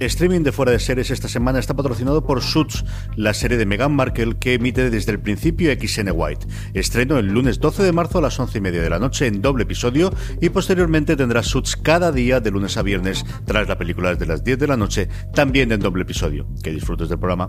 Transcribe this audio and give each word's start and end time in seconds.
Streaming 0.00 0.42
de 0.42 0.52
fuera 0.52 0.70
de 0.70 0.78
series 0.78 1.10
esta 1.10 1.28
semana 1.28 1.58
está 1.58 1.74
patrocinado 1.74 2.24
por 2.24 2.40
Suits, 2.40 2.84
la 3.16 3.34
serie 3.34 3.56
de 3.56 3.66
Meghan 3.66 3.94
Markle 3.94 4.36
que 4.38 4.54
emite 4.54 4.90
desde 4.90 5.10
el 5.10 5.18
principio 5.18 5.72
XN 5.72 6.12
White. 6.14 6.46
Estreno 6.74 7.18
el 7.18 7.26
lunes 7.26 7.58
12 7.58 7.82
de 7.82 7.92
marzo 7.92 8.18
a 8.18 8.22
las 8.22 8.38
11 8.38 8.58
y 8.58 8.60
media 8.60 8.80
de 8.80 8.90
la 8.90 9.00
noche 9.00 9.26
en 9.26 9.42
doble 9.42 9.64
episodio 9.64 10.12
y 10.40 10.50
posteriormente 10.50 11.16
tendrá 11.16 11.42
Suits 11.42 11.76
cada 11.76 12.12
día 12.12 12.40
de 12.40 12.52
lunes 12.52 12.76
a 12.76 12.82
viernes 12.82 13.24
tras 13.44 13.68
la 13.68 13.76
película 13.76 14.10
desde 14.10 14.26
las 14.26 14.44
10 14.44 14.58
de 14.58 14.66
la 14.68 14.76
noche 14.76 15.08
también 15.34 15.72
en 15.72 15.80
doble 15.80 16.02
episodio. 16.02 16.46
Que 16.62 16.70
disfrutes 16.70 17.08
del 17.08 17.18
programa. 17.18 17.48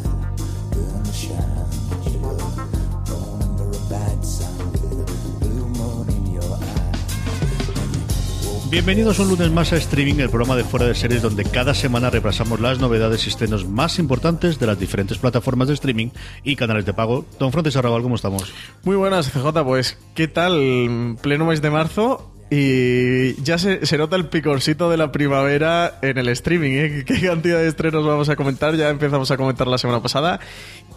Bienvenidos 8.71 9.19
un 9.19 9.27
lunes 9.27 9.51
más 9.51 9.73
a 9.73 9.75
Streaming, 9.75 10.15
el 10.15 10.29
programa 10.29 10.55
de 10.55 10.63
fuera 10.63 10.85
de 10.85 10.95
series 10.95 11.21
donde 11.21 11.43
cada 11.43 11.73
semana 11.73 12.09
repasamos 12.09 12.61
las 12.61 12.79
novedades 12.79 13.25
y 13.25 13.29
estrenos 13.29 13.67
más 13.67 13.99
importantes 13.99 14.59
de 14.59 14.65
las 14.65 14.79
diferentes 14.79 15.17
plataformas 15.17 15.67
de 15.67 15.73
streaming 15.73 16.07
y 16.45 16.55
canales 16.55 16.85
de 16.85 16.93
pago. 16.93 17.25
Don 17.37 17.51
Francis 17.51 17.75
Arrabal, 17.75 18.01
¿cómo 18.01 18.15
estamos? 18.15 18.53
Muy 18.85 18.95
buenas, 18.95 19.29
CJ. 19.29 19.65
Pues, 19.65 19.97
¿qué 20.15 20.29
tal? 20.29 21.17
Pleno 21.21 21.45
mes 21.45 21.61
de 21.61 21.69
marzo 21.69 22.30
y 22.53 23.41
ya 23.43 23.57
se, 23.57 23.85
se, 23.85 23.97
nota 23.97 24.17
el 24.17 24.25
picorcito 24.25 24.89
de 24.89 24.97
la 24.97 25.13
primavera 25.13 25.99
en 26.01 26.17
el 26.17 26.27
streaming. 26.27 26.71
¿eh? 26.71 27.03
¿Qué 27.07 27.21
cantidad 27.21 27.59
de 27.59 27.69
estrenos 27.69 28.05
vamos 28.05 28.27
a 28.27 28.35
comentar? 28.35 28.75
Ya 28.75 28.89
empezamos 28.89 29.31
a 29.31 29.37
comentar 29.37 29.67
la 29.67 29.77
semana 29.77 30.01
pasada. 30.01 30.41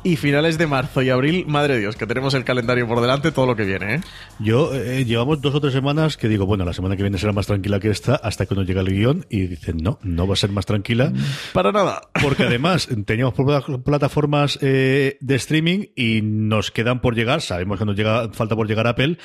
Y 0.03 0.17
finales 0.17 0.59
de 0.59 0.67
marzo 0.67 1.01
y 1.01 1.11
abril, 1.11 1.47
madre 1.47 1.79
Dios, 1.79 1.95
que 1.95 2.09
tenemos 2.09 2.35
el 2.35 2.43
calendario 2.43 2.89
por 2.89 3.01
delante, 3.01 3.31
todo 3.31 3.47
lo 3.47 3.55
que 3.55 3.65
viene. 3.65 3.95
¿eh? 3.95 4.01
Yo, 4.41 4.75
eh, 4.75 5.05
llevamos 5.05 5.41
dos 5.41 5.55
o 5.55 5.61
tres 5.61 5.73
semanas 5.73 6.17
que 6.17 6.29
digo, 6.29 6.45
bueno, 6.45 6.65
la 6.65 6.73
semana 6.73 6.97
que 6.97 7.05
viene 7.05 7.19
será 7.19 7.33
más 7.33 7.47
tranquila 7.47 7.79
que 7.79 7.89
esta, 7.89 8.17
hasta 8.17 8.47
que 8.47 8.55
uno 8.55 8.65
llega 8.65 8.81
el 8.81 8.89
guion 8.89 9.25
y 9.31 9.47
dicen, 9.47 9.77
no, 9.77 10.01
no 10.03 10.27
va 10.27 10.35
a 10.35 10.37
ser 10.37 10.51
más 10.51 10.67
tranquila. 10.67 11.13
Para 11.53 11.71
nada. 11.71 12.03
Porque 12.21 12.43
además 12.43 12.89
teníamos 13.07 13.35
plataformas 13.85 14.59
eh, 14.61 15.19
de 15.21 15.35
streaming 15.37 15.85
y 15.95 16.21
nos 16.21 16.73
quedan 16.73 17.01
por 17.01 17.15
llegar, 17.15 17.41
sabemos 17.41 17.79
que 17.79 17.85
nos 17.85 17.97
llega, 17.97 18.29
falta 18.33 18.57
por 18.57 18.67
llegar 18.67 18.89
Apple 18.89 19.19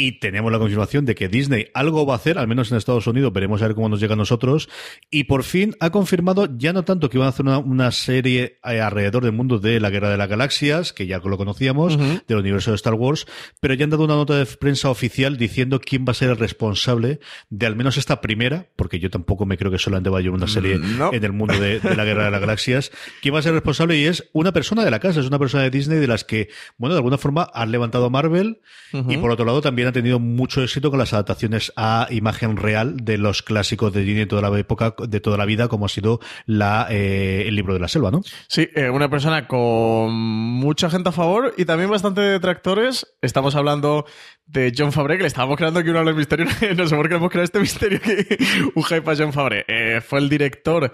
y 0.00 0.12
tenemos 0.12 0.50
la 0.50 0.58
confirmación 0.58 1.04
de 1.04 1.14
que 1.14 1.28
Disney 1.28 1.66
algo 1.74 2.06
va 2.06 2.14
a 2.14 2.16
hacer, 2.16 2.38
al 2.38 2.48
menos 2.48 2.70
en 2.70 2.78
Estados 2.78 3.06
Unidos, 3.06 3.34
veremos 3.34 3.60
a 3.60 3.66
ver 3.66 3.74
cómo 3.74 3.90
nos 3.90 4.00
llega 4.00 4.14
a 4.14 4.16
nosotros. 4.16 4.70
Y 5.10 5.24
por 5.24 5.42
fin 5.44 5.76
ha 5.78 5.90
confirmado 5.90 6.48
ya 6.56 6.72
no 6.72 6.84
tanto 6.84 7.10
que 7.10 7.18
van 7.18 7.26
a 7.26 7.28
hacer 7.28 7.44
una, 7.44 7.58
una 7.58 7.90
serie 7.90 8.58
alrededor 8.62 9.24
del 9.24 9.32
mundo 9.32 9.58
de 9.58 9.78
la 9.78 9.90
Guerra 9.90 10.08
de 10.08 10.16
las 10.16 10.26
Galaxias, 10.26 10.94
que 10.94 11.06
ya 11.06 11.18
lo 11.18 11.36
conocíamos, 11.36 11.96
uh 11.96 11.98
-huh. 11.98 12.22
del 12.26 12.38
universo 12.38 12.70
de 12.70 12.76
Star 12.76 12.94
Wars, 12.94 13.26
pero 13.60 13.74
ya 13.74 13.84
han 13.84 13.90
dado 13.90 14.04
una 14.04 14.14
nota 14.14 14.36
de 14.36 14.46
prensa 14.46 14.88
oficial 14.88 15.36
diciendo 15.36 15.80
quién 15.80 16.06
va 16.08 16.12
a 16.12 16.14
ser 16.14 16.30
el 16.30 16.38
responsable 16.38 17.20
de 17.50 17.66
al 17.66 17.76
menos 17.76 17.98
esta 17.98 18.22
primera, 18.22 18.68
porque 18.76 19.00
yo 19.00 19.10
tampoco 19.10 19.44
me 19.44 19.58
creo 19.58 19.70
que 19.70 19.78
solamente 19.78 20.08
vaya 20.08 20.30
a 20.30 20.32
una 20.32 20.48
serie 20.48 20.78
no. 20.78 21.12
en 21.12 21.22
el 21.22 21.32
mundo 21.32 21.60
de, 21.60 21.78
de, 21.78 21.94
la 21.94 22.06
Guerra 22.06 22.24
de 22.24 22.30
las 22.30 22.40
Galaxias, 22.40 22.90
quién 23.20 23.34
va 23.34 23.40
a 23.40 23.42
ser 23.42 23.50
el 23.50 23.56
responsable 23.56 23.98
y 23.98 24.06
es 24.06 24.30
una 24.32 24.52
persona 24.52 24.82
de 24.82 24.90
la 24.90 24.98
casa, 24.98 25.20
es 25.20 25.26
una 25.26 25.38
persona 25.38 25.64
de 25.64 25.70
Disney 25.70 25.98
de 25.98 26.06
las 26.06 26.24
que, 26.24 26.48
bueno, 26.78 26.94
de 26.94 27.00
alguna 27.00 27.18
forma 27.18 27.50
han 27.52 27.70
levantado 27.70 28.06
a 28.06 28.10
Marvel 28.10 28.60
uh 28.94 28.96
-huh. 28.96 29.12
y 29.12 29.18
por 29.18 29.30
otro 29.30 29.44
lado 29.44 29.60
también 29.60 29.89
ha 29.90 29.92
tenido 29.92 30.18
mucho 30.18 30.62
éxito 30.62 30.90
con 30.90 30.98
las 30.98 31.12
adaptaciones 31.12 31.72
a 31.76 32.08
imagen 32.10 32.56
real 32.56 32.96
de 32.96 33.18
los 33.18 33.42
clásicos 33.42 33.92
de 33.92 34.00
Disney 34.00 34.20
de 34.20 34.26
toda 34.26 34.48
la 34.48 34.58
época, 34.58 34.94
de 35.06 35.20
toda 35.20 35.36
la 35.36 35.44
vida, 35.44 35.68
como 35.68 35.86
ha 35.86 35.88
sido 35.88 36.20
la, 36.46 36.86
eh, 36.90 37.44
el 37.46 37.54
libro 37.54 37.74
de 37.74 37.80
la 37.80 37.88
selva, 37.88 38.10
¿no? 38.10 38.22
Sí, 38.48 38.68
eh, 38.74 38.90
una 38.90 39.08
persona 39.08 39.46
con 39.46 40.12
mucha 40.12 40.90
gente 40.90 41.10
a 41.10 41.12
favor 41.12 41.54
y 41.56 41.64
también 41.64 41.90
bastante 41.90 42.20
detractores. 42.20 43.06
Estamos 43.20 43.54
hablando 43.54 44.06
de 44.46 44.72
John 44.76 44.92
Favre, 44.92 45.16
que 45.16 45.22
le 45.22 45.28
estábamos 45.28 45.56
creando 45.56 45.80
aquí 45.80 45.90
un 45.90 45.96
halo 45.96 46.10
de 46.10 46.16
misterio. 46.16 46.46
no 46.76 46.86
sé 46.86 46.96
por 46.96 47.08
qué 47.08 47.14
hemos 47.16 47.30
creado 47.30 47.44
este 47.44 47.60
misterio 47.60 48.00
que 48.00 48.38
un 48.74 48.82
hype 48.82 49.10
a 49.10 49.16
John 49.16 49.32
Favre. 49.32 49.64
Eh, 49.68 50.00
fue 50.00 50.18
el 50.18 50.28
director 50.28 50.92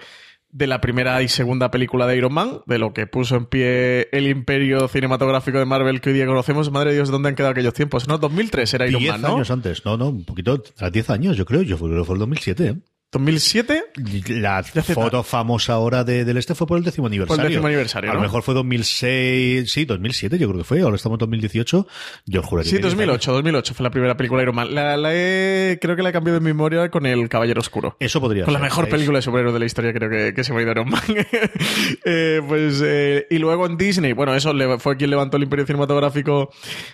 de 0.50 0.66
la 0.66 0.80
primera 0.80 1.22
y 1.22 1.28
segunda 1.28 1.70
película 1.70 2.06
de 2.06 2.16
Iron 2.16 2.32
Man, 2.32 2.60
de 2.66 2.78
lo 2.78 2.92
que 2.92 3.06
puso 3.06 3.36
en 3.36 3.46
pie 3.46 4.08
el 4.12 4.26
imperio 4.26 4.88
cinematográfico 4.88 5.58
de 5.58 5.64
Marvel 5.64 6.00
que 6.00 6.10
hoy 6.10 6.14
día 6.14 6.26
conocemos. 6.26 6.70
Madre 6.70 6.90
de 6.90 6.96
Dios, 6.96 7.10
¿dónde 7.10 7.28
han 7.28 7.34
quedado 7.34 7.52
aquellos 7.52 7.74
tiempos? 7.74 8.08
No, 8.08 8.18
2003 8.18 8.74
era 8.74 8.88
Iron 8.88 9.04
Man, 9.04 9.20
¿no? 9.20 9.34
años 9.34 9.50
antes, 9.50 9.84
no, 9.84 9.96
no, 9.96 10.08
un 10.08 10.24
poquito, 10.24 10.62
a 10.78 10.90
10 10.90 11.10
años 11.10 11.36
yo 11.36 11.44
creo, 11.44 11.62
yo 11.62 11.78
creo 11.78 11.98
que 11.98 12.04
fue 12.04 12.14
el 12.14 12.20
2007, 12.20 12.66
¿eh? 12.66 12.76
2007. 13.12 13.84
La 14.28 14.62
foto 14.62 15.22
famosa 15.22 15.74
ahora 15.74 16.04
de, 16.04 16.24
del 16.24 16.36
este 16.36 16.54
fue 16.54 16.66
por 16.66 16.76
el 16.76 16.84
décimo 16.84 17.06
aniversario. 17.06 17.36
Por 17.36 17.46
el 17.46 17.52
décimo 17.52 17.66
aniversario. 17.68 18.10
A 18.10 18.14
lo 18.14 18.20
mejor 18.20 18.42
fue 18.42 18.52
2006, 18.54 19.70
sí, 19.70 19.84
2007 19.84 20.38
yo 20.38 20.48
creo 20.48 20.58
que 20.58 20.64
fue, 20.64 20.80
ahora 20.80 20.96
estamos 20.96 21.16
en 21.16 21.20
2018. 21.20 21.86
Yo 22.26 22.42
juraría 22.42 22.70
Sí, 22.70 22.76
que 22.76 22.82
2008, 22.82 23.32
2008 23.32 23.74
fue 23.74 23.84
la 23.84 23.90
primera 23.90 24.16
película 24.16 24.40
de 24.40 24.44
Iron 24.44 24.56
Man. 24.56 24.74
La, 24.74 24.96
la 24.96 25.14
he, 25.14 25.78
creo 25.80 25.96
que 25.96 26.02
la 26.02 26.10
he 26.10 26.12
cambiado 26.12 26.38
de 26.40 26.44
memoria 26.44 26.90
con 26.90 27.06
El 27.06 27.28
Caballero 27.28 27.60
Oscuro. 27.60 27.96
Eso 28.00 28.20
podría 28.20 28.44
Con 28.44 28.52
ser. 28.52 28.60
la 28.60 28.66
mejor 28.66 28.88
película 28.88 29.18
de 29.18 29.22
superhéroes 29.22 29.54
de 29.54 29.60
la 29.60 29.66
historia 29.66 29.92
creo 29.92 30.10
que, 30.10 30.34
que 30.34 30.44
se 30.44 30.52
me 30.52 30.58
ha 30.60 30.62
ido 30.62 30.72
Iron 30.72 30.90
Man. 30.90 31.02
eh, 32.04 32.42
pues, 32.46 32.82
eh, 32.84 33.26
y 33.30 33.38
luego 33.38 33.66
en 33.66 33.76
Disney, 33.76 34.12
bueno, 34.12 34.34
eso 34.34 34.52
fue 34.78 34.96
quien 34.96 35.10
levantó 35.10 35.36
el 35.36 35.44
imperio 35.44 35.64
cinematográfico 35.64 36.50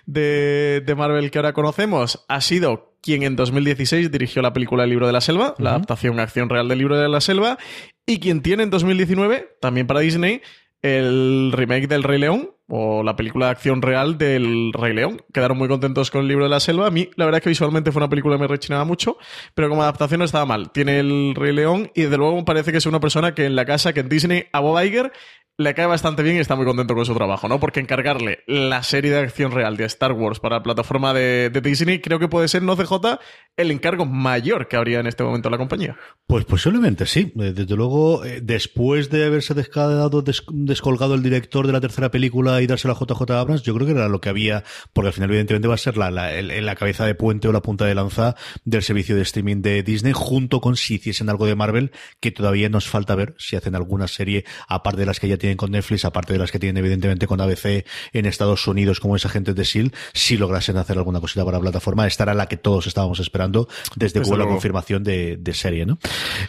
de, 0.07 0.83
de 0.85 0.95
Marvel 0.95 1.31
que 1.31 1.39
ahora 1.39 1.53
conocemos. 1.53 2.25
Ha 2.29 2.41
sido 2.41 2.92
quien 3.03 3.25
en 3.25 3.37
2016 3.37 4.11
dirigió 4.11 4.41
la 4.41 4.53
película 4.53 4.85
El 4.85 4.91
libro 4.91 5.07
de 5.07 5.13
la 5.13 5.21
selva, 5.21 5.55
la 5.59 5.71
adaptación 5.71 6.19
a 6.21 6.23
acción 6.23 6.49
real 6.49 6.69
del 6.69 6.79
libro 6.79 6.97
de 6.97 7.09
la 7.09 7.21
selva, 7.21 7.59
y 8.07 8.19
quien 8.19 8.41
tiene 8.41 8.63
en 8.63 8.71
2019, 8.71 9.57
también 9.61 9.87
para 9.87 10.01
Disney, 10.01 10.41
el 10.83 11.53
remake 11.53 11.87
del 11.87 12.03
Rey 12.03 12.19
León 12.19 12.51
o 12.69 13.03
la 13.03 13.17
película 13.17 13.47
de 13.47 13.53
acción 13.53 13.83
real 13.83 14.19
del 14.19 14.73
Rey 14.73 14.95
León. 14.95 15.21
Quedaron 15.33 15.59
muy 15.59 15.69
contentos 15.69 16.11
con 16.11 16.23
el 16.23 16.29
libro 16.29 16.45
de 16.45 16.51
la 16.51 16.59
selva. 16.59 16.87
A 16.87 16.91
mí, 16.91 17.11
la 17.17 17.25
verdad 17.25 17.39
es 17.39 17.45
que 17.45 17.51
visualmente 17.51 17.93
fue 17.93 18.01
una 18.01 18.09
película 18.09 18.37
que 18.37 18.43
me 18.43 18.49
rechinaba 18.49 18.85
mucho, 18.85 19.19
pero 19.55 19.69
como 19.69 19.83
adaptación 19.83 20.19
no 20.19 20.25
estaba 20.25 20.47
mal. 20.47 20.73
Tiene 20.73 20.99
el 20.99 21.35
Rey 21.37 21.53
León 21.53 21.91
y 21.95 22.03
desde 22.03 22.17
luego 22.17 22.45
parece 22.45 22.73
que 22.73 22.79
es 22.79 22.87
una 22.87 22.99
persona 22.99 23.35
que 23.35 23.45
en 23.45 23.57
la 23.57 23.65
casa, 23.65 23.93
que 23.93 24.01
en 24.01 24.09
Disney, 24.09 24.45
a 24.53 24.61
Bob 24.61 24.83
Iger 24.83 25.13
le 25.59 25.75
cae 25.75 25.87
bastante 25.87 26.23
bien 26.23 26.37
y 26.37 26.39
está 26.41 26.57
muy 26.57 26.65
contento 26.65 26.95
con 26.95 27.05
su 27.05 27.15
trabajo, 27.15 27.47
¿no? 27.49 27.61
Porque 27.61 27.81
encargarle 27.81 28.41
la 28.47 28.83
serie 28.83 29.11
de 29.11 29.19
acción 29.19 29.53
real 29.53 29.77
de 29.77 29.85
Star 29.85 30.13
Wars 30.13 30.41
para 30.41 30.57
la 30.57 30.63
plataforma 30.63 31.13
de, 31.13 31.51
Disney 31.63 32.01
creo 32.01 32.19
que 32.19 32.27
puede 32.29 32.49
ser, 32.49 32.63
no 32.63 32.75
CJ, 32.77 33.19
el 33.57 33.71
encargo 33.71 34.07
mayor 34.07 34.67
que 34.67 34.77
habría 34.77 35.01
en 35.01 35.07
este 35.07 35.23
momento 35.23 35.51
la 35.51 35.59
compañía. 35.59 35.97
Pues 36.27 36.45
posiblemente 36.47 37.07
sí. 37.07 37.33
Eh, 37.39 37.53
Desde 37.53 37.77
luego, 37.77 38.25
eh, 38.25 38.41
después 38.43 39.11
de 39.11 39.27
haberse 39.27 39.53
descadado, 39.55 40.23
des- 40.23 40.43
descolgado 40.51 41.15
el 41.15 41.23
director 41.23 41.67
de 41.67 41.73
la 41.75 41.81
tercera 41.81 42.11
película 42.11 42.61
y 42.63 42.67
dársela 42.67 42.95
a 42.95 42.99
JJ 42.99 43.31
Abrams, 43.33 43.63
yo 43.63 43.75
creo 43.75 43.87
que 43.87 43.93
era 43.93 44.09
lo 44.09 44.21
que 44.21 44.31
había, 44.31 44.65
porque 44.93 45.09
al 45.09 45.13
final 45.13 45.29
evidentemente 45.31 45.69
va 45.69 45.75
a 45.75 45.79
ser 45.79 45.97
la, 45.99 46.11
la, 46.11 46.41
la 46.41 46.75
cabeza 46.77 47.05
de 47.05 47.15
puente 47.15 47.47
o 47.49 47.53
la 47.53 47.61
punta 47.61 47.85
de 47.85 47.95
lanza 47.95 48.35
del 48.65 48.83
servicio 48.83 49.15
de 49.17 49.23
streaming 49.23 49.61
de 49.63 49.83
Disney, 49.83 50.13
junto 50.15 50.61
con 50.61 50.77
si 50.77 50.95
hiciesen 50.95 51.29
algo 51.29 51.47
de 51.47 51.55
Marvel, 51.55 51.93
que 52.21 52.31
todavía 52.31 52.69
nos 52.71 52.89
falta 52.89 53.15
ver 53.15 53.35
si 53.39 53.57
hacen 53.57 53.75
alguna 53.75 54.09
serie, 54.09 54.45
aparte 54.67 55.01
de 55.01 55.07
las 55.07 55.21
que 55.21 55.29
ya 55.29 55.37
tienen 55.43 55.57
con 55.57 55.73
Netflix, 55.73 56.05
aparte 56.05 56.33
de 56.33 56.39
las 56.39 56.53
que 56.53 56.59
tienen 56.59 56.79
evidentemente 56.79 57.27
con 57.27 57.41
ABC 57.41 57.85
en 58.13 58.27
Estados 58.27 58.67
Unidos 58.69 59.01
como 59.01 59.17
es 59.17 59.27
Agentes 59.27 59.57
de 59.57 59.63
S.H.I.E.L.D., 59.63 59.97
si 60.13 60.37
lograsen 60.37 60.77
hacer 60.77 60.97
alguna 60.97 61.21
cosita 61.21 61.45
para 61.45 61.59
la 61.59 61.63
plataforma, 61.63 62.07
esta 62.07 62.23
era 62.23 62.35
la 62.35 62.47
que 62.47 62.57
todos 62.57 62.87
estábamos 62.87 63.19
esperando 63.19 63.69
desde 63.97 64.21
que 64.21 64.29
hubo 64.29 64.37
la 64.37 64.47
confirmación 64.47 65.03
de, 65.03 65.53
serie, 65.53 65.85
¿no? 65.85 65.99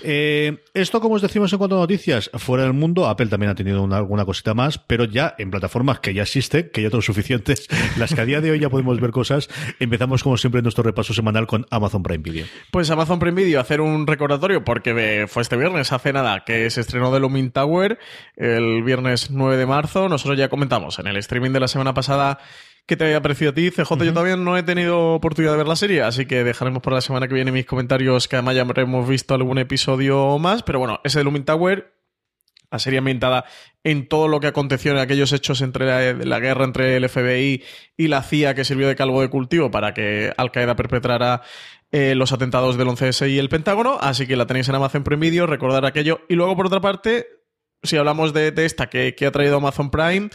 Eh, 0.01 0.63
esto, 0.73 1.01
como 1.01 1.15
os 1.15 1.21
decimos 1.21 1.51
en 1.51 1.57
cuanto 1.57 1.75
a 1.75 1.79
noticias, 1.79 2.29
fuera 2.35 2.63
del 2.63 2.73
mundo, 2.73 3.07
Apple 3.07 3.25
también 3.25 3.51
ha 3.51 3.55
tenido 3.55 3.83
alguna 3.93 4.25
cosita 4.25 4.53
más, 4.53 4.77
pero 4.77 5.05
ya 5.05 5.35
en 5.39 5.49
plataformas 5.51 5.99
que 5.99 6.13
ya 6.13 6.21
existen, 6.21 6.69
que 6.71 6.83
ya 6.83 6.89
son 6.89 7.01
suficientes, 7.01 7.67
las 7.97 8.13
que 8.13 8.21
a 8.21 8.25
día 8.25 8.41
de 8.41 8.51
hoy 8.51 8.59
ya 8.59 8.69
podemos 8.69 9.01
ver 9.01 9.11
cosas, 9.11 9.49
empezamos 9.79 10.23
como 10.23 10.37
siempre 10.37 10.59
en 10.59 10.63
nuestro 10.63 10.83
repaso 10.83 11.13
semanal 11.13 11.47
con 11.47 11.65
Amazon 11.71 12.03
Prime 12.03 12.23
Video. 12.23 12.45
Pues 12.71 12.89
Amazon 12.91 13.17
Prime 13.17 13.43
Video, 13.43 13.59
hacer 13.59 13.81
un 13.81 14.05
recordatorio, 14.05 14.63
porque 14.63 15.25
fue 15.27 15.41
este 15.41 15.57
viernes, 15.57 15.91
hace 15.91 16.13
nada, 16.13 16.43
que 16.45 16.69
se 16.69 16.81
estrenó 16.81 17.11
The 17.11 17.19
Looming 17.19 17.51
Tower, 17.51 17.97
el 18.35 18.82
viernes 18.83 19.31
9 19.31 19.57
de 19.57 19.65
marzo, 19.65 20.09
nosotros 20.09 20.37
ya 20.37 20.49
comentamos 20.49 20.99
en 20.99 21.07
el 21.07 21.17
streaming 21.17 21.51
de 21.51 21.59
la 21.59 21.67
semana 21.67 21.93
pasada 21.93 22.39
¿Qué 22.85 22.97
te 22.97 23.05
había 23.05 23.21
parecido 23.21 23.51
a 23.51 23.53
ti, 23.53 23.71
CJ? 23.71 24.03
Yo 24.03 24.11
todavía 24.13 24.35
no 24.35 24.57
he 24.57 24.63
tenido 24.63 25.13
oportunidad 25.13 25.53
de 25.53 25.57
ver 25.59 25.67
la 25.67 25.77
serie, 25.77 26.01
así 26.01 26.25
que 26.25 26.43
dejaremos 26.43 26.81
para 26.81 26.97
la 26.97 27.01
semana 27.01 27.29
que 27.29 27.33
viene 27.33 27.53
mis 27.53 27.65
comentarios, 27.65 28.27
que 28.27 28.35
además 28.35 28.55
ya 28.55 28.65
hemos 28.81 29.07
visto 29.07 29.33
algún 29.33 29.57
episodio 29.57 30.37
más. 30.37 30.63
Pero 30.63 30.79
bueno, 30.79 30.99
ese 31.05 31.19
de 31.19 31.23
Lumin 31.23 31.45
Tower, 31.45 31.93
la 32.69 32.79
serie 32.79 32.99
ambientada 32.99 33.45
en 33.85 34.09
todo 34.09 34.27
lo 34.27 34.41
que 34.41 34.47
aconteció 34.47 34.91
en 34.91 34.97
aquellos 34.97 35.31
hechos 35.31 35.61
entre 35.61 36.13
la, 36.25 36.39
guerra 36.39 36.65
entre 36.65 36.97
el 36.97 37.07
FBI 37.07 37.63
y 37.95 38.07
la 38.09 38.21
CIA, 38.21 38.53
que 38.53 38.65
sirvió 38.65 38.89
de 38.89 38.97
calvo 38.97 39.21
de 39.21 39.29
cultivo 39.29 39.71
para 39.71 39.93
que 39.93 40.33
Al 40.35 40.51
Qaeda 40.51 40.75
perpetrara 40.75 41.41
eh, 41.93 42.15
los 42.15 42.33
atentados 42.33 42.75
del 42.77 42.89
11S 42.89 43.29
y 43.29 43.39
el 43.39 43.47
Pentágono. 43.47 43.97
Así 44.01 44.27
que 44.27 44.35
la 44.35 44.45
tenéis 44.45 44.67
en 44.67 44.75
Amazon 44.75 45.05
Prime 45.05 45.21
Video, 45.21 45.47
recordar 45.47 45.85
aquello. 45.85 46.19
Y 46.27 46.35
luego, 46.35 46.57
por 46.57 46.65
otra 46.65 46.81
parte, 46.81 47.42
si 47.83 47.97
hablamos 47.97 48.33
de, 48.33 48.53
esta 48.57 48.87
que, 48.87 49.15
que, 49.15 49.25
ha 49.25 49.31
traído 49.31 49.57
Amazon 49.57 49.91
Prime, 49.91 50.29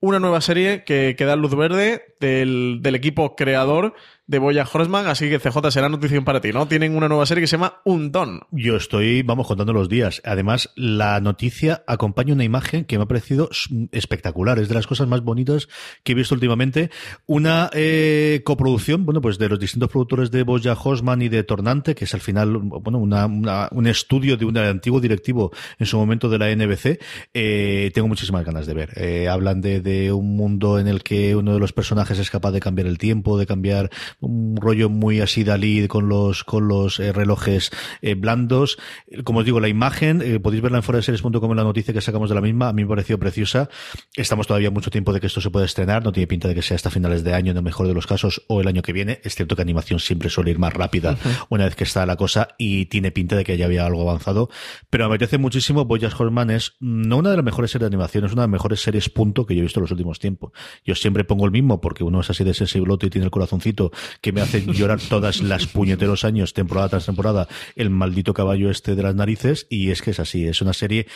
una 0.00 0.18
nueva 0.18 0.40
serie 0.40 0.84
que, 0.84 1.14
que 1.16 1.24
da 1.24 1.36
luz 1.36 1.54
verde 1.54 2.16
del, 2.20 2.78
del 2.80 2.94
equipo 2.94 3.36
creador 3.36 3.94
de 4.32 4.38
Boya 4.38 4.66
Horseman, 4.70 5.06
así 5.08 5.28
que 5.28 5.38
CJ 5.38 5.70
será 5.70 5.90
notición 5.90 6.24
para 6.24 6.40
ti, 6.40 6.52
¿no? 6.52 6.66
Tienen 6.66 6.96
una 6.96 7.06
nueva 7.06 7.26
serie 7.26 7.42
que 7.42 7.46
se 7.46 7.56
llama 7.56 7.82
Un 7.84 8.10
Don. 8.10 8.40
Yo 8.50 8.76
estoy, 8.76 9.22
vamos, 9.22 9.46
contando 9.46 9.74
los 9.74 9.90
días. 9.90 10.22
Además, 10.24 10.70
la 10.74 11.20
noticia 11.20 11.84
acompaña 11.86 12.32
una 12.32 12.42
imagen 12.42 12.86
que 12.86 12.96
me 12.96 13.04
ha 13.04 13.06
parecido 13.06 13.50
espectacular. 13.92 14.58
Es 14.58 14.70
de 14.70 14.74
las 14.74 14.86
cosas 14.86 15.06
más 15.06 15.20
bonitas 15.20 15.68
que 16.02 16.12
he 16.12 16.14
visto 16.14 16.34
últimamente. 16.34 16.90
Una 17.26 17.68
eh, 17.74 18.40
coproducción, 18.42 19.04
bueno, 19.04 19.20
pues 19.20 19.36
de 19.36 19.50
los 19.50 19.60
distintos 19.60 19.90
productores 19.90 20.30
de 20.30 20.44
Boya 20.44 20.72
Horseman 20.82 21.20
y 21.20 21.28
de 21.28 21.44
Tornante, 21.44 21.94
que 21.94 22.06
es 22.06 22.14
al 22.14 22.20
final, 22.20 22.56
bueno, 22.56 22.98
un 22.98 23.86
estudio 23.86 24.38
de 24.38 24.46
un 24.46 24.56
antiguo 24.56 24.98
directivo 24.98 25.52
en 25.78 25.84
su 25.84 25.98
momento 25.98 26.30
de 26.30 26.38
la 26.38 26.56
NBC. 26.56 26.98
Eh, 27.34 27.90
tengo 27.92 28.08
muchísimas 28.08 28.46
ganas 28.46 28.66
de 28.66 28.72
ver. 28.72 28.94
Eh, 28.96 29.28
hablan 29.28 29.60
de 29.60 30.10
un 30.10 30.36
mundo 30.36 30.78
en 30.78 30.88
el 30.88 31.02
que 31.02 31.36
uno 31.36 31.52
de 31.52 31.60
los 31.60 31.74
personajes 31.74 32.18
es 32.18 32.30
capaz 32.30 32.52
de 32.52 32.60
cambiar 32.60 32.88
el 32.88 32.96
tiempo, 32.96 33.36
de 33.36 33.44
cambiar 33.44 33.90
un 34.22 34.56
rollo 34.56 34.88
muy 34.88 35.20
así 35.20 35.44
Dalí 35.44 35.86
con 35.88 36.08
los, 36.08 36.44
con 36.44 36.68
los 36.68 37.00
eh, 37.00 37.12
relojes 37.12 37.70
eh, 38.00 38.14
blandos. 38.14 38.78
Como 39.24 39.40
os 39.40 39.44
digo, 39.44 39.60
la 39.60 39.68
imagen, 39.68 40.22
eh, 40.22 40.40
podéis 40.40 40.62
verla 40.62 40.78
en 40.78 40.82
foraseries.com 40.82 41.50
en 41.50 41.56
la 41.56 41.64
noticia 41.64 41.92
que 41.92 42.00
sacamos 42.00 42.28
de 42.28 42.36
la 42.36 42.40
misma, 42.40 42.68
a 42.68 42.72
mí 42.72 42.82
me 42.82 42.88
pareció 42.88 43.18
preciosa. 43.18 43.68
Estamos 44.16 44.46
todavía 44.46 44.70
mucho 44.70 44.90
tiempo 44.90 45.12
de 45.12 45.20
que 45.20 45.26
esto 45.26 45.40
se 45.40 45.50
pueda 45.50 45.66
estrenar, 45.66 46.04
no 46.04 46.12
tiene 46.12 46.26
pinta 46.26 46.48
de 46.48 46.54
que 46.54 46.62
sea 46.62 46.76
hasta 46.76 46.90
finales 46.90 47.24
de 47.24 47.34
año 47.34 47.50
en 47.50 47.56
el 47.56 47.62
mejor 47.62 47.88
de 47.88 47.94
los 47.94 48.06
casos 48.06 48.42
o 48.48 48.60
el 48.60 48.68
año 48.68 48.82
que 48.82 48.92
viene. 48.92 49.20
Es 49.24 49.34
cierto 49.34 49.56
que 49.56 49.62
animación 49.62 49.98
siempre 49.98 50.30
suele 50.30 50.52
ir 50.52 50.58
más 50.58 50.72
rápida 50.72 51.16
una 51.48 51.64
vez 51.64 51.74
que 51.74 51.84
está 51.84 52.06
la 52.06 52.16
cosa 52.16 52.48
y 52.58 52.86
tiene 52.86 53.10
pinta 53.10 53.36
de 53.36 53.44
que 53.44 53.56
ya 53.56 53.66
había 53.66 53.84
algo 53.84 54.02
avanzado. 54.02 54.48
Pero 54.88 55.08
me 55.08 55.16
apetece 55.16 55.38
muchísimo. 55.38 55.84
Boyas 55.84 56.18
Horseman 56.18 56.50
es 56.50 56.74
no 56.78 57.18
una 57.18 57.30
de 57.30 57.36
las 57.36 57.44
mejores 57.44 57.72
series 57.72 57.82
de 57.82 57.94
animación, 57.94 58.24
es 58.24 58.32
una 58.32 58.42
de 58.42 58.48
las 58.48 58.52
mejores 58.52 58.80
series 58.80 59.08
punto 59.08 59.46
que 59.46 59.54
yo 59.54 59.60
he 59.60 59.62
visto 59.62 59.80
en 59.80 59.82
los 59.82 59.90
últimos 59.90 60.20
tiempos. 60.20 60.52
Yo 60.84 60.94
siempre 60.94 61.24
pongo 61.24 61.44
el 61.44 61.50
mismo 61.50 61.80
porque 61.80 62.04
uno 62.04 62.20
es 62.20 62.30
así 62.30 62.44
de 62.44 62.54
sensible 62.54 62.82
y 63.00 63.10
tiene 63.10 63.24
el 63.24 63.30
corazoncito 63.30 63.90
que 64.20 64.32
me 64.32 64.40
hace 64.40 64.64
llorar 64.66 65.00
todas 65.00 65.42
las 65.42 65.66
puñeteros 65.66 66.24
años, 66.24 66.54
temporada 66.54 66.90
tras 66.90 67.06
temporada, 67.06 67.48
el 67.76 67.90
maldito 67.90 68.34
caballo 68.34 68.70
este 68.70 68.94
de 68.94 69.02
las 69.02 69.14
narices, 69.14 69.66
y 69.70 69.90
es 69.90 70.02
que 70.02 70.10
es 70.10 70.20
así, 70.20 70.46
es 70.46 70.62
una 70.62 70.72
serie. 70.72 71.06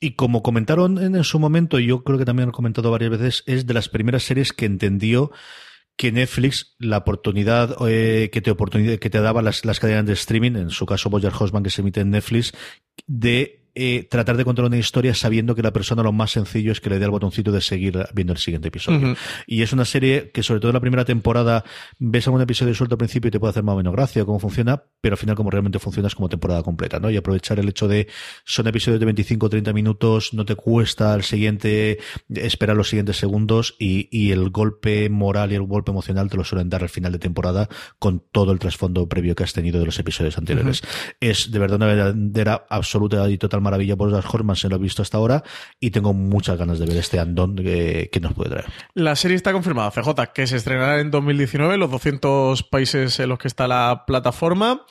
Y 0.00 0.12
como 0.12 0.42
comentaron 0.42 0.98
en, 0.98 1.24
su 1.24 1.38
momento, 1.38 1.78
y 1.78 1.86
yo 1.86 2.04
creo 2.04 2.18
que 2.18 2.24
también 2.24 2.48
han 2.48 2.52
comentado 2.52 2.90
varias 2.90 3.10
veces, 3.10 3.42
es 3.46 3.66
de 3.66 3.74
las 3.74 3.88
primeras 3.88 4.22
series 4.22 4.52
que 4.52 4.66
entendió 4.66 5.30
que 5.96 6.10
Netflix, 6.10 6.74
la 6.78 6.98
oportunidad 6.98 7.76
eh, 7.88 8.28
que 8.32 8.40
te 8.40 8.50
oportunidad, 8.50 8.98
que 8.98 9.10
te 9.10 9.20
daba 9.20 9.42
las, 9.42 9.64
las 9.64 9.78
cadenas 9.78 10.06
de 10.06 10.14
streaming, 10.14 10.56
en 10.56 10.70
su 10.70 10.86
caso 10.86 11.08
Boyer 11.08 11.32
Hosman 11.38 11.62
que 11.62 11.70
se 11.70 11.82
emite 11.82 12.00
en 12.00 12.10
Netflix, 12.10 12.52
de 13.06 13.63
eh, 13.74 14.06
tratar 14.08 14.36
de 14.36 14.44
contar 14.44 14.64
una 14.64 14.76
historia 14.76 15.14
sabiendo 15.14 15.54
que 15.54 15.62
la 15.62 15.72
persona 15.72 16.02
lo 16.02 16.12
más 16.12 16.32
sencillo 16.32 16.72
es 16.72 16.80
que 16.80 16.90
le 16.90 16.98
dé 16.98 17.06
el 17.06 17.10
botoncito 17.10 17.50
de 17.50 17.60
seguir 17.60 18.06
viendo 18.14 18.32
el 18.32 18.38
siguiente 18.38 18.68
episodio. 18.68 19.16
Y 19.46 19.62
es 19.62 19.72
una 19.72 19.84
serie 19.84 20.30
que, 20.32 20.42
sobre 20.42 20.60
todo 20.60 20.70
en 20.70 20.74
la 20.74 20.80
primera 20.80 21.04
temporada, 21.04 21.64
ves 21.98 22.26
algún 22.26 22.40
episodio 22.40 22.74
suelto 22.74 22.94
al 22.94 22.98
principio 22.98 23.28
y 23.28 23.30
te 23.32 23.40
puede 23.40 23.50
hacer 23.50 23.62
más 23.62 23.74
o 23.74 23.76
menos 23.76 23.92
gracia 23.92 24.24
cómo 24.24 24.38
funciona, 24.38 24.82
pero 25.00 25.14
al 25.14 25.18
final, 25.18 25.34
como 25.34 25.50
realmente 25.50 25.78
funciona, 25.78 26.08
es 26.08 26.14
como 26.14 26.28
temporada 26.28 26.62
completa, 26.62 27.00
¿no? 27.00 27.10
Y 27.10 27.16
aprovechar 27.16 27.58
el 27.58 27.68
hecho 27.68 27.88
de 27.88 28.08
son 28.44 28.66
episodios 28.68 29.00
de 29.00 29.06
25 29.06 29.46
o 29.46 29.50
30 29.50 29.72
minutos, 29.72 30.34
no 30.34 30.44
te 30.44 30.54
cuesta 30.54 31.14
el 31.14 31.22
siguiente, 31.22 31.98
esperar 32.28 32.76
los 32.76 32.88
siguientes 32.88 33.16
segundos 33.16 33.74
y, 33.78 34.08
y 34.10 34.30
el 34.30 34.50
golpe 34.50 35.08
moral 35.10 35.52
y 35.52 35.56
el 35.56 35.62
golpe 35.62 35.90
emocional 35.90 36.30
te 36.30 36.36
lo 36.36 36.44
suelen 36.44 36.68
dar 36.68 36.82
al 36.82 36.88
final 36.88 37.12
de 37.12 37.18
temporada 37.18 37.68
con 37.98 38.22
todo 38.30 38.52
el 38.52 38.58
trasfondo 38.58 39.08
previo 39.08 39.34
que 39.34 39.42
has 39.42 39.52
tenido 39.52 39.80
de 39.80 39.86
los 39.86 39.98
episodios 39.98 40.38
anteriores. 40.38 40.82
Es 41.20 41.50
de 41.50 41.58
verdad 41.58 41.76
una 41.76 41.86
verdadera, 41.86 42.66
absoluta 42.68 43.28
y 43.28 43.38
total 43.38 43.60
maravilla 43.64 43.96
por 43.96 44.12
las 44.12 44.24
Horman, 44.32 44.54
se 44.54 44.68
lo 44.68 44.76
he 44.76 44.78
visto 44.78 45.02
hasta 45.02 45.18
ahora 45.18 45.42
y 45.80 45.90
tengo 45.90 46.12
muchas 46.12 46.56
ganas 46.56 46.78
de 46.78 46.86
ver 46.86 46.96
este 46.98 47.18
andón 47.18 47.56
que, 47.56 48.08
nos 48.22 48.32
puede 48.34 48.50
traer. 48.50 48.66
La 48.94 49.16
serie 49.16 49.36
está 49.36 49.52
confirmada, 49.52 49.90
CJ, 49.90 50.32
que 50.32 50.46
se 50.46 50.56
estrenará 50.56 51.00
en 51.00 51.10
2019 51.10 51.74
en 51.74 51.80
los 51.80 51.90
200 51.90 52.62
países 52.62 53.18
en 53.20 53.28
los 53.28 53.38
que 53.38 53.48
está 53.48 53.66
la 53.66 54.04
plataforma. 54.06 54.82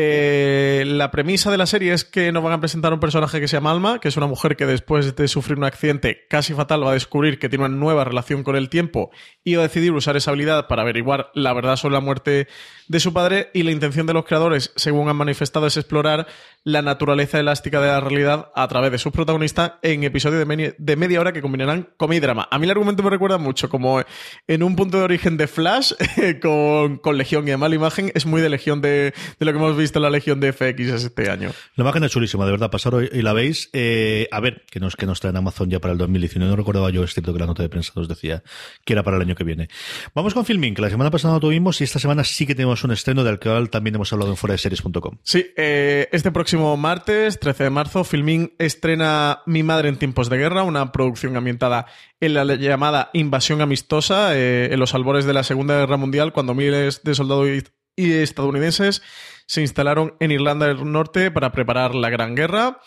Eh, 0.00 0.84
la 0.86 1.10
premisa 1.10 1.50
de 1.50 1.58
la 1.58 1.66
serie 1.66 1.92
es 1.92 2.04
que 2.04 2.30
nos 2.30 2.44
van 2.44 2.52
a 2.52 2.60
presentar 2.60 2.92
un 2.92 3.00
personaje 3.00 3.40
que 3.40 3.48
se 3.48 3.56
llama 3.56 3.72
Alma, 3.72 3.98
que 3.98 4.06
es 4.06 4.16
una 4.16 4.28
mujer 4.28 4.54
que 4.54 4.64
después 4.64 5.16
de 5.16 5.26
sufrir 5.26 5.58
un 5.58 5.64
accidente 5.64 6.24
casi 6.30 6.54
fatal 6.54 6.86
va 6.86 6.90
a 6.90 6.94
descubrir 6.94 7.40
que 7.40 7.48
tiene 7.48 7.64
una 7.64 7.74
nueva 7.74 8.04
relación 8.04 8.44
con 8.44 8.54
el 8.54 8.68
tiempo 8.68 9.10
y 9.42 9.56
va 9.56 9.62
a 9.62 9.66
decidir 9.66 9.90
usar 9.90 10.16
esa 10.16 10.30
habilidad 10.30 10.68
para 10.68 10.82
averiguar 10.82 11.32
la 11.34 11.52
verdad 11.52 11.74
sobre 11.74 11.94
la 11.94 12.00
muerte 12.00 12.46
de 12.86 13.00
su 13.00 13.12
padre 13.12 13.50
y 13.52 13.64
la 13.64 13.72
intención 13.72 14.06
de 14.06 14.14
los 14.14 14.24
creadores, 14.24 14.72
según 14.76 15.08
han 15.08 15.16
manifestado, 15.16 15.66
es 15.66 15.76
explorar 15.76 16.28
la 16.64 16.80
naturaleza 16.80 17.40
elástica 17.40 17.80
de 17.80 17.88
la 17.88 18.00
realidad 18.00 18.50
a 18.54 18.68
través 18.68 18.92
de 18.92 18.98
sus 18.98 19.12
protagonistas 19.12 19.72
en 19.82 20.04
episodios 20.04 20.46
de, 20.46 20.96
media 20.96 21.20
hora 21.20 21.32
que 21.32 21.42
combinarán 21.42 21.88
comedia 21.96 22.18
y 22.18 22.20
drama. 22.20 22.48
A 22.50 22.58
mí 22.58 22.64
el 22.64 22.70
argumento 22.70 23.02
me 23.02 23.10
recuerda 23.10 23.38
mucho 23.38 23.68
como 23.68 24.02
en 24.46 24.62
un 24.62 24.76
punto 24.76 24.98
de 24.98 25.04
origen 25.04 25.36
de 25.36 25.46
Flash 25.46 25.92
con, 26.42 27.18
Legión 27.18 27.48
y 27.48 27.50
además 27.50 27.70
la 27.70 27.76
imagen 27.76 28.12
es 28.14 28.26
muy 28.26 28.40
de 28.40 28.48
Legión 28.48 28.80
de, 28.80 29.12
lo 29.38 29.52
que 29.52 29.58
hemos 29.58 29.76
visto 29.76 29.87
en 29.96 30.02
la 30.02 30.10
Legión 30.10 30.40
de 30.40 30.52
FX 30.52 31.04
este 31.04 31.30
año. 31.30 31.50
La 31.76 31.82
imagen 31.82 32.04
es 32.04 32.10
chulísima, 32.10 32.44
de 32.44 32.52
verdad, 32.52 32.70
pasaros 32.70 33.04
y 33.10 33.22
la 33.22 33.32
veis. 33.32 33.70
Eh, 33.72 34.28
a 34.30 34.40
ver, 34.40 34.64
que 34.70 34.80
nos, 34.80 34.96
que 34.96 35.06
nos 35.06 35.20
traen 35.20 35.36
Amazon 35.36 35.70
ya 35.70 35.80
para 35.80 35.92
el 35.92 35.98
2019. 35.98 36.50
No 36.50 36.56
recordaba 36.56 36.90
yo, 36.90 37.04
es 37.04 37.14
cierto 37.14 37.32
que 37.32 37.38
la 37.38 37.46
nota 37.46 37.62
de 37.62 37.68
prensa 37.68 37.92
nos 37.96 38.08
decía 38.08 38.42
que 38.84 38.92
era 38.92 39.02
para 39.02 39.16
el 39.16 39.22
año 39.22 39.34
que 39.34 39.44
viene. 39.44 39.68
Vamos 40.14 40.34
con 40.34 40.44
Filming, 40.44 40.74
que 40.74 40.82
la 40.82 40.90
semana 40.90 41.10
pasada 41.10 41.34
no 41.34 41.40
tuvimos 41.40 41.80
y 41.80 41.84
esta 41.84 41.98
semana 41.98 42.24
sí 42.24 42.46
que 42.46 42.54
tenemos 42.54 42.84
un 42.84 42.92
estreno 42.92 43.24
del 43.24 43.38
cual 43.38 43.70
también 43.70 43.94
hemos 43.94 44.12
hablado 44.12 44.30
en 44.30 44.36
fuera 44.36 44.52
de 44.52 44.58
series.com. 44.58 45.18
Sí, 45.22 45.46
eh, 45.56 46.08
este 46.12 46.30
próximo 46.30 46.76
martes, 46.76 47.38
13 47.38 47.64
de 47.64 47.70
marzo, 47.70 48.04
Filmin 48.04 48.54
estrena 48.58 49.42
Mi 49.46 49.62
madre 49.62 49.88
en 49.88 49.96
tiempos 49.96 50.28
de 50.28 50.38
guerra, 50.38 50.62
una 50.62 50.92
producción 50.92 51.36
ambientada 51.36 51.86
en 52.20 52.34
la 52.34 52.44
llamada 52.44 53.10
invasión 53.12 53.60
amistosa, 53.60 54.36
eh, 54.36 54.72
en 54.72 54.80
los 54.80 54.94
albores 54.94 55.24
de 55.24 55.32
la 55.32 55.44
Segunda 55.44 55.78
Guerra 55.78 55.96
Mundial, 55.96 56.32
cuando 56.32 56.54
miles 56.54 57.02
de 57.02 57.14
soldados 57.14 57.48
y 57.96 58.12
estadounidenses 58.12 59.02
se 59.48 59.62
instalaron 59.62 60.14
en 60.20 60.30
Irlanda 60.30 60.66
del 60.66 60.92
Norte 60.92 61.30
para 61.30 61.52
preparar 61.52 61.94
la 61.94 62.10
Gran 62.10 62.36
Guerra. 62.36 62.80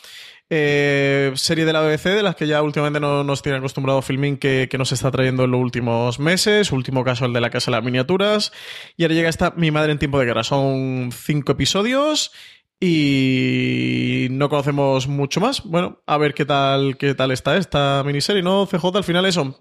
Eh, 0.47 1.31
serie 1.35 1.65
de 1.65 1.73
la 1.73 1.81
BBC, 1.81 2.09
de 2.09 2.21
las 2.21 2.35
que 2.35 2.45
ya 2.45 2.61
últimamente 2.61 2.99
no, 2.99 3.23
nos 3.23 3.41
tiene 3.41 3.57
acostumbrado 3.57 4.01
Filming, 4.03 4.37
que, 4.37 4.67
que, 4.69 4.77
nos 4.77 4.91
está 4.91 5.09
trayendo 5.09 5.45
en 5.45 5.51
los 5.51 5.59
últimos 5.59 6.19
meses. 6.19 6.71
Último 6.71 7.03
caso, 7.03 7.25
el 7.25 7.33
de 7.33 7.41
la 7.41 7.49
Casa 7.49 7.71
de 7.71 7.77
las 7.77 7.83
Miniaturas. 7.83 8.51
Y 8.95 9.03
ahora 9.03 9.15
llega 9.15 9.29
esta 9.29 9.53
Mi 9.57 9.71
Madre 9.71 9.91
en 9.91 9.97
Tiempo 9.97 10.19
de 10.19 10.25
Guerra. 10.25 10.43
Son 10.43 11.09
cinco 11.11 11.53
episodios 11.53 12.31
y 12.79 14.27
no 14.29 14.47
conocemos 14.49 15.07
mucho 15.07 15.41
más. 15.41 15.63
Bueno, 15.63 16.03
a 16.05 16.17
ver 16.19 16.35
qué 16.35 16.45
tal, 16.45 16.95
qué 16.97 17.15
tal 17.15 17.31
está 17.31 17.57
esta 17.57 18.03
miniserie, 18.05 18.43
¿no? 18.43 18.67
CJ, 18.67 18.97
al 18.97 19.03
final 19.03 19.25
eso. 19.25 19.57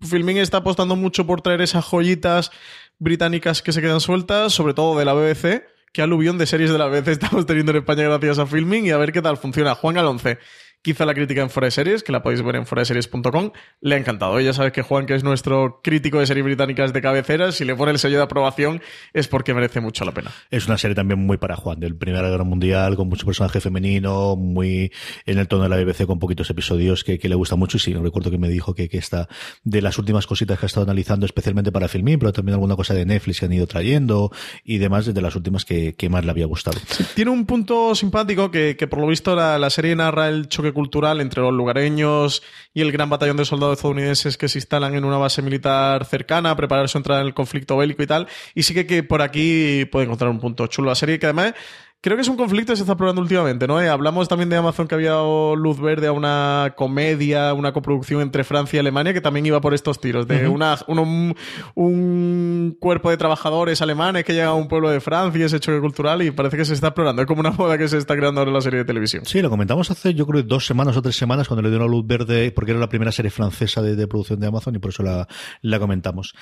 Filming 0.00 0.38
está 0.38 0.56
apostando 0.56 0.96
mucho 0.96 1.24
por 1.24 1.40
traer 1.40 1.60
esas 1.60 1.84
joyitas 1.84 2.50
británicas 2.98 3.62
que 3.62 3.70
se 3.70 3.80
quedan 3.80 4.00
sueltas, 4.00 4.52
sobre 4.52 4.74
todo 4.74 4.98
de 4.98 5.04
la 5.04 5.12
BBC 5.12 5.71
qué 5.92 6.02
aluvión 6.02 6.38
de 6.38 6.46
series 6.46 6.72
de 6.72 6.78
la 6.78 6.88
vez 6.88 7.06
estamos 7.06 7.46
teniendo 7.46 7.72
en 7.72 7.78
España 7.78 8.04
gracias 8.04 8.38
a 8.38 8.46
Filming 8.46 8.86
y 8.86 8.90
a 8.90 8.96
ver 8.96 9.12
qué 9.12 9.22
tal 9.22 9.36
funciona. 9.36 9.74
Juan 9.74 9.98
Alonce, 9.98 10.38
quizá 10.82 11.06
la 11.06 11.14
crítica 11.14 11.40
en 11.40 11.50
Fuera 11.50 11.66
de 11.66 11.70
Series, 11.70 12.02
que 12.02 12.12
la 12.12 12.22
podéis 12.22 12.42
ver 12.42 12.56
en 12.56 12.66
foraseries.com, 12.66 13.52
le 13.80 13.94
ha 13.94 13.98
encantado. 13.98 14.40
Y 14.40 14.44
ya 14.44 14.52
sabes 14.52 14.72
que 14.72 14.82
Juan, 14.82 15.06
que 15.06 15.14
es 15.14 15.22
nuestro 15.22 15.80
crítico 15.82 16.18
de 16.18 16.26
series 16.26 16.44
británicas 16.44 16.92
de 16.92 17.00
cabecera, 17.00 17.52
si 17.52 17.64
le 17.64 17.74
pone 17.74 17.92
el 17.92 17.98
sello 17.98 18.16
de 18.16 18.24
aprobación 18.24 18.82
es 19.12 19.28
porque 19.28 19.54
merece 19.54 19.80
mucho 19.80 20.04
la 20.04 20.12
pena. 20.12 20.32
Es 20.50 20.66
una 20.66 20.76
serie 20.78 20.94
también 20.94 21.20
muy 21.20 21.36
para 21.36 21.56
Juan, 21.56 21.78
del 21.78 21.96
Primera 21.96 22.28
Guerra 22.28 22.44
Mundial, 22.44 22.96
con 22.96 23.08
mucho 23.08 23.24
personaje 23.24 23.60
femenino, 23.60 24.36
muy 24.36 24.92
en 25.24 25.38
el 25.38 25.46
tono 25.46 25.62
de 25.62 25.68
la 25.68 25.76
BBC, 25.76 26.06
con 26.06 26.18
poquitos 26.18 26.50
episodios 26.50 27.04
que, 27.04 27.20
le 27.22 27.34
gusta 27.36 27.54
mucho. 27.54 27.76
Y 27.76 27.80
sí, 27.80 27.94
recuerdo 27.94 28.30
que 28.30 28.38
me 28.38 28.48
dijo 28.48 28.74
que, 28.74 28.88
que 28.88 28.98
está 28.98 29.28
de 29.62 29.80
las 29.80 29.98
últimas 29.98 30.26
cositas 30.26 30.58
que 30.58 30.66
ha 30.66 30.68
estado 30.68 30.84
analizando, 30.84 31.24
especialmente 31.24 31.70
para 31.70 31.86
Filmin, 31.86 32.18
pero 32.18 32.32
también 32.32 32.54
alguna 32.54 32.74
cosa 32.74 32.94
de 32.94 33.06
Netflix 33.06 33.38
que 33.38 33.46
han 33.46 33.52
ido 33.52 33.66
trayendo 33.68 34.32
y 34.64 34.78
demás, 34.78 35.12
de 35.12 35.22
las 35.22 35.36
últimas 35.36 35.64
que, 35.64 35.94
más 36.10 36.24
le 36.24 36.30
había 36.32 36.46
gustado. 36.46 36.78
tiene 37.14 37.30
un 37.30 37.46
punto 37.46 37.94
simpático 37.94 38.50
que, 38.50 38.74
por 38.90 38.98
lo 38.98 39.06
visto 39.06 39.36
la, 39.36 39.56
la 39.58 39.70
serie 39.70 39.94
narra 39.94 40.28
el 40.28 40.48
choque 40.48 40.71
cultural 40.72 41.20
entre 41.20 41.42
los 41.42 41.52
lugareños 41.52 42.42
y 42.74 42.80
el 42.80 42.92
gran 42.92 43.10
batallón 43.10 43.36
de 43.36 43.44
soldados 43.44 43.78
estadounidenses 43.78 44.36
que 44.36 44.48
se 44.48 44.58
instalan 44.58 44.94
en 44.94 45.04
una 45.04 45.18
base 45.18 45.42
militar 45.42 46.04
cercana 46.04 46.56
preparar 46.56 46.88
su 46.88 46.98
entrada 46.98 47.20
en 47.20 47.26
el 47.26 47.34
conflicto 47.34 47.76
bélico 47.76 48.02
y 48.02 48.06
tal. 48.06 48.28
Y 48.54 48.62
sí 48.62 48.74
que, 48.74 48.86
que 48.86 49.02
por 49.02 49.22
aquí 49.22 49.84
puede 49.86 50.06
encontrar 50.06 50.30
un 50.30 50.40
punto 50.40 50.66
chulo 50.66 50.88
la 50.88 50.94
serie 50.94 51.18
que 51.18 51.26
además 51.26 51.54
Creo 52.02 52.16
que 52.16 52.22
es 52.22 52.28
un 52.28 52.36
conflicto 52.36 52.72
que 52.72 52.76
se 52.78 52.82
está 52.82 52.96
probando 52.96 53.22
últimamente, 53.22 53.68
¿no? 53.68 53.80
Eh, 53.80 53.88
hablamos 53.88 54.26
también 54.26 54.48
de 54.48 54.56
Amazon 54.56 54.88
que 54.88 54.96
había 54.96 55.22
luz 55.54 55.80
verde 55.80 56.08
a 56.08 56.12
una 56.12 56.74
comedia, 56.76 57.54
una 57.54 57.72
coproducción 57.72 58.20
entre 58.22 58.42
Francia 58.42 58.78
y 58.78 58.80
Alemania 58.80 59.12
que 59.12 59.20
también 59.20 59.46
iba 59.46 59.60
por 59.60 59.72
estos 59.72 60.00
tiros, 60.00 60.26
de 60.26 60.48
una, 60.48 60.76
un, 60.88 61.36
un, 61.76 62.76
cuerpo 62.80 63.08
de 63.08 63.16
trabajadores 63.18 63.82
alemanes 63.82 64.24
que 64.24 64.32
llega 64.32 64.48
a 64.48 64.54
un 64.54 64.66
pueblo 64.66 64.90
de 64.90 65.00
Francia, 65.00 65.46
ese 65.46 65.60
choque 65.60 65.78
cultural 65.78 66.22
y 66.22 66.32
parece 66.32 66.56
que 66.56 66.64
se 66.64 66.74
está 66.74 66.88
explorando. 66.88 67.22
Es 67.22 67.28
como 67.28 67.38
una 67.38 67.52
moda 67.52 67.78
que 67.78 67.86
se 67.86 67.98
está 67.98 68.16
creando 68.16 68.40
ahora 68.40 68.50
en 68.50 68.54
la 68.54 68.62
serie 68.62 68.80
de 68.80 68.84
televisión. 68.84 69.24
Sí, 69.24 69.40
lo 69.40 69.48
comentamos 69.48 69.92
hace 69.92 70.12
yo 70.12 70.26
creo 70.26 70.42
dos 70.42 70.66
semanas 70.66 70.96
o 70.96 71.02
tres 71.02 71.14
semanas 71.14 71.46
cuando 71.46 71.62
le 71.62 71.68
dio 71.68 71.78
una 71.78 71.86
luz 71.86 72.04
verde 72.04 72.50
porque 72.50 72.72
era 72.72 72.80
la 72.80 72.88
primera 72.88 73.12
serie 73.12 73.30
francesa 73.30 73.80
de, 73.80 73.94
de 73.94 74.08
producción 74.08 74.40
de 74.40 74.48
Amazon 74.48 74.74
y 74.74 74.80
por 74.80 74.90
eso 74.90 75.04
la, 75.04 75.28
la 75.60 75.78
comentamos. 75.78 76.34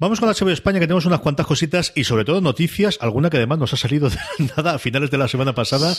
Vamos 0.00 0.18
con 0.18 0.30
la 0.30 0.34
HBO 0.34 0.48
España, 0.48 0.80
que 0.80 0.86
tenemos 0.86 1.04
unas 1.04 1.20
cuantas 1.20 1.44
cositas 1.44 1.92
y 1.94 2.04
sobre 2.04 2.24
todo 2.24 2.40
noticias, 2.40 2.96
alguna 3.02 3.28
que 3.28 3.36
además 3.36 3.58
nos 3.58 3.74
ha 3.74 3.76
salido 3.76 4.08
de 4.08 4.16
nada 4.56 4.76
a 4.76 4.78
finales 4.78 5.10
de 5.10 5.18
la 5.18 5.28
semana 5.28 5.54
pasada, 5.54 5.94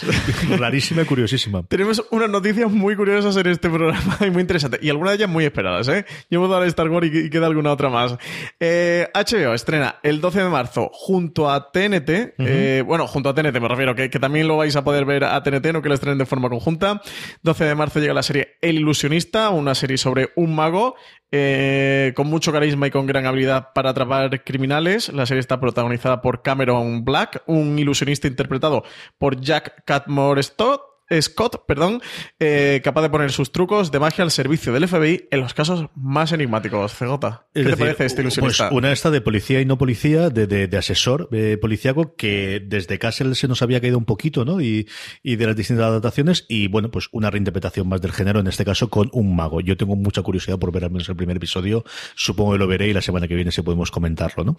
rarísima 0.58 1.04
y 1.04 1.06
curiosísima. 1.06 1.62
Tenemos 1.68 2.04
unas 2.10 2.28
noticias 2.28 2.72
muy 2.72 2.96
curiosas 2.96 3.38
en 3.38 3.46
este 3.46 3.70
programa 3.70 4.18
y 4.26 4.32
muy 4.32 4.42
interesantes, 4.42 4.80
y 4.82 4.90
algunas 4.90 5.12
de 5.12 5.18
ellas 5.18 5.30
muy 5.30 5.46
esperadas, 5.46 5.88
¿eh? 5.88 6.08
Yo 6.32 6.40
voy 6.40 6.50
a 6.50 6.58
dar 6.58 6.68
Star 6.70 6.90
Wars 6.90 7.12
y, 7.14 7.30
queda 7.30 7.46
alguna 7.46 7.72
otra 7.72 7.90
más. 7.90 8.18
Eh, 8.60 9.08
HBO 9.14 9.54
estrena 9.54 9.98
el 10.02 10.20
12 10.20 10.46
de 10.46 10.50
marzo 10.50 10.90
junto 10.92 11.52
a 11.52 11.72
TNT, 11.72 12.34
eh, 12.40 12.84
bueno, 12.84 13.06
junto 13.06 13.30
a 13.30 13.36
TNT 13.36 13.60
me 13.60 13.68
refiero, 13.68 13.94
que, 13.94 14.10
que, 14.10 14.18
también 14.18 14.48
lo 14.48 14.58
vais 14.58 14.76
a 14.76 14.84
poder 14.84 15.06
ver 15.06 15.26
a 15.26 15.44
TNT, 15.44 15.74
no 15.74 15.84
que 15.84 15.90
lo 15.90 15.94
estrenen 15.94 16.18
de 16.18 16.26
forma 16.26 16.50
conjunta. 16.50 17.04
12 17.44 17.66
de 17.66 17.76
marzo 17.76 18.00
llega 18.00 18.16
la 18.16 18.24
serie 18.24 18.58
El 18.62 18.78
Ilusionista, 18.78 19.52
una 19.52 19.76
serie 19.76 20.00
sobre 20.00 20.32
un 20.36 20.56
mago 20.56 20.96
eh, 21.32 22.14
con 22.16 22.28
mucho 22.28 22.52
carisma 22.52 22.88
y 22.88 22.92
con 22.92 23.06
gran 23.06 23.26
habilidad 23.26 23.70
para 23.74 23.92
atrapar 23.92 24.44
criminales. 24.44 25.12
La 25.14 25.26
serie 25.26 25.40
está 25.40 25.60
protagonizada 25.60 26.22
por 26.22 26.42
Cameron 26.42 27.06
Black, 27.06 27.44
un 27.46 27.80
ilusionista 27.80 28.28
interpretado 28.28 28.84
por 29.18 29.40
Jack 29.40 29.84
Catmore 29.86 30.44
Stott 30.44 30.91
Scott, 31.20 31.66
perdón, 31.66 32.02
eh, 32.40 32.82
capaz 32.84 33.02
de 33.02 33.10
poner 33.10 33.32
sus 33.32 33.52
trucos 33.52 33.92
de 33.92 34.00
magia 34.00 34.24
al 34.24 34.32
servicio 34.32 34.72
del 34.74 34.88
FBI 34.88 35.28
en 35.32 35.42
los 35.42 35.54
casos 35.54 35.90
más 35.96 36.32
enigmáticos. 36.32 36.94
CJ, 36.94 37.20
¿qué 37.54 37.64
te 37.64 37.78
parece 37.78 38.06
este 38.06 38.24
pues 38.24 38.38
ilusionista? 38.38 38.70
Pues 38.70 38.78
una 38.78 38.92
esta 38.92 39.12
de 39.12 39.22
policía 39.22 39.62
y 39.62 39.66
no 39.66 39.78
policía, 39.78 40.30
de, 40.30 40.48
de, 40.48 40.78
asesor 40.78 41.30
eh, 41.32 41.58
policíaco, 41.60 42.16
que 42.16 42.62
desde 42.66 43.00
Castle 43.00 43.36
se 43.36 43.48
nos 43.48 43.62
había 43.62 43.82
caído 43.82 43.98
un 43.98 44.06
poquito, 44.06 44.46
¿no? 44.46 44.62
Y, 44.62 44.88
y 45.24 45.36
de 45.36 45.48
las 45.48 45.56
distintas 45.56 45.86
adaptaciones, 45.86 46.46
y 46.48 46.68
bueno, 46.68 46.92
pues 46.92 47.10
una 47.12 47.30
reinterpretación 47.30 47.88
más 47.88 48.02
del 48.02 48.12
género, 48.12 48.40
en 48.40 48.48
este 48.48 48.66
caso 48.66 48.90
con 48.90 49.10
un 49.14 49.36
mago. 49.36 49.62
Yo 49.62 49.78
tengo 49.78 49.96
mucha 49.96 50.22
curiosidad 50.22 50.60
por 50.60 50.72
ver 50.72 50.86
al 50.86 50.92
menos 50.92 51.10
el 51.10 51.16
primer 51.16 51.38
episodio, 51.38 51.84
supongo 52.16 52.54
que 52.54 52.58
lo 52.58 52.68
veré 52.68 52.88
y 52.88 52.94
la 52.94 53.02
semana 53.02 53.28
que 53.28 53.36
viene 53.36 53.52
si 53.52 53.62
podemos 53.62 53.92
comentarlo, 53.92 54.44
¿no? 54.44 54.58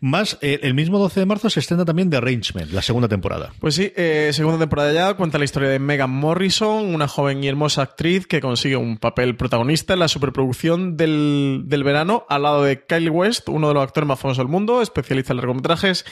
Más, 0.00 0.38
eh, 0.40 0.60
el 0.62 0.74
mismo 0.74 0.98
12 0.98 1.20
de 1.20 1.26
marzo 1.26 1.50
se 1.50 1.60
estrena 1.60 1.84
también 1.84 2.10
The 2.10 2.18
Arrangement, 2.18 2.72
la 2.72 2.82
segunda 2.82 3.08
temporada. 3.08 3.52
Pues 3.58 3.74
sí, 3.74 3.92
eh, 3.96 4.30
segunda 4.32 4.58
temporada 4.58 4.92
ya, 4.92 5.14
cuenta 5.14 5.38
la 5.38 5.44
historia 5.44 5.68
de 5.68 5.78
Megan 5.90 6.10
Morrison, 6.10 6.94
una 6.94 7.08
joven 7.08 7.42
y 7.42 7.48
hermosa 7.48 7.82
actriz 7.82 8.28
que 8.28 8.40
consigue 8.40 8.76
un 8.76 8.96
papel 8.96 9.34
protagonista 9.34 9.94
en 9.94 9.98
la 9.98 10.06
superproducción 10.06 10.96
del, 10.96 11.64
verano 11.68 12.26
al 12.28 12.44
lado 12.44 12.62
de 12.62 12.84
Kyle 12.86 13.10
West, 13.10 13.48
uno 13.48 13.66
de 13.66 13.74
los 13.74 13.82
actores 13.82 14.06
más 14.06 14.20
famosos 14.20 14.38
del 14.38 14.46
mundo, 14.46 14.82
especialista 14.82 15.32
en 15.32 15.38
largometrajes 15.38 16.04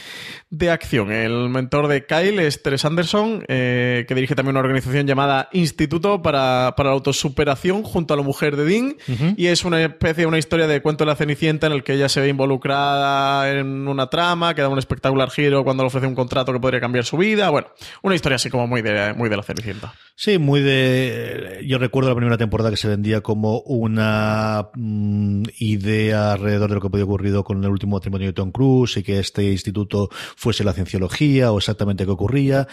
de 0.51 0.73
acción. 0.73 1.13
El 1.13 1.49
mentor 1.49 1.87
de 1.87 2.07
Kyle 2.07 2.41
es 2.41 2.61
Teres 2.61 2.85
Anderson, 2.85 3.45
eh, 3.47 4.05
que 4.09 4.17
dirige 4.17 4.35
también 4.35 4.57
una 4.57 4.67
organización 4.67 5.07
llamada 5.07 5.49
Instituto 5.53 6.23
para, 6.23 6.75
la 6.77 6.91
Autosuperación 6.91 7.85
junto 7.85 8.15
a 8.15 8.17
la 8.17 8.25
mujer 8.25 8.57
de 8.57 8.65
Dean, 8.65 8.97
y 9.37 9.47
es 9.47 9.65
una 9.65 9.81
especie 9.81 10.23
de 10.23 10.27
una 10.27 10.39
historia 10.39 10.67
de 10.67 10.83
cuento 10.83 11.05
de 11.05 11.11
la 11.11 11.15
Cenicienta 11.15 11.69
en 11.69 11.73
el 11.73 11.85
que 11.85 11.95
ella 11.95 12.09
se 12.09 12.21
ve 12.21 12.31
involucrada 12.31 13.49
en 13.49 13.87
una 13.87 14.11
trama 14.11 14.57
que 14.57 14.63
da 14.63 14.69
un 14.69 14.79
espectacular 14.81 15.31
giro 15.31 15.63
cuando 15.63 15.85
le 15.85 15.87
ofrece 15.87 16.09
un 16.09 16.17
contrato 16.17 16.53
que 16.53 16.59
podría 16.59 16.81
cambiar 16.81 17.05
su 17.05 17.17
vida. 17.17 17.49
Bueno, 17.51 17.69
una 18.03 18.17
historia 18.17 18.35
así 18.35 18.51
como 18.51 18.67
muy 18.67 18.83
de, 18.83 19.15
muy 19.15 19.29
de 19.29 19.37
la 19.37 19.45
Cenicienta. 19.61 19.95
Sí, 20.21 20.37
muy 20.39 20.63
de. 20.63 21.65
Yo 21.65 21.79
recuerdo 21.79 22.09
la 22.09 22.17
primera 22.17 22.37
temporada 22.37 22.71
que 22.71 22.77
se 22.77 22.89
vendía 22.89 23.21
como 23.21 23.61
una 23.61 24.69
mm, 24.75 25.45
idea 25.61 26.33
alrededor 26.33 26.71
de 26.71 26.75
lo 26.75 26.81
que 26.81 26.91
podía 26.91 27.05
ocurrido 27.05 27.45
con 27.45 27.63
el 27.63 27.71
último 27.71 27.95
matrimonio 27.95 28.27
de 28.27 28.33
Tom 28.33 28.51
Cruise 28.51 28.97
y 28.97 29.05
que 29.05 29.21
este 29.21 29.45
instituto 29.45 30.09
fuese 30.35 30.65
la 30.65 30.73
cienciología 30.73 31.53
o 31.53 31.59
exactamente 31.59 32.05
qué 32.05 32.11
ocurría. 32.11 32.67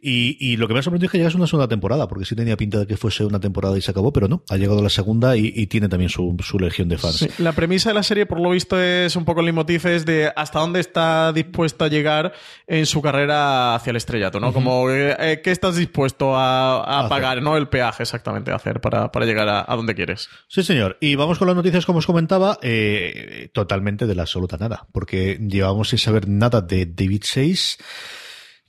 Y, 0.00 0.56
lo 0.58 0.68
que 0.68 0.74
me 0.74 0.78
ha 0.78 0.82
sorprendido 0.84 1.06
es 1.06 1.10
que 1.10 1.26
es 1.26 1.34
una 1.34 1.48
segunda 1.48 1.66
temporada, 1.66 2.06
porque 2.06 2.24
sí 2.24 2.36
tenía 2.36 2.56
pinta 2.56 2.78
de 2.78 2.86
que 2.86 2.96
fuese 2.96 3.24
una 3.24 3.40
temporada 3.40 3.76
y 3.76 3.80
se 3.80 3.90
acabó, 3.90 4.12
pero 4.12 4.28
no, 4.28 4.44
ha 4.48 4.56
llegado 4.56 4.80
la 4.80 4.88
segunda 4.88 5.36
y, 5.36 5.66
tiene 5.66 5.88
también 5.88 6.08
su, 6.08 6.36
legión 6.60 6.88
de 6.88 6.98
fans. 6.98 7.36
la 7.40 7.50
premisa 7.50 7.90
de 7.90 7.94
la 7.94 8.04
serie, 8.04 8.26
por 8.26 8.38
lo 8.38 8.50
visto, 8.50 8.80
es 8.80 9.16
un 9.16 9.24
poco 9.24 9.40
el 9.40 9.46
leitmotiv 9.46 9.88
es 9.88 10.06
de 10.06 10.30
hasta 10.36 10.60
dónde 10.60 10.78
está 10.78 11.32
dispuesto 11.32 11.84
a 11.84 11.88
llegar 11.88 12.32
en 12.68 12.86
su 12.86 13.02
carrera 13.02 13.74
hacia 13.74 13.90
el 13.90 13.96
estrellato, 13.96 14.38
¿no? 14.38 14.52
Como, 14.52 14.88
eh, 14.88 15.40
¿qué 15.42 15.50
estás 15.50 15.74
dispuesto 15.74 16.31
a 16.36 16.62
a 16.82 17.08
pagar, 17.08 17.42
no 17.42 17.56
el 17.56 17.68
peaje 17.68 18.02
exactamente 18.02 18.50
a 18.50 18.56
hacer 18.56 18.80
para, 18.80 19.10
llegar 19.24 19.48
a, 19.48 19.76
donde 19.76 19.94
quieres. 19.94 20.28
Sí, 20.48 20.62
señor. 20.62 20.98
Y 21.00 21.14
vamos 21.14 21.38
con 21.38 21.46
las 21.46 21.56
noticias, 21.56 21.86
como 21.86 21.98
os 21.98 22.06
comentaba, 22.06 22.58
eh, 22.62 23.50
totalmente 23.52 24.06
de 24.06 24.14
la 24.14 24.22
absoluta 24.22 24.56
nada, 24.56 24.86
porque 24.92 25.38
llevamos 25.40 25.90
sin 25.90 25.98
saber 25.98 26.28
nada 26.28 26.60
de 26.60 26.86
David 26.86 27.22
Chase. 27.22 27.76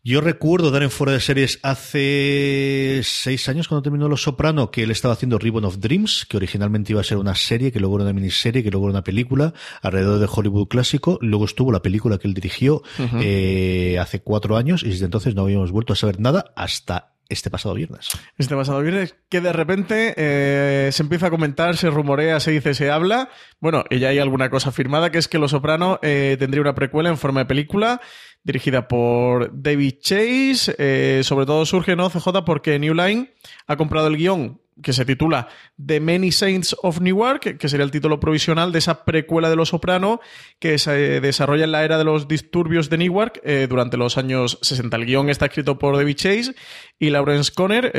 Yo 0.06 0.20
recuerdo 0.20 0.70
dar 0.70 0.84
en 0.84 0.92
fuera 0.92 1.14
de 1.14 1.22
series 1.22 1.60
hace 1.64 3.00
seis 3.06 3.48
años 3.48 3.70
cuando 3.70 3.84
terminó 3.84 4.10
Los 4.10 4.24
Soprano 4.24 4.70
que 4.70 4.84
él 4.84 4.92
estaba 4.92 5.14
haciendo 5.14 5.40
Ribbon 5.40 5.64
of 5.64 5.78
Dreams, 5.80 6.26
que 6.30 6.36
originalmente 6.36 6.92
iba 6.92 7.00
a 7.00 7.06
ser 7.06 7.18
una 7.18 7.36
serie, 7.36 7.72
que 7.72 7.80
luego 7.80 7.96
era 7.96 8.04
una 8.04 8.14
miniserie, 8.14 8.64
que 8.64 8.70
luego 8.70 8.88
era 8.88 8.96
una 8.96 9.04
película 9.06 9.54
alrededor 9.82 10.20
de 10.20 10.28
Hollywood 10.30 10.68
clásico. 10.68 11.18
Luego 11.22 11.46
estuvo 11.46 11.72
la 11.72 11.82
película 11.82 12.18
que 12.18 12.28
él 12.28 12.34
dirigió 12.34 12.82
eh, 13.22 13.98
hace 13.98 14.22
cuatro 14.22 14.58
años 14.58 14.84
y 14.84 14.90
desde 14.90 15.06
entonces 15.06 15.36
no 15.36 15.44
habíamos 15.44 15.72
vuelto 15.72 15.94
a 15.94 15.96
saber 15.96 16.20
nada 16.20 16.52
hasta 16.58 17.13
este 17.34 17.50
pasado 17.50 17.76
viernes. 17.76 18.10
Este 18.38 18.56
pasado 18.56 18.82
viernes, 18.82 19.16
que 19.30 19.42
de 19.42 19.54
repente 19.54 20.14
eh, 20.18 20.90
se 20.92 21.04
empieza 21.04 21.28
a 21.28 21.30
comentar, 21.30 21.76
se 21.76 21.90
rumorea, 21.90 22.40
se 22.40 22.52
dice, 22.52 22.74
se 22.74 22.90
habla. 22.90 23.30
Bueno, 23.60 23.84
y 23.90 24.00
ya 24.00 24.10
hay 24.10 24.20
alguna 24.20 24.50
cosa 24.50 24.72
firmada, 24.72 25.12
que 25.12 25.18
es 25.18 25.28
que 25.28 25.40
Los 25.40 25.52
Soprano 25.52 26.00
eh, 26.02 26.38
tendría 26.40 26.62
una 26.62 26.76
precuela 26.76 27.10
en 27.10 27.18
forma 27.18 27.42
de 27.42 27.46
película 27.46 28.02
dirigida 28.44 28.88
por 28.88 29.50
David 29.54 29.96
Chase. 30.00 30.76
Eh, 30.78 31.22
sobre 31.24 31.46
todo 31.46 31.66
surge, 31.66 31.96
¿no, 31.96 32.10
CJ? 32.10 32.44
Porque 32.46 32.80
New 32.80 32.94
Line 32.94 33.34
ha 33.68 33.76
comprado 33.76 34.08
el 34.08 34.18
guion 34.18 34.63
que 34.82 34.94
se 34.94 35.06
titula 35.06 35.48
The 35.84 36.00
Many 36.00 36.32
Saints 36.32 36.76
of 36.82 37.02
Newark, 37.02 37.58
que 37.58 37.70
sería 37.70 37.84
el 37.84 37.92
título 37.92 38.20
provisional 38.20 38.72
de 38.72 38.80
esa 38.80 39.06
precuela 39.06 39.50
de 39.50 39.56
Los 39.56 39.70
Soprano 39.70 40.20
que 40.60 40.78
se 40.78 41.22
desarrolla 41.22 41.66
en 41.66 41.72
la 41.72 41.84
era 41.84 41.98
de 41.98 42.04
los 42.04 42.28
disturbios 42.28 42.90
de 42.90 42.98
Newark 42.98 43.42
eh, 43.44 43.68
durante 43.70 43.98
los 43.98 44.18
años 44.18 44.60
60. 44.62 44.96
El 44.98 45.06
guion 45.06 45.30
está 45.30 45.46
escrito 45.46 45.78
por 45.78 45.96
David 45.98 46.16
Chase 46.16 46.56
y 47.00 47.10
Lawrence 47.10 47.52
Conner, 47.54 47.92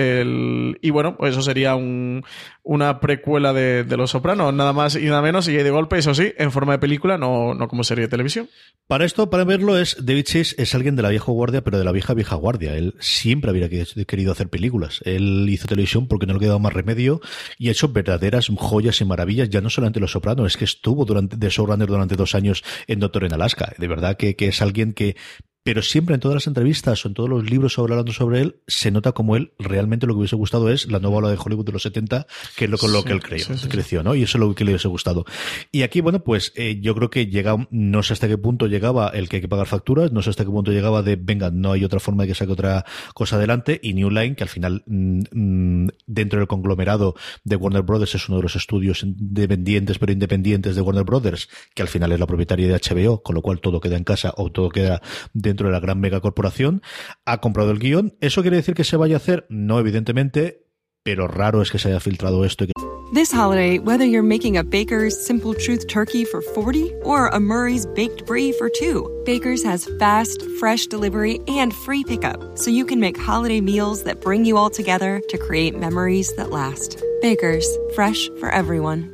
y 0.81 0.90
bueno, 0.90 1.16
pues 1.16 1.33
eso 1.33 1.43
sería 1.43 1.76
una 1.76 3.00
precuela 3.00 3.52
de, 3.52 3.85
Los 3.97 4.12
Soprano, 4.12 4.50
nada 4.50 4.73
más 4.73 4.97
y 4.97 5.04
nada 5.04 5.21
menos, 5.21 5.47
y 5.49 5.52
de 5.52 5.71
golpe, 5.71 5.99
eso 5.99 6.14
sí, 6.14 6.33
en 6.38 6.50
forma 6.50 6.73
de 6.73 6.78
película, 6.78 7.19
no, 7.19 7.54
no 7.54 7.69
como 7.69 7.85
serie 7.85 8.02
de 8.02 8.09
televisión. 8.09 8.49
Para 8.87 9.04
esto, 9.04 9.28
para 9.31 9.45
verlo, 9.45 9.78
es 9.78 9.97
David 10.04 10.25
Chase 10.25 10.54
es 10.59 10.75
alguien 10.75 10.97
de 10.97 11.02
la 11.02 11.11
vieja 11.11 11.31
guardia, 11.31 11.62
pero 11.62 11.78
de 11.78 11.85
la 11.85 11.93
vieja 11.93 12.14
vieja 12.14 12.37
guardia. 12.37 12.76
Él 12.76 12.95
siempre 12.99 13.50
habría 13.50 13.69
querido 13.69 14.33
hacer 14.33 14.49
películas. 14.49 15.00
Él 15.04 15.47
hizo 15.49 15.66
televisión 15.66 16.09
porque 16.09 16.26
no 16.26 16.35
le 16.35 16.40
quedaba 16.40 16.59
más 16.64 16.73
remedio 16.73 17.21
y 17.59 17.68
ha 17.68 17.73
hecho 17.73 17.88
verdaderas 17.88 18.50
joyas 18.56 19.00
y 19.00 19.04
maravillas, 19.04 19.49
ya 19.49 19.61
no 19.61 19.71
solamente 19.71 20.00
Los 20.00 20.12
Sopranos, 20.12 20.47
es 20.47 20.56
que 20.56 20.64
estuvo 20.64 21.04
durante, 21.04 21.37
de 21.37 21.49
showrunner 21.49 21.87
durante 21.87 22.16
dos 22.16 22.35
años 22.35 22.64
en 22.87 22.99
Doctor 22.99 23.25
en 23.25 23.35
Alaska. 23.35 23.73
De 23.78 23.87
verdad 23.87 24.16
que, 24.16 24.35
que 24.35 24.49
es 24.49 24.61
alguien 24.62 24.92
que 24.92 25.16
pero 25.64 25.83
siempre 25.83 26.14
en 26.14 26.21
todas 26.21 26.35
las 26.35 26.47
entrevistas 26.47 27.04
o 27.04 27.09
en 27.09 27.14
todos 27.14 27.28
los 27.28 27.50
libros 27.50 27.73
sobre 27.73 27.94
hablando 27.94 28.12
sobre 28.12 28.42
él, 28.42 28.56
se 28.66 28.90
nota 28.90 29.12
como 29.12 29.35
él 29.35 29.52
realmente 29.59 30.06
lo 30.06 30.12
que 30.12 30.18
hubiese 30.18 30.37
gustado 30.37 30.68
es 30.68 30.90
la 30.92 30.99
nueva 30.99 31.16
ola 31.16 31.30
de 31.30 31.38
Hollywood 31.42 31.64
de 31.64 31.73
los 31.73 31.83
70, 31.83 32.26
que 32.54 32.66
es 32.66 32.71
lo 32.71 32.76
con 32.76 32.92
lo 32.92 33.02
que 33.02 33.12
él 33.12 33.23
creyó, 33.23 33.47
creció, 33.71 34.02
¿no? 34.02 34.14
Y 34.14 34.23
eso 34.23 34.37
es 34.37 34.40
lo 34.40 34.54
que 34.54 34.64
le 34.64 34.73
hubiese 34.73 34.88
gustado. 34.88 35.25
Y 35.73 35.83
aquí, 35.83 36.02
bueno, 36.02 36.23
pues 36.23 36.52
eh, 36.54 36.78
yo 36.83 36.94
creo 36.94 37.09
que 37.09 37.26
llega, 37.28 37.56
no 37.71 38.02
sé 38.02 38.12
hasta 38.12 38.28
qué 38.28 38.37
punto 38.37 38.66
llegaba 38.66 39.09
el 39.09 39.30
que 39.30 39.37
hay 39.37 39.42
que 39.42 39.49
pagar 39.49 39.66
facturas, 39.66 40.12
no 40.12 40.21
sé 40.21 40.30
hasta 40.30 40.44
qué 40.44 40.50
punto 40.50 40.71
llegaba 40.71 41.02
de, 41.02 41.16
venga, 41.16 41.50
no 41.50 41.73
hay 41.73 41.83
otra 41.83 41.99
forma 41.99 42.25
de 42.25 42.28
que 42.28 42.35
saque 42.35 42.52
otra 42.52 42.85
cosa 43.14 43.37
adelante, 43.37 43.80
y 43.83 43.94
New 43.94 44.11
Line, 44.11 44.37
que 44.37 44.44
al 44.44 44.50
final, 44.50 44.83
mm, 44.87 45.21
mm, 45.33 45.88
dentro 46.06 46.40
del 46.40 46.47
conglomerado 46.47 47.14
de 47.42 47.56
Warner 47.56 47.83
Brothers, 47.83 48.14
es 48.16 48.28
uno 48.28 48.37
de 48.37 48.42
los 48.42 48.54
estudios 48.54 49.02
independientes, 49.02 49.99
pero 49.99 50.12
independientes 50.12 50.76
de 50.76 50.83
Warner 50.83 51.04
Brothers, 51.04 51.49
que 51.75 51.80
al 51.80 51.88
final 51.88 52.12
es 52.12 52.21
la 52.21 52.26
propietaria 52.26 52.68
de 52.68 52.75
HBO, 52.75 53.23
con 53.23 53.35
lo 53.35 53.40
cual 53.40 53.61
todo 53.61 53.80
queda 53.80 53.97
en 53.97 54.04
casa 54.04 54.35
o 54.37 54.52
todo 54.52 54.68
queda 54.68 55.00
dentro 55.33 55.53
de 55.62 55.73
la 55.73 55.80
gran 55.80 56.00
megacorporación, 56.00 56.82
ha 57.25 57.40
comprado 57.40 57.70
el 57.70 57.78
guion. 57.78 58.16
¿Eso 58.20 58.42
quiere 58.42 58.56
decir 58.56 58.75
que 58.75 58.84
se 58.84 58.96
vaya 58.96 59.14
a 59.14 59.18
hacer? 59.18 59.46
No, 59.49 59.78
evidentemente, 59.78 60.66
pero 61.04 61.28
raro 61.28 61.62
es 61.62 61.70
que 61.70 61.78
se 61.78 61.88
haya 61.88 62.00
filtrado 62.00 62.44
esto. 62.44 62.66
This 63.12 63.30
holiday, 63.30 63.78
whether 63.78 64.04
you're 64.04 64.25
making 64.25 64.56
a 64.56 64.64
Baker's 64.64 65.14
Simple 65.14 65.54
Truth 65.54 65.87
turkey 65.87 66.25
for 66.25 66.40
40 66.40 66.92
or 67.04 67.28
a 67.28 67.38
Murray's 67.38 67.87
Baked 67.87 68.26
Brie 68.26 68.50
for 68.50 68.68
2, 68.68 69.23
Baker's 69.25 69.62
has 69.62 69.88
fast, 70.00 70.42
fresh 70.58 70.87
delivery 70.87 71.38
and 71.46 71.73
free 71.73 72.02
pickup, 72.02 72.58
so 72.58 72.70
you 72.70 72.84
can 72.84 72.99
make 72.99 73.16
holiday 73.16 73.61
meals 73.61 74.02
that 74.02 74.20
bring 74.20 74.44
you 74.44 74.56
all 74.56 74.70
together 74.70 75.20
to 75.28 75.38
create 75.38 75.78
memories 75.78 76.34
that 76.34 76.50
last. 76.50 77.00
Baker's, 77.20 77.68
fresh 77.94 78.28
for 78.40 78.50
everyone. 78.50 79.13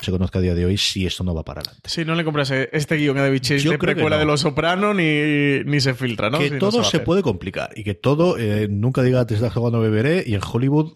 se 0.00 0.10
conozca 0.10 0.38
a 0.38 0.42
día 0.42 0.54
de 0.54 0.64
hoy 0.64 0.76
si 0.78 1.06
esto 1.06 1.24
no 1.24 1.34
va 1.34 1.44
para 1.44 1.60
adelante. 1.60 1.88
Si 1.88 2.04
no 2.04 2.14
le 2.14 2.24
compras 2.24 2.50
este 2.50 2.96
guion 2.96 3.18
a 3.18 3.22
David 3.22 3.40
Chase 3.40 3.68
de 3.68 3.78
precuela 3.78 4.18
de 4.18 4.24
Los 4.24 4.40
Soprano 4.40 4.94
ni, 4.94 5.64
ni 5.64 5.80
se 5.80 5.94
filtra, 5.94 6.30
¿no? 6.30 6.38
Que 6.38 6.50
todo 6.52 6.84
se, 6.84 7.00
puede 7.00 7.22
complicar 7.22 7.70
y 7.76 7.84
que 7.84 7.94
todo, 7.94 8.38
eh, 8.38 8.68
nunca 8.68 9.02
diga 9.02 9.26
te 9.26 9.34
estás 9.34 9.52
jugando 9.52 9.80
beberé 9.80 10.24
y 10.26 10.34
en 10.34 10.40
Hollywood 10.40 10.92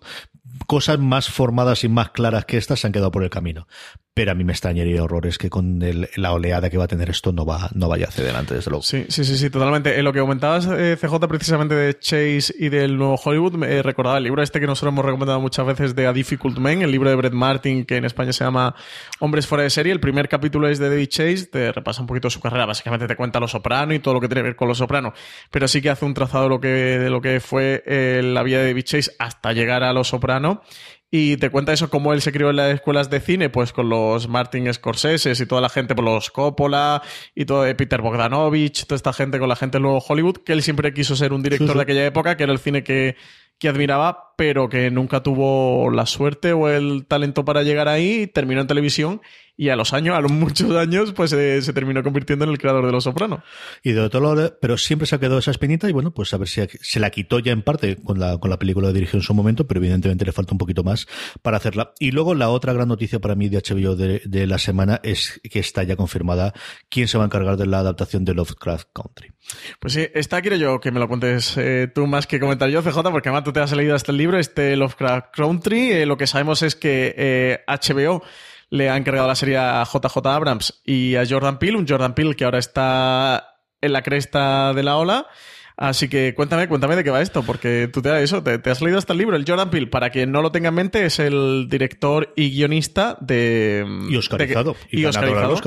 cosas 0.67 0.99
más 0.99 1.29
formadas 1.29 1.85
y 1.85 1.89
más 1.89 2.11
claras 2.11 2.45
que 2.45 2.57
estas 2.57 2.81
se 2.81 2.87
han 2.87 2.93
quedado 2.93 3.11
por 3.11 3.25
el 3.25 3.31
camino 3.31 3.67
pero 4.15 4.31
a 4.31 4.35
mí 4.37 4.45
me 4.45 4.53
extrañaría 4.53 5.03
horrores 5.03 5.39
que 5.39 5.51
con 5.51 5.81
la 6.15 6.33
oleada 6.33 6.71
que 6.71 6.79
va 6.79 6.85
a 6.85 6.89
tener 6.89 7.11
esto 7.11 7.33
no 7.33 7.45
va 7.45 7.69
no 7.75 7.89
vaya 7.89 8.07
hacia 8.07 8.23
adelante, 8.23 8.55
desde 8.55 8.71
luego. 8.71 8.85
Sí, 8.85 9.07
sí, 9.09 9.25
sí, 9.25 9.37
sí 9.37 9.51
totalmente. 9.51 9.99
En 9.99 10.05
lo 10.05 10.13
que 10.13 10.21
comentabas, 10.21 10.69
eh, 10.71 10.97
CJ, 11.01 11.19
precisamente 11.27 11.75
de 11.75 11.99
Chase 11.99 12.55
y 12.57 12.69
del 12.69 12.97
nuevo 12.97 13.17
Hollywood, 13.17 13.55
me 13.55 13.83
recordaba 13.83 14.19
el 14.19 14.25
libro 14.25 14.41
este 14.41 14.61
que 14.61 14.67
nosotros 14.69 14.93
hemos 14.93 15.05
recomendado 15.05 15.41
muchas 15.41 15.67
veces 15.67 15.97
de 15.97 16.07
A 16.07 16.13
Difficult 16.13 16.59
Man, 16.59 16.83
el 16.83 16.93
libro 16.93 17.11
de 17.11 17.17
Brett 17.17 17.33
Martin, 17.33 17.85
que 17.85 17.97
en 17.97 18.05
España 18.05 18.33
se 18.33 18.45
llama 18.45 18.77
Hombres 19.19 19.49
fuera 19.49 19.65
de 19.65 19.71
serie. 19.71 19.93
El 19.93 20.01
primer 20.01 20.29
capítulo 20.29 20.69
es 20.69 20.79
de 20.79 20.91
David 20.91 21.09
Chase, 21.09 21.47
te 21.47 21.73
repasa 21.73 22.01
un 22.01 22.07
poquito 22.07 22.31
su 22.31 22.41
carrera, 22.41 22.67
básicamente 22.67 23.09
te 23.09 23.17
cuenta 23.17 23.41
Lo 23.41 23.49
Soprano 23.49 23.95
y 23.95 23.99
todo 23.99 24.15
lo 24.15 24.21
que 24.21 24.29
tiene 24.29 24.43
que 24.43 24.49
ver 24.49 24.57
con 24.57 24.69
Lo 24.69 24.77
Soprano, 24.77 25.13
pero 25.51 25.67
sí 25.67 25.83
que 25.83 25.91
hace 25.91 26.05
un 26.05 26.15
trazado 26.15 26.45
de 26.45 26.51
lo 26.51 26.61
que, 26.61 26.69
de 26.69 27.11
lo 27.11 27.21
que 27.21 27.41
fue 27.41 27.83
eh, 27.85 28.21
la 28.23 28.45
vida 28.45 28.59
de 28.59 28.69
David 28.69 28.85
Chase 28.85 29.11
hasta 29.19 29.53
llegar 29.53 29.83
a 29.83 29.93
Lo 29.93 30.05
Soprano 30.05 30.63
y 31.17 31.37
te 31.37 31.49
cuenta 31.49 31.73
eso, 31.73 31.91
cómo 31.91 32.13
él 32.13 32.23
se 32.23 32.33
crió 32.33 32.51
en 32.51 32.57
las 32.57 32.75
escuelas 32.75 33.09
de 33.09 33.21
cine, 33.21 33.49
pues 33.49 33.73
con 33.73 33.89
los 33.89 34.27
Martin 34.27 34.75
Scorsese 34.75 35.31
y 35.41 35.47
toda 35.47 35.61
la 35.61 35.69
gente, 35.69 35.95
por 35.95 36.05
los 36.05 36.33
Coppola 36.33 37.03
y 37.37 37.45
todo 37.45 37.65
eh, 37.65 37.77
Peter 37.77 38.03
Bogdanovich, 38.03 38.85
toda 38.85 38.97
esta 38.97 39.13
gente 39.13 39.39
con 39.39 39.49
la 39.49 39.55
gente 39.55 39.77
del 39.77 39.83
nuevo 39.83 40.01
Hollywood, 40.01 40.39
que 40.39 40.53
él 40.53 40.61
siempre 40.61 40.93
quiso 40.93 41.15
ser 41.15 41.33
un 41.33 41.41
director 41.41 41.77
de 41.77 41.83
aquella 41.83 42.05
época, 42.05 42.37
que 42.37 42.43
era 42.43 42.53
el 42.53 42.59
cine 42.59 42.83
que, 42.83 43.15
que 43.61 43.69
admiraba, 43.69 44.35
pero 44.37 44.69
que 44.69 44.91
nunca 44.91 45.23
tuvo 45.23 45.89
la 45.89 46.07
suerte 46.07 46.53
o 46.53 46.69
el 46.69 47.07
talento 47.07 47.45
para 47.45 47.63
llegar 47.63 47.87
ahí, 47.87 48.27
terminó 48.27 48.63
en 48.63 48.67
televisión 48.67 49.23
y 49.57 49.69
a 49.69 49.77
los 49.77 49.93
años, 49.93 50.17
a 50.17 50.21
los 50.21 50.33
muchos 50.33 50.71
años, 50.73 51.13
pues 51.13 51.33
eh, 51.33 51.63
se 51.63 51.73
terminó 51.73 52.03
convirtiendo 52.03 52.45
en 52.45 52.51
el 52.51 52.59
creador 52.59 52.87
de 52.87 52.93
Los 52.93 53.05
Soprano. 53.05 53.43
Y 53.83 53.93
de 53.93 54.01
otro 54.01 54.21
lado, 54.21 54.59
pero 54.61 54.77
siempre 54.77 55.07
se 55.07 55.15
ha 55.15 55.21
quedado 55.21 55.39
esa 55.39 55.53
espinita 55.53 55.89
y 55.89 55.93
bueno, 55.93 56.13
pues 56.13 56.35
a 56.35 56.39
ver 56.39 56.49
si 56.49 56.63
se 56.81 57.01
la 57.01 57.11
quitó 57.11 57.39
ya 57.39 57.53
en 57.53 57.63
parte 57.63 57.97
con 57.97 58.19
la, 58.19 58.39
con 58.39 58.51
la 58.51 58.59
película 58.59 58.89
de 58.89 58.95
dirigió 58.95 59.19
en 59.19 59.23
su 59.23 59.35
momento, 59.35 59.67
pero 59.67 59.79
evidentemente 59.79 60.25
le 60.25 60.33
falta 60.33 60.53
un 60.53 60.59
poquito 60.59 60.83
más 60.83 61.07
para 61.43 61.59
hacerla. 61.59 61.93
Y 61.99 62.11
luego 62.11 62.35
la 62.35 62.49
otra 62.49 62.73
gran 62.73 62.89
noticia 62.89 63.21
para 63.21 63.35
mí 63.35 63.49
de 63.49 63.59
HBO 63.59 63.97
de, 63.97 64.47
la 64.47 64.59
semana 64.59 65.01
es 65.03 65.41
que 65.49 65.59
está 65.59 65.83
ya 65.85 65.97
confirmada 65.97 66.53
quién 66.89 67.09
se 67.09 67.17
va 67.19 67.25
a 67.25 67.27
encargar 67.27 67.57
de 67.57 67.67
la 67.67 67.79
adaptación 67.79 68.25
de 68.25 68.35
Lovecraft 68.35 68.89
Country. 68.93 69.33
Pues 69.79 69.93
sí, 69.93 70.07
esta 70.15 70.41
quiero 70.41 70.57
yo 70.57 70.81
que 70.81 70.91
me 70.91 71.01
lo 71.01 71.09
cuentes 71.09 71.57
eh, 71.57 71.91
tú 71.95 72.07
más 72.07 72.27
que 72.27 72.41
comentar 72.41 72.69
yo, 72.71 72.83
CJ, 72.83 73.03
porque 73.11 73.29
además 73.29 73.45
tú 73.45 73.53
te 73.53 73.61
has 73.61 73.73
leído 73.73 73.95
hasta 73.95 74.13
el 74.13 74.19
libro, 74.19 74.39
este 74.39 74.77
Lovecraft 74.77 75.35
Country. 75.35 75.93
Eh, 75.93 76.07
lo 76.07 76.17
que 76.17 76.27
sabemos 76.27 76.63
es 76.63 76.75
que 76.77 77.63
HBO 77.67 78.23
le 78.71 78.91
ha 78.91 78.97
encargado 78.97 79.29
la 79.29 79.35
serie 79.35 79.57
a 79.59 79.85
JJ 79.85 80.27
Abrams 80.27 80.83
y 80.85 81.17
a 81.17 81.27
Jordan 81.29 81.59
Peele, 81.59 81.79
un 81.79 81.89
Jordan 81.89 82.15
Peele 82.15 82.35
que 82.35 82.45
ahora 82.45 82.59
está 82.59 83.59
en 83.81 83.93
la 83.93 84.03
cresta 84.03 84.73
de 84.73 84.83
la 84.83 84.97
ola 84.97 85.27
Así 85.77 86.09
que 86.09 86.35
cuéntame, 86.35 86.69
cuéntame 86.69 86.95
de 86.95 87.03
qué 87.03 87.11
va 87.11 87.21
esto, 87.21 87.43
porque 87.43 87.89
tú 87.93 88.01
te, 88.01 88.23
eso, 88.23 88.43
te, 88.43 88.71
has 88.71 88.81
leído 88.81 88.99
hasta 88.99 89.13
el 89.13 89.19
libro. 89.19 89.37
El 89.37 89.45
Jordan 89.47 89.71
Peele, 89.71 89.89
para 89.89 90.11
quien 90.11 90.31
no 90.31 90.41
lo 90.41 90.53
tenga 90.53 90.69
en 90.69 90.75
mente, 90.75 91.05
es 91.05 91.19
el 91.19 91.67
director 91.69 92.33
y 92.37 92.51
guionista 92.51 93.19
de... 93.21 93.85
Y 94.09 94.17
oscarizado. 94.17 94.77
De, 94.91 95.01
y, 95.01 95.05
oscarizado, 95.05 95.59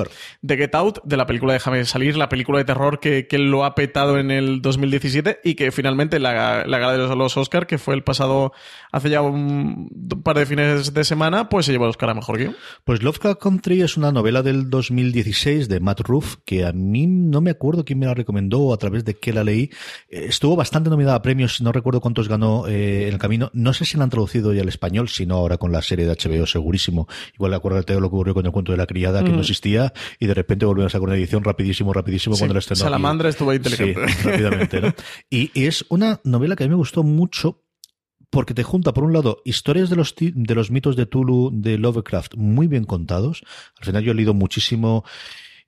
de 0.42 0.58
Get 0.58 0.76
Out, 0.76 1.00
de 1.04 1.18
la 1.18 1.26
película 1.26 1.54
Déjame 1.54 1.84
salir, 1.86 2.16
la 2.16 2.30
película 2.30 2.60
de 2.60 2.66
terror 2.66 3.00
que, 3.00 3.28
que 3.28 3.38
lo 3.38 3.66
ha 3.66 3.76
petado 3.76 4.18
en 4.18 4.32
el 4.32 4.62
2017 4.62 5.42
y 5.44 5.56
que 5.56 5.72
finalmente 5.72 6.20
la, 6.20 6.66
la 6.66 6.78
gala 6.78 6.94
de 6.94 7.16
los 7.16 7.36
Oscar, 7.36 7.68
que 7.68 7.78
fue 7.78 7.96
el 7.96 8.04
pasado, 8.04 8.54
hace 8.92 9.10
ya 9.10 9.22
un, 9.22 9.90
par 10.24 10.38
de 10.38 10.46
fines 10.46 10.94
de 10.94 11.04
semana, 11.04 11.50
pues 11.50 11.66
se 11.66 11.72
llevó 11.72 11.86
el 11.86 11.90
Oscar 11.90 12.10
a 12.10 12.14
Mejor 12.14 12.38
Guión. 12.38 12.56
Pues 12.84 13.04
Lovecraft 13.04 13.42
Country 13.42 13.82
es 13.82 13.98
una 13.98 14.12
novela 14.12 14.42
del 14.42 14.70
2016 14.70 15.68
de 15.68 15.80
Matt 15.80 16.02
Ruff, 16.02 16.38
que 16.46 16.66
a 16.66 16.72
mí 16.72 17.08
no 17.08 17.42
me 17.42 17.52
acuerdo 17.52 17.84
quién 17.84 18.00
me 18.00 18.06
la 18.06 18.14
recomendó 18.14 18.62
o 18.62 18.74
a 18.74 18.78
través 18.78 19.04
de 19.04 19.16
qué 19.16 19.34
la 19.34 19.44
leí, 19.44 19.70
estuvo 20.10 20.56
bastante 20.56 20.90
nominada 20.90 21.16
a 21.16 21.22
premios, 21.22 21.62
no 21.62 21.72
recuerdo 21.72 22.02
cuántos 22.02 22.28
ganó 22.28 22.68
eh, 22.68 23.08
en 23.08 23.14
el 23.14 23.20
camino. 23.20 23.50
No 23.54 23.74
sé 23.74 23.86
si 23.86 23.98
la 23.98 24.04
han 24.04 24.10
traducido 24.10 24.54
ya 24.54 24.62
al 24.62 24.70
español, 24.70 25.10
sino 25.10 25.36
ahora 25.36 25.58
con 25.58 25.72
la 25.72 25.82
serie 25.82 26.06
de 26.06 26.14
HBO, 26.14 26.46
segurísimo. 26.46 27.08
Igual 27.34 27.54
acuérdate 27.54 27.94
de 27.94 28.02
lo 28.02 28.10
que 28.10 28.16
ocurrió 28.16 28.34
con 28.34 28.46
el 28.46 28.52
cuento 28.52 28.72
de 28.72 28.78
la 28.78 28.88
criada, 28.88 29.24
que 29.24 29.30
no 29.30 29.38
mm. 29.38 29.42
existía, 29.42 29.94
y 30.20 30.28
de 30.28 30.34
repente 30.34 30.66
volvieron 30.66 30.88
a 30.88 30.90
sacar 30.90 31.08
una 31.08 31.16
edición 31.16 31.44
rapidísimo, 31.44 31.94
rapidísimo 31.94 32.38
cuando 32.38 32.54
la 32.54 32.60
estrenó. 32.60 32.80
Salamandra 32.80 33.30
estuvo 33.30 33.54
inteligente. 33.54 34.06
rápidamente, 34.24 34.82
¿no? 34.82 34.94
y, 35.30 35.52
es 35.56 35.86
una 35.90 36.22
novela 36.24 36.56
que 36.56 36.64
a 36.64 36.68
mí 36.68 36.72
me 36.72 36.78
gustó 36.78 37.04
mucho 37.04 37.64
porque 38.30 38.54
te 38.54 38.64
junta, 38.64 38.94
por 38.94 39.04
un 39.04 39.14
lado, 39.14 39.42
historias 39.46 39.90
de 39.90 39.96
los, 39.96 40.14
de 40.18 40.56
los 40.56 40.70
mitos 40.72 40.96
de 40.96 41.06
Tulu, 41.06 41.52
de 41.54 41.78
Lovecraft, 41.78 42.36
muy 42.36 42.68
bien 42.68 42.84
contados. 42.84 43.44
Al 43.80 43.86
final 43.86 44.04
yo 44.04 44.12
he 44.12 44.16
leído 44.16 44.34
muchísimo 44.34 45.06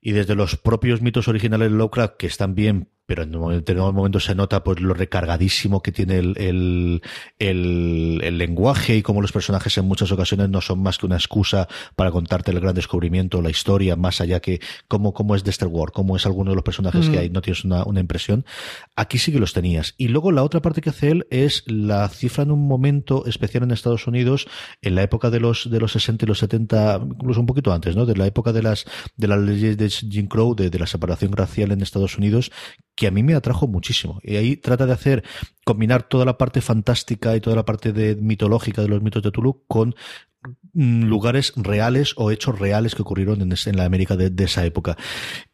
y 0.00 0.12
desde 0.12 0.34
los 0.34 0.56
propios 0.56 1.02
mitos 1.02 1.28
originales 1.28 1.70
de 1.70 1.76
Lovecraft, 1.76 2.16
que 2.16 2.26
están 2.26 2.54
bien 2.54 2.90
pero 3.10 3.24
en 3.24 3.34
un 3.34 3.52
determinado 3.52 3.92
momento 3.92 4.20
se 4.20 4.36
nota 4.36 4.62
pues 4.62 4.78
lo 4.78 4.94
recargadísimo 4.94 5.82
que 5.82 5.90
tiene 5.90 6.18
el, 6.18 6.36
el, 6.36 7.02
el, 7.40 8.38
lenguaje 8.38 8.94
y 8.94 9.02
cómo 9.02 9.20
los 9.20 9.32
personajes 9.32 9.76
en 9.78 9.84
muchas 9.84 10.12
ocasiones 10.12 10.48
no 10.48 10.60
son 10.60 10.80
más 10.80 10.96
que 10.96 11.06
una 11.06 11.16
excusa 11.16 11.66
para 11.96 12.12
contarte 12.12 12.52
el 12.52 12.60
gran 12.60 12.72
descubrimiento, 12.72 13.42
la 13.42 13.50
historia, 13.50 13.96
más 13.96 14.20
allá 14.20 14.38
que 14.38 14.60
cómo, 14.86 15.12
cómo 15.12 15.34
es 15.34 15.42
Dexter 15.42 15.66
Ward, 15.66 15.90
cómo 15.90 16.14
es 16.14 16.24
alguno 16.24 16.50
de 16.50 16.54
los 16.54 16.62
personajes 16.62 17.08
que 17.08 17.16
mm. 17.16 17.18
hay, 17.18 17.30
no 17.30 17.42
tienes 17.42 17.64
una, 17.64 17.82
una 17.82 17.98
impresión. 17.98 18.44
Aquí 18.94 19.18
sí 19.18 19.32
que 19.32 19.40
los 19.40 19.54
tenías. 19.54 19.96
Y 19.98 20.06
luego 20.06 20.30
la 20.30 20.44
otra 20.44 20.62
parte 20.62 20.80
que 20.80 20.90
hace 20.90 21.10
él 21.10 21.26
es 21.30 21.64
la 21.66 22.08
cifra 22.10 22.44
en 22.44 22.52
un 22.52 22.68
momento 22.68 23.26
especial 23.26 23.64
en 23.64 23.72
Estados 23.72 24.06
Unidos, 24.06 24.46
en 24.82 24.94
la 24.94 25.02
época 25.02 25.30
de 25.30 25.40
los, 25.40 25.68
de 25.68 25.80
los 25.80 25.90
60 25.90 26.26
y 26.26 26.28
los 26.28 26.38
70, 26.38 27.00
incluso 27.06 27.40
un 27.40 27.46
poquito 27.46 27.72
antes, 27.72 27.96
¿no? 27.96 28.06
De 28.06 28.14
la 28.14 28.28
época 28.28 28.52
de 28.52 28.62
las, 28.62 28.84
de 29.16 29.26
las 29.26 29.40
leyes 29.40 29.76
de 29.76 29.90
Jim 29.90 30.28
Crow, 30.28 30.54
de, 30.54 30.70
de 30.70 30.78
la 30.78 30.86
separación 30.86 31.32
racial 31.32 31.72
en 31.72 31.82
Estados 31.82 32.16
Unidos, 32.16 32.52
que 33.00 33.06
a 33.06 33.10
mí 33.10 33.22
me 33.22 33.34
atrajo 33.34 33.66
muchísimo. 33.66 34.20
Y 34.22 34.36
ahí 34.36 34.58
trata 34.58 34.84
de 34.84 34.92
hacer, 34.92 35.24
combinar 35.64 36.02
toda 36.02 36.26
la 36.26 36.36
parte 36.36 36.60
fantástica 36.60 37.34
y 37.34 37.40
toda 37.40 37.56
la 37.56 37.64
parte 37.64 37.94
de 37.94 38.14
mitológica 38.14 38.82
de 38.82 38.88
los 38.88 39.00
mitos 39.00 39.22
de 39.22 39.30
Tulu 39.30 39.64
con 39.66 39.94
mm, 40.74 41.04
lugares 41.04 41.54
reales 41.56 42.12
o 42.18 42.30
hechos 42.30 42.58
reales 42.58 42.94
que 42.94 43.00
ocurrieron 43.00 43.40
en, 43.40 43.76
la 43.78 43.86
América 43.86 44.16
de, 44.16 44.44
esa 44.44 44.66
época. 44.66 44.98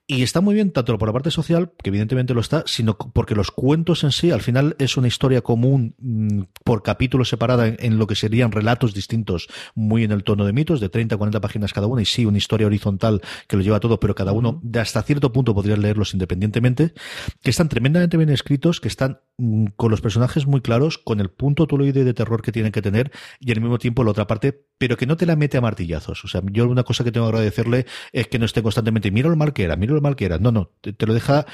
Y 0.09 0.23
está 0.23 0.41
muy 0.41 0.55
bien, 0.55 0.71
tanto 0.71 0.97
por 0.99 1.09
la 1.09 1.13
parte 1.13 1.33
social, 1.33 1.73
que 1.83 1.91
evidentemente 1.91 2.33
lo 2.33 2.41
está, 2.41 2.63
sino 2.67 2.97
porque 2.97 3.35
los 3.35 3.51
cuentos 3.51 4.05
en 4.05 4.13
sí, 4.13 4.31
al 4.31 4.41
final 4.41 4.77
es 4.79 4.97
una 4.97 5.09
historia 5.09 5.41
común 5.41 5.97
mm, 5.99 6.43
por 6.63 6.85
capítulo 6.85 7.25
separada 7.25 7.67
en, 7.67 7.99
lo 7.99 8.07
que 8.07 8.15
serían 8.15 8.53
relatos 8.53 8.95
distintos, 8.95 9.49
muy 9.75 10.05
en 10.05 10.13
el 10.13 10.23
tono 10.23 10.45
de 10.45 10.53
mitos, 10.53 10.79
de 10.79 10.91
30 10.91 11.17
a 11.17 11.19
40 11.19 11.41
páginas 11.41 11.73
cada 11.73 11.89
uno, 11.89 12.01
y 12.01 12.05
sí, 12.05 12.25
una 12.25 12.39
historia 12.39 12.69
horizontal 12.69 13.21
que 13.49 13.57
lo 13.57 13.65
lleva 13.65 13.81
todo, 13.81 13.99
pero 13.99 14.15
cada 14.15 14.31
uno, 14.31 14.61
de 14.63 14.79
hasta 14.79 15.03
cierto 15.03 15.33
punto 15.33 15.57
podrías 15.57 15.81
leerlos 15.81 16.15
independientemente, 16.15 16.95
que 17.43 17.51
están 17.51 17.69
tremendamente 17.69 18.17
bien 18.17 18.31
escritos, 18.31 18.81
que 18.81 18.87
están 18.87 19.19
mm, 19.39 19.67
con 19.75 19.91
los 19.91 20.03
personajes 20.03 20.47
muy 20.47 20.61
claros, 20.61 20.99
con 20.99 21.19
el 21.19 21.31
punto 21.31 21.67
toloide 21.67 22.05
de 22.05 22.15
terror 22.15 22.43
que 22.43 22.53
tienen 22.53 22.71
que 22.71 22.81
tener, 22.81 23.11
y 23.41 23.51
al 23.51 23.61
mismo 23.61 23.81
tiempo 23.81 24.05
la 24.05 24.13
otra 24.13 24.29
parte, 24.29 24.67
pero 24.79 24.97
que 24.97 25.07
no 25.07 25.17
te 25.17 25.27
la 25.27 25.35
mete 25.35 25.59
a 25.59 25.61
martillazos. 25.61 26.25
O 26.25 26.29
sea, 26.29 26.43
yo 26.53 26.69
una 26.69 26.85
cosa 26.85 27.03
que 27.03 27.11
tengo 27.11 27.27
que 27.27 27.35
agradecerle 27.35 27.87
es 28.13 28.29
que 28.29 28.39
no 28.39 28.45
esté 28.45 28.63
constantemente, 28.63 29.11
mira 29.11 29.29
lo 29.29 29.35
mal 29.35 29.53
que 29.53 29.65
era, 29.65 29.75
mira 29.75 29.96
lo 29.97 30.03
mal 30.03 30.17
que 30.17 30.27
era. 30.27 30.39
No, 30.39 30.53
no, 30.53 30.71
te 30.81 31.07
lo 31.07 31.15
deja 31.15 31.47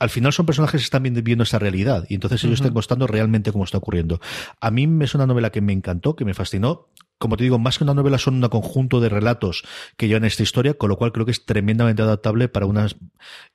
al 0.00 0.10
final 0.10 0.32
son 0.32 0.46
personajes 0.46 0.80
que 0.80 0.84
están 0.84 1.02
viendo 1.02 1.42
esa 1.42 1.58
realidad 1.58 2.04
y 2.08 2.14
entonces 2.14 2.44
ellos 2.44 2.60
están 2.60 2.72
costando 2.72 3.06
realmente 3.06 3.50
cómo 3.52 3.64
está 3.64 3.78
ocurriendo. 3.78 4.20
A 4.60 4.70
mí 4.70 4.88
es 5.00 5.14
una 5.14 5.26
novela 5.26 5.50
que 5.50 5.60
me 5.60 5.72
encantó, 5.72 6.14
que 6.14 6.24
me 6.24 6.34
fascinó 6.34 6.88
como 7.18 7.36
te 7.36 7.44
digo, 7.44 7.58
más 7.58 7.78
que 7.78 7.84
una 7.84 7.94
novela 7.94 8.16
son 8.16 8.42
un 8.42 8.48
conjunto 8.48 9.00
de 9.00 9.08
relatos 9.08 9.64
que 9.96 10.06
llevan 10.06 10.24
esta 10.24 10.44
historia, 10.44 10.74
con 10.74 10.88
lo 10.88 10.96
cual 10.96 11.12
creo 11.12 11.26
que 11.26 11.32
es 11.32 11.44
tremendamente 11.44 12.00
adaptable 12.00 12.48
para 12.48 12.66
unas, 12.66 12.96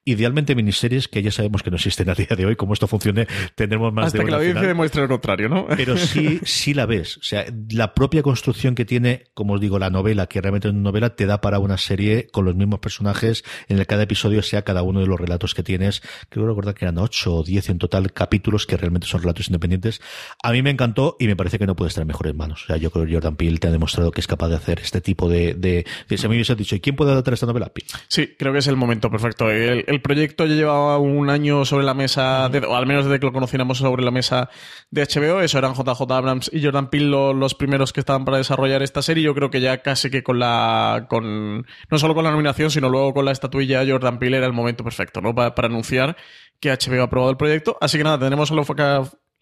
idealmente 0.05 0.55
miniseries 0.55 1.07
que 1.07 1.21
ya 1.21 1.31
sabemos 1.31 1.63
que 1.63 1.69
no 1.69 1.77
existen 1.77 2.09
a 2.09 2.13
día 2.13 2.35
de 2.35 2.45
hoy. 2.45 2.55
Como 2.55 2.73
esto 2.73 2.87
funcione, 2.87 3.27
tendremos 3.55 3.93
más 3.93 4.07
Hasta 4.07 4.23
que 4.23 4.31
la 4.31 4.37
audiencia 4.37 4.67
demuestre 4.67 5.01
lo 5.01 5.07
contrario, 5.07 5.49
¿no? 5.49 5.67
Pero 5.75 5.97
sí, 5.97 6.39
sí 6.43 6.73
la 6.73 6.85
ves. 6.85 7.17
O 7.17 7.23
sea, 7.23 7.45
la 7.69 7.93
propia 7.93 8.21
construcción 8.21 8.75
que 8.75 8.85
tiene, 8.85 9.25
como 9.33 9.53
os 9.53 9.61
digo, 9.61 9.79
la 9.79 9.89
novela, 9.89 10.27
que 10.27 10.41
realmente 10.41 10.67
es 10.67 10.73
una 10.73 10.83
novela, 10.83 11.15
te 11.15 11.25
da 11.25 11.41
para 11.41 11.59
una 11.59 11.77
serie 11.77 12.27
con 12.31 12.45
los 12.45 12.55
mismos 12.55 12.79
personajes, 12.79 13.43
en 13.67 13.79
el 13.79 13.87
cada 13.87 14.03
episodio 14.03 14.41
sea 14.41 14.63
cada 14.63 14.83
uno 14.83 14.99
de 15.01 15.07
los 15.07 15.19
relatos 15.19 15.53
que 15.53 15.63
tienes. 15.63 16.01
Creo 16.29 16.47
recordar 16.47 16.73
que 16.75 16.85
eran 16.85 16.97
ocho 16.97 17.35
o 17.35 17.43
diez 17.43 17.69
en 17.69 17.77
total 17.77 18.11
capítulos 18.13 18.65
que 18.65 18.77
realmente 18.77 19.07
son 19.07 19.21
relatos 19.21 19.47
independientes. 19.47 20.01
A 20.41 20.51
mí 20.51 20.61
me 20.61 20.69
encantó 20.69 21.15
y 21.19 21.27
me 21.27 21.35
parece 21.35 21.59
que 21.59 21.65
no 21.65 21.75
puede 21.75 21.89
estar 21.89 22.01
en 22.01 22.07
mejores 22.07 22.35
manos. 22.35 22.63
O 22.63 22.67
sea, 22.67 22.77
yo 22.77 22.91
creo 22.91 23.05
que 23.05 23.13
Jordan 23.13 23.35
Peele 23.35 23.57
te 23.57 23.67
ha 23.67 23.71
demostrado 23.71 24.11
que 24.11 24.21
es 24.21 24.27
capaz 24.27 24.49
de 24.49 24.55
hacer 24.55 24.79
este 24.79 25.01
tipo 25.01 25.29
de... 25.29 25.53
de, 25.53 25.85
si 26.09 26.25
a 26.25 26.29
mí 26.29 26.33
me 26.33 26.37
hubiese 26.37 26.55
dicho, 26.55 26.75
¿y 26.75 26.79
quién 26.79 26.95
puede 26.95 27.11
adaptar 27.11 27.33
esta 27.33 27.45
novela? 27.45 27.71
Sí, 28.07 28.35
creo 28.37 28.51
que 28.53 28.59
es 28.59 28.67
el 28.67 28.75
momento 28.75 29.09
perfecto. 29.09 29.49
El, 29.49 29.92
proyecto 30.01 30.45
ya 30.45 30.55
llevaba 30.55 30.97
un 30.97 31.29
año 31.29 31.65
sobre 31.65 31.85
la 31.85 31.93
mesa, 31.93 32.49
o 32.67 32.75
al 32.75 32.85
menos 32.85 33.05
desde 33.05 33.19
que 33.19 33.25
lo 33.25 33.33
conociéramos 33.33 33.77
sobre 33.77 34.03
la 34.03 34.11
mesa 34.11 34.49
de 34.91 35.03
HBO. 35.03 35.41
Eso 35.41 35.57
eran 35.57 35.73
JJ 35.73 36.01
Abrams 36.11 36.49
y 36.53 36.63
Jordan 36.63 36.89
Peele 36.89 37.33
los, 37.33 37.55
primeros 37.55 37.93
que 37.93 37.99
estaban 37.99 38.25
para 38.25 38.37
desarrollar 38.37 38.83
esta 38.83 39.01
serie. 39.01 39.23
Yo 39.23 39.35
creo 39.35 39.49
que 39.49 39.61
ya 39.61 39.81
casi 39.81 40.09
que 40.09 40.23
con 40.23 40.39
la... 40.39 41.07
con 41.09 41.65
No 41.89 41.97
solo 41.97 42.15
con 42.15 42.23
la 42.23 42.31
nominación, 42.31 42.71
sino 42.71 42.89
luego 42.89 43.13
con 43.13 43.25
la 43.25 43.31
estatuilla 43.31 43.83
Jordan 43.87 44.19
Peele 44.19 44.37
era 44.37 44.45
el 44.45 44.53
momento 44.53 44.83
perfecto, 44.83 45.21
¿no? 45.21 45.35
Para, 45.35 45.55
para 45.55 45.67
anunciar 45.67 46.15
que 46.59 46.71
HBO 46.71 47.01
ha 47.01 47.05
aprobado 47.05 47.31
el 47.31 47.37
proyecto. 47.37 47.77
Así 47.81 47.97
que 47.97 48.03
nada, 48.03 48.19
tenemos 48.19 48.51
a 48.51 48.53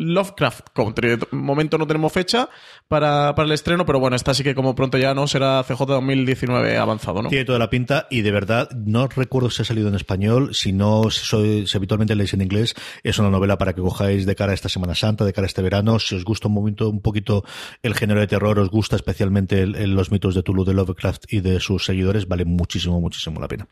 Lovecraft 0.01 0.69
Country. 0.73 1.09
De 1.09 1.27
momento 1.31 1.77
no 1.77 1.85
tenemos 1.85 2.11
fecha 2.11 2.49
para, 2.87 3.33
el 3.37 3.51
estreno, 3.51 3.85
pero 3.85 3.99
bueno, 3.99 4.15
esta 4.15 4.33
sí 4.33 4.43
que 4.43 4.55
como 4.55 4.75
pronto 4.75 4.97
ya 4.97 5.13
no 5.13 5.27
será 5.27 5.63
CJ 5.63 5.85
2019 5.85 6.77
avanzado, 6.77 7.21
¿no? 7.21 7.29
Tiene 7.29 7.45
toda 7.45 7.59
la 7.59 7.69
pinta 7.69 8.07
y 8.09 8.21
de 8.21 8.31
verdad 8.31 8.69
no 8.71 9.07
recuerdo 9.07 9.49
si 9.49 9.61
ha 9.61 9.65
salido 9.65 9.87
en 9.87 9.95
español, 9.95 10.55
si 10.55 10.73
no, 10.73 11.09
si, 11.11 11.65
habitualmente 11.75 12.15
leéis 12.15 12.33
en 12.33 12.41
inglés, 12.41 12.73
es 13.03 13.19
una 13.19 13.29
novela 13.29 13.57
para 13.57 13.73
que 13.73 13.81
cojáis 13.81 14.25
de 14.25 14.35
cara 14.35 14.51
a 14.51 14.55
esta 14.55 14.69
Semana 14.69 14.95
Santa, 14.95 15.23
de 15.23 15.33
cara 15.33 15.45
a 15.45 15.47
este 15.47 15.61
verano. 15.61 15.99
Si 15.99 16.15
os 16.15 16.25
gusta 16.25 16.47
un 16.47 16.55
momento, 16.55 16.89
un 16.89 17.01
poquito 17.01 17.43
el 17.83 17.93
género 17.93 18.19
de 18.19 18.27
terror, 18.27 18.57
os 18.59 18.69
gusta 18.69 18.95
especialmente 18.95 19.65
los 19.67 20.11
mitos 20.11 20.33
de 20.33 20.43
Tulu 20.43 20.65
de 20.65 20.73
Lovecraft 20.73 21.31
y 21.31 21.41
de 21.41 21.59
sus 21.59 21.85
seguidores, 21.85 22.27
vale 22.27 22.45
muchísimo, 22.45 22.99
muchísimo 22.99 23.39
la 23.39 23.47
pena. 23.47 23.67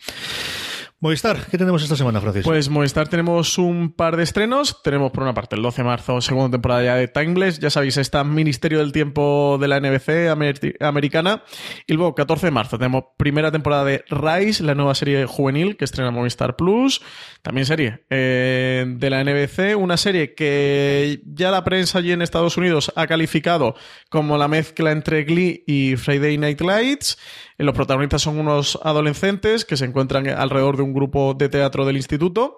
Movistar, 1.02 1.46
¿qué 1.50 1.58
tenemos 1.58 1.82
esta 1.82 1.96
semana, 1.96 2.20
Francis? 2.20 2.44
Pues 2.44 2.68
Movistar 2.68 3.08
tenemos 3.08 3.58
un 3.58 3.94
par 3.94 4.18
de 4.18 4.24
estrenos. 4.24 4.84
Tenemos 4.84 5.14
por 5.14 5.24
una 5.24 5.34
parte 5.34 5.56
el 5.56 5.62
12 5.62 5.82
de 5.82 5.88
marzo, 5.88 6.20
segunda 6.20 6.52
temporada 6.52 6.84
ya 6.84 6.96
de 6.96 7.08
Timeless. 7.08 7.60
Ya 7.60 7.70
sabéis, 7.70 7.96
está 7.96 8.26
Ministerio 8.26 8.80
del 8.80 8.92
Tiempo 8.92 9.58
de 9.62 9.70
la 9.70 9.80
NBC 9.80 10.30
americana. 10.82 11.44
Y 11.88 11.94
luego, 11.94 12.16
14 12.16 12.48
de 12.48 12.52
marzo, 12.52 12.78
tenemos 12.78 13.06
primera 13.16 13.50
temporada 13.50 13.86
de 13.86 14.04
Rise, 14.10 14.62
la 14.62 14.76
nueva 14.76 14.94
serie 14.94 15.26
juvenil 15.26 15.78
que 15.78 15.86
estrena 15.86 16.12
Movistar 16.12 16.58
Plus. 16.58 17.02
También 17.42 17.66
serie 17.66 18.04
eh, 18.10 18.84
de 18.86 19.10
la 19.10 19.24
NBC. 19.24 19.78
Una 19.78 19.96
serie 19.96 20.36
que 20.36 21.22
ya 21.26 21.50
la 21.50 21.64
prensa 21.64 22.00
allí 22.00 22.12
en 22.12 22.22
Estados 22.22 22.58
Unidos 22.58 22.92
ha 22.98 23.08
calificado 23.08 23.74
como 24.10 24.38
la 24.38 24.50
mezcla 24.50 24.92
entre 24.92 25.24
Glee 25.24 25.64
y 25.66 25.96
Friday 25.96 26.38
Night 26.38 26.60
Lights. 26.60 27.18
Los 27.60 27.76
protagonistas 27.76 28.22
son 28.22 28.40
unos 28.40 28.80
adolescentes 28.84 29.66
que 29.66 29.76
se 29.76 29.84
encuentran 29.84 30.30
alrededor 30.30 30.78
de 30.78 30.84
un 30.84 30.94
grupo 30.94 31.34
de 31.34 31.50
teatro 31.50 31.86
del 31.86 31.98
instituto 31.98 32.58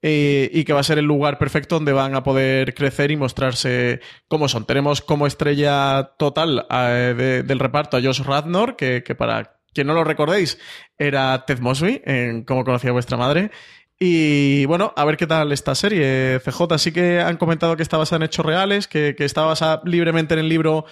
eh, 0.00 0.50
y 0.54 0.64
que 0.64 0.72
va 0.72 0.80
a 0.80 0.84
ser 0.84 0.96
el 0.96 1.04
lugar 1.04 1.36
perfecto 1.36 1.74
donde 1.74 1.92
van 1.92 2.14
a 2.14 2.22
poder 2.22 2.72
crecer 2.72 3.10
y 3.10 3.18
mostrarse 3.18 4.00
cómo 4.26 4.48
son. 4.48 4.64
Tenemos 4.64 5.02
como 5.02 5.26
estrella 5.26 6.12
total 6.18 6.66
eh, 6.70 7.42
del 7.46 7.58
reparto 7.58 7.98
a 7.98 8.00
Josh 8.00 8.22
Radnor, 8.22 8.74
que, 8.74 9.02
para 9.18 9.58
quien 9.74 9.86
no 9.86 9.92
lo 9.92 10.02
recordéis 10.02 10.58
era 10.96 11.44
Ted 11.44 11.58
Mosby, 11.58 12.00
en 12.06 12.42
Cómo 12.44 12.64
conocía 12.64 12.90
vuestra 12.90 13.18
madre. 13.18 13.50
Y 14.00 14.64
bueno, 14.64 14.94
a 14.96 15.04
ver 15.04 15.18
qué 15.18 15.26
tal 15.26 15.52
esta 15.52 15.74
serie. 15.74 16.40
CJ 16.42 16.78
sí 16.78 16.90
que 16.90 17.20
han 17.20 17.36
comentado 17.36 17.76
que 17.76 17.82
está 17.82 17.98
basada 17.98 18.16
en 18.16 18.22
hechos 18.22 18.46
reales, 18.46 18.88
que, 18.88 19.14
que 19.14 19.26
está 19.26 19.42
basada 19.42 19.82
libremente 19.84 20.32
en 20.32 20.40
el 20.40 20.48
libro 20.48 20.86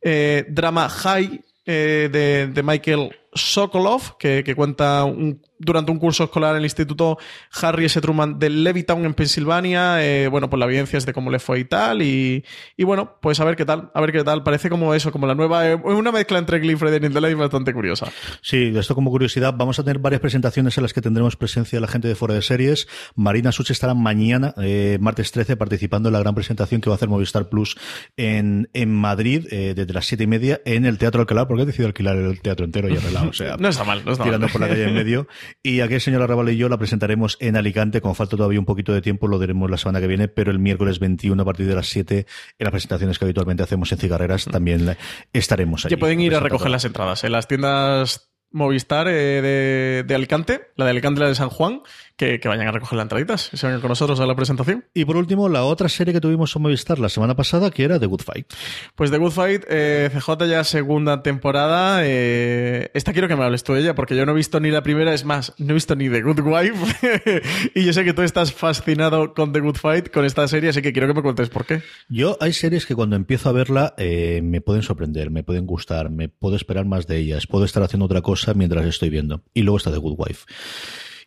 eh, 0.00 0.44
Drama 0.48 0.88
High 0.88 1.40
de, 1.72 2.50
de, 2.52 2.62
Michael 2.62 3.16
Sokolov, 3.32 4.16
que, 4.18 4.54
cuenta 4.56 5.04
un 5.04 5.40
durante 5.60 5.92
un 5.92 5.98
curso 5.98 6.24
escolar 6.24 6.52
en 6.52 6.58
el 6.58 6.64
Instituto 6.64 7.18
Harry 7.60 7.84
S. 7.84 8.00
Truman 8.00 8.38
de 8.38 8.48
Levittown 8.48 9.04
en 9.04 9.14
Pensilvania. 9.14 10.04
Eh, 10.04 10.26
bueno, 10.28 10.48
pues 10.48 10.58
la 10.58 10.64
evidencia 10.64 10.96
es 10.96 11.06
de 11.06 11.12
cómo 11.12 11.30
le 11.30 11.38
fue 11.38 11.60
y 11.60 11.64
tal. 11.64 12.02
Y, 12.02 12.44
y, 12.76 12.84
bueno, 12.84 13.18
pues 13.20 13.38
a 13.40 13.44
ver 13.44 13.56
qué 13.56 13.64
tal. 13.64 13.90
A 13.94 14.00
ver 14.00 14.10
qué 14.10 14.24
tal. 14.24 14.42
Parece 14.42 14.70
como 14.70 14.94
eso, 14.94 15.12
como 15.12 15.26
la 15.26 15.34
nueva. 15.34 15.68
Eh, 15.68 15.74
una 15.74 16.10
mezcla 16.10 16.38
entre 16.38 16.58
Glee 16.60 16.76
y 16.80 17.08
Lights 17.08 17.36
bastante 17.36 17.74
curiosa. 17.74 18.10
Sí, 18.40 18.72
esto 18.74 18.94
como 18.94 19.10
curiosidad. 19.10 19.54
Vamos 19.56 19.78
a 19.78 19.84
tener 19.84 19.98
varias 19.98 20.22
presentaciones 20.22 20.76
en 20.78 20.82
las 20.82 20.94
que 20.94 21.02
tendremos 21.02 21.36
presencia 21.36 21.76
de 21.76 21.80
la 21.82 21.88
gente 21.88 22.08
de 22.08 22.14
fuera 22.14 22.34
de 22.34 22.42
series. 22.42 22.88
Marina 23.14 23.52
Such 23.52 23.70
estará 23.70 23.92
mañana, 23.92 24.54
eh, 24.62 24.96
martes 25.00 25.30
13, 25.30 25.56
participando 25.58 26.08
en 26.08 26.14
la 26.14 26.20
gran 26.20 26.34
presentación 26.34 26.80
que 26.80 26.88
va 26.88 26.94
a 26.94 26.96
hacer 26.96 27.10
Movistar 27.10 27.50
Plus 27.50 27.76
en, 28.16 28.70
en 28.72 28.94
Madrid, 28.94 29.46
desde 29.50 29.92
las 29.92 30.06
siete 30.06 30.24
y 30.24 30.26
media, 30.26 30.60
en 30.64 30.86
el 30.86 30.96
Teatro 30.96 31.20
Alcalá, 31.20 31.46
porque 31.46 31.64
he 31.64 31.66
decidido 31.66 31.88
alquilar 31.88 32.16
el 32.16 32.40
teatro 32.40 32.64
entero 32.64 32.88
y 32.88 32.96
arreglado. 33.28 33.30
O 33.30 33.32
sea, 33.32 33.56
no 33.58 33.68
está 33.68 33.84
mal, 33.84 34.04
no 34.04 34.12
está 34.12 34.24
tirando 34.24 34.48
por 34.48 34.60
la 34.60 34.68
calle 34.68 34.84
en 34.84 34.94
medio. 34.94 35.28
Y 35.62 35.80
aquí 35.80 35.94
el 35.94 36.00
señor 36.00 36.22
Arrabal 36.22 36.50
y 36.50 36.56
yo 36.56 36.68
la 36.68 36.78
presentaremos 36.78 37.36
en 37.40 37.56
Alicante, 37.56 38.00
como 38.00 38.14
falta 38.14 38.36
todavía 38.36 38.58
un 38.58 38.66
poquito 38.66 38.92
de 38.92 39.02
tiempo, 39.02 39.28
lo 39.28 39.38
diremos 39.38 39.70
la 39.70 39.76
semana 39.76 40.00
que 40.00 40.06
viene, 40.06 40.28
pero 40.28 40.50
el 40.50 40.58
miércoles 40.58 40.98
21 40.98 41.40
a 41.40 41.44
partir 41.44 41.66
de 41.66 41.74
las 41.74 41.88
7, 41.88 42.26
en 42.58 42.64
las 42.64 42.70
presentaciones 42.70 43.18
que 43.18 43.24
habitualmente 43.24 43.62
hacemos 43.62 43.90
en 43.92 43.98
Cigarreras, 43.98 44.44
también 44.46 44.96
estaremos 45.32 45.84
allí. 45.84 45.94
Que 45.94 45.98
pueden 45.98 46.20
ir 46.20 46.34
a 46.34 46.40
recoger 46.40 46.70
las 46.70 46.84
entradas 46.84 47.24
en 47.24 47.32
las 47.32 47.48
tiendas 47.48 48.30
Movistar 48.52 49.06
eh, 49.06 49.12
de, 49.12 50.04
de, 50.04 50.14
Alicante, 50.14 50.72
la 50.74 50.84
de 50.84 50.90
Alicante 50.90 51.20
y 51.20 51.22
la 51.22 51.28
de 51.28 51.36
San 51.36 51.50
Juan, 51.50 51.82
que, 52.20 52.48
vayan 52.48 52.68
a 52.68 52.72
recoger 52.72 52.96
las 52.96 53.04
entraditas 53.04 53.50
y 53.52 53.56
se 53.56 53.66
vengan 53.66 53.80
con 53.80 53.88
nosotros 53.88 54.20
a 54.20 54.26
la 54.26 54.34
presentación. 54.34 54.84
Y 54.92 55.04
por 55.04 55.16
último, 55.16 55.48
la 55.48 55.64
otra 55.64 55.88
serie 55.88 56.12
que 56.12 56.20
tuvimos 56.20 56.54
en 56.54 56.62
Movistar 56.62 56.98
la 56.98 57.08
semana 57.08 57.34
pasada, 57.34 57.70
que 57.70 57.84
era 57.84 57.98
The 57.98 58.06
Good 58.06 58.20
Fight. 58.22 58.46
Pues 58.94 59.10
The 59.10 59.16
Good 59.16 59.30
Fight, 59.30 59.64
eh, 59.68 60.10
CJ 60.12 60.46
ya 60.46 60.64
segunda 60.64 61.22
temporada. 61.22 62.00
Eh, 62.04 62.90
esta 62.92 63.12
quiero 63.12 63.28
que 63.28 63.36
me 63.36 63.44
hables 63.44 63.64
tú 63.64 63.72
de 63.72 63.80
ella, 63.80 63.94
porque 63.94 64.16
yo 64.16 64.26
no 64.26 64.32
he 64.32 64.34
visto 64.34 64.60
ni 64.60 64.70
la 64.70 64.82
primera, 64.82 65.14
es 65.14 65.24
más, 65.24 65.54
no 65.58 65.70
he 65.70 65.74
visto 65.74 65.96
ni 65.96 66.10
The 66.10 66.20
Good 66.20 66.40
Wife. 66.40 67.42
y 67.74 67.84
yo 67.84 67.92
sé 67.92 68.04
que 68.04 68.12
tú 68.12 68.22
estás 68.22 68.52
fascinado 68.52 69.32
con 69.32 69.52
The 69.52 69.60
Good 69.60 69.76
Fight, 69.76 70.10
con 70.10 70.24
esta 70.26 70.46
serie, 70.46 70.70
así 70.70 70.82
que 70.82 70.92
quiero 70.92 71.08
que 71.08 71.14
me 71.14 71.22
cuentes 71.22 71.48
por 71.48 71.64
qué. 71.64 71.82
Yo 72.08 72.36
hay 72.40 72.52
series 72.52 72.84
que 72.84 72.94
cuando 72.94 73.16
empiezo 73.16 73.48
a 73.48 73.52
verla 73.52 73.94
eh, 73.96 74.40
me 74.42 74.60
pueden 74.60 74.82
sorprender, 74.82 75.30
me 75.30 75.42
pueden 75.42 75.64
gustar, 75.64 76.10
me 76.10 76.28
puedo 76.28 76.56
esperar 76.56 76.84
más 76.84 77.06
de 77.06 77.16
ellas, 77.16 77.46
puedo 77.46 77.64
estar 77.64 77.82
haciendo 77.82 78.04
otra 78.04 78.20
cosa 78.20 78.52
mientras 78.52 78.84
estoy 78.84 79.08
viendo. 79.08 79.42
Y 79.54 79.62
luego 79.62 79.78
está 79.78 79.90
The 79.90 79.98
Good 79.98 80.16
Wife. 80.18 80.44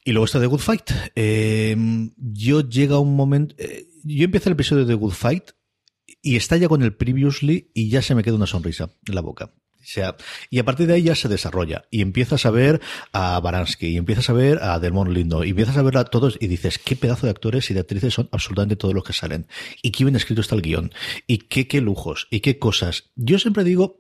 Y 0.06 0.12
luego 0.12 0.26
está 0.26 0.40
The 0.40 0.48
Good 0.48 0.60
Fight. 0.60 0.92
Eh, 1.16 1.76
yo 2.18 2.62
llega 2.62 3.00
un 3.00 3.16
momento. 3.16 3.56
Eh, 3.58 3.88
yo 4.04 4.26
empiezo 4.26 4.50
el 4.50 4.54
episodio 4.54 4.86
de 4.86 4.94
The 4.94 5.00
Good 5.00 5.14
Fight 5.14 5.52
y 6.22 6.36
está 6.36 6.58
ya 6.58 6.68
con 6.68 6.82
el 6.84 6.96
previously 6.96 7.72
y 7.74 7.90
ya 7.90 8.02
se 8.02 8.16
me 8.16 8.24
queda 8.24 8.36
una 8.36 8.48
sonrisa 8.48 8.90
en 9.06 9.16
la 9.16 9.22
boca. 9.22 9.54
O 9.84 9.86
sea, 9.86 10.16
y 10.50 10.60
a 10.60 10.66
partir 10.66 10.88
de 10.88 10.94
ahí 10.94 11.04
ya 11.04 11.16
se 11.16 11.28
desarrolla 11.28 11.84
y 11.92 12.02
empiezas 12.02 12.46
a 12.46 12.52
ver 12.52 12.80
a 13.12 13.38
Baransky 13.42 13.88
y 13.88 13.98
empiezas 13.98 14.30
a 14.30 14.34
ver 14.34 14.60
a 14.64 14.80
Delmont 14.80 15.12
Lindo 15.12 15.44
y 15.44 15.50
empiezas 15.50 15.76
a 15.76 15.82
ver 15.82 15.98
a 15.98 16.06
todos 16.06 16.38
y 16.40 16.48
dices 16.48 16.80
qué 16.80 16.96
pedazo 16.96 17.28
de 17.28 17.32
actores 17.32 17.70
y 17.70 17.74
de 17.74 17.82
actrices 17.82 18.14
son 18.14 18.30
absolutamente 18.32 18.78
todos 18.78 18.94
los 18.94 19.04
que 19.04 19.12
salen 19.12 19.46
y 19.82 19.92
qué 19.92 20.06
bien 20.06 20.16
escrito 20.16 20.40
está 20.40 20.56
el 20.56 20.62
guion 20.62 20.94
y 21.28 21.40
qué, 21.40 21.68
qué 21.68 21.82
lujos 21.82 22.28
y 22.32 22.40
qué 22.40 22.60
cosas. 22.60 23.12
Yo 23.16 23.40
siempre 23.40 23.66
digo, 23.66 23.98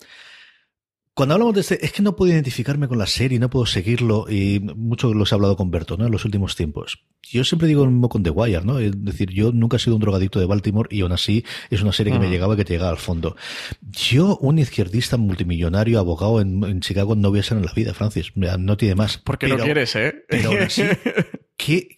cuando 1.15 1.35
hablamos 1.35 1.53
de 1.53 1.61
este, 1.61 1.85
es 1.85 1.91
que 1.91 2.01
no 2.01 2.15
puedo 2.15 2.31
identificarme 2.31 2.87
con 2.87 2.97
la 2.97 3.05
serie, 3.05 3.37
no 3.37 3.49
puedo 3.49 3.67
seguirlo, 3.67 4.25
y 4.27 4.59
mucho 4.59 5.13
los 5.13 5.31
he 5.31 5.35
hablado 5.35 5.55
con 5.55 5.69
Berto, 5.69 5.95
¿no? 5.95 6.07
En 6.07 6.11
los 6.11 6.25
últimos 6.25 6.55
tiempos. 6.55 7.05
Yo 7.21 7.43
siempre 7.43 7.67
digo 7.67 7.85
lo 7.85 7.91
mismo 7.91 8.09
con 8.09 8.23
The 8.23 8.31
Wire, 8.31 8.63
¿no? 8.63 8.79
Es 8.79 8.91
decir, 9.03 9.29
yo 9.29 9.51
nunca 9.51 9.77
he 9.77 9.79
sido 9.79 9.95
un 9.95 10.01
drogadicto 10.01 10.39
de 10.39 10.47
Baltimore 10.47 10.89
y 10.91 11.01
aún 11.01 11.11
así 11.11 11.45
es 11.69 11.83
una 11.83 11.91
serie 11.91 12.13
que 12.13 12.19
me 12.19 12.29
llegaba 12.29 12.55
y 12.55 12.57
que 12.57 12.65
te 12.65 12.73
llegaba 12.73 12.89
al 12.89 12.97
fondo. 12.97 13.35
Yo, 13.81 14.37
un 14.37 14.57
izquierdista 14.57 15.17
multimillonario, 15.17 15.99
abogado 15.99 16.41
en, 16.41 16.81
Chicago, 16.81 17.15
no 17.15 17.29
voy 17.29 17.39
a 17.39 17.43
ser 17.43 17.57
en 17.57 17.65
la 17.65 17.73
vida, 17.73 17.93
Francis. 17.93 18.31
No 18.35 18.77
tiene 18.77 18.95
más. 18.95 19.19
Porque 19.19 19.47
no 19.47 19.57
quieres, 19.57 19.95
¿eh? 19.95 20.25
Pero 20.27 20.49
aún 20.49 20.59
así, 20.63 20.83
que 21.57 21.89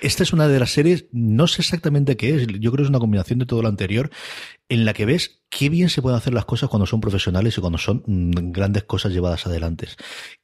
esta 0.00 0.22
es 0.22 0.32
una 0.32 0.48
de 0.48 0.60
las 0.60 0.70
series, 0.70 1.06
no 1.12 1.46
sé 1.46 1.62
exactamente 1.62 2.16
qué 2.16 2.34
es, 2.34 2.46
yo 2.46 2.70
creo 2.70 2.76
que 2.76 2.82
es 2.82 2.88
una 2.88 2.98
combinación 2.98 3.38
de 3.38 3.46
todo 3.46 3.62
lo 3.62 3.68
anterior, 3.68 4.10
en 4.68 4.84
la 4.84 4.92
que 4.92 5.06
ves 5.06 5.42
qué 5.48 5.68
bien 5.68 5.88
se 5.88 6.02
pueden 6.02 6.16
hacer 6.16 6.32
las 6.32 6.44
cosas 6.44 6.68
cuando 6.68 6.86
son 6.86 7.00
profesionales 7.00 7.58
y 7.58 7.60
cuando 7.60 7.78
son 7.78 8.02
mm, 8.06 8.52
grandes 8.52 8.84
cosas 8.84 9.12
llevadas 9.12 9.46
adelante. 9.46 9.88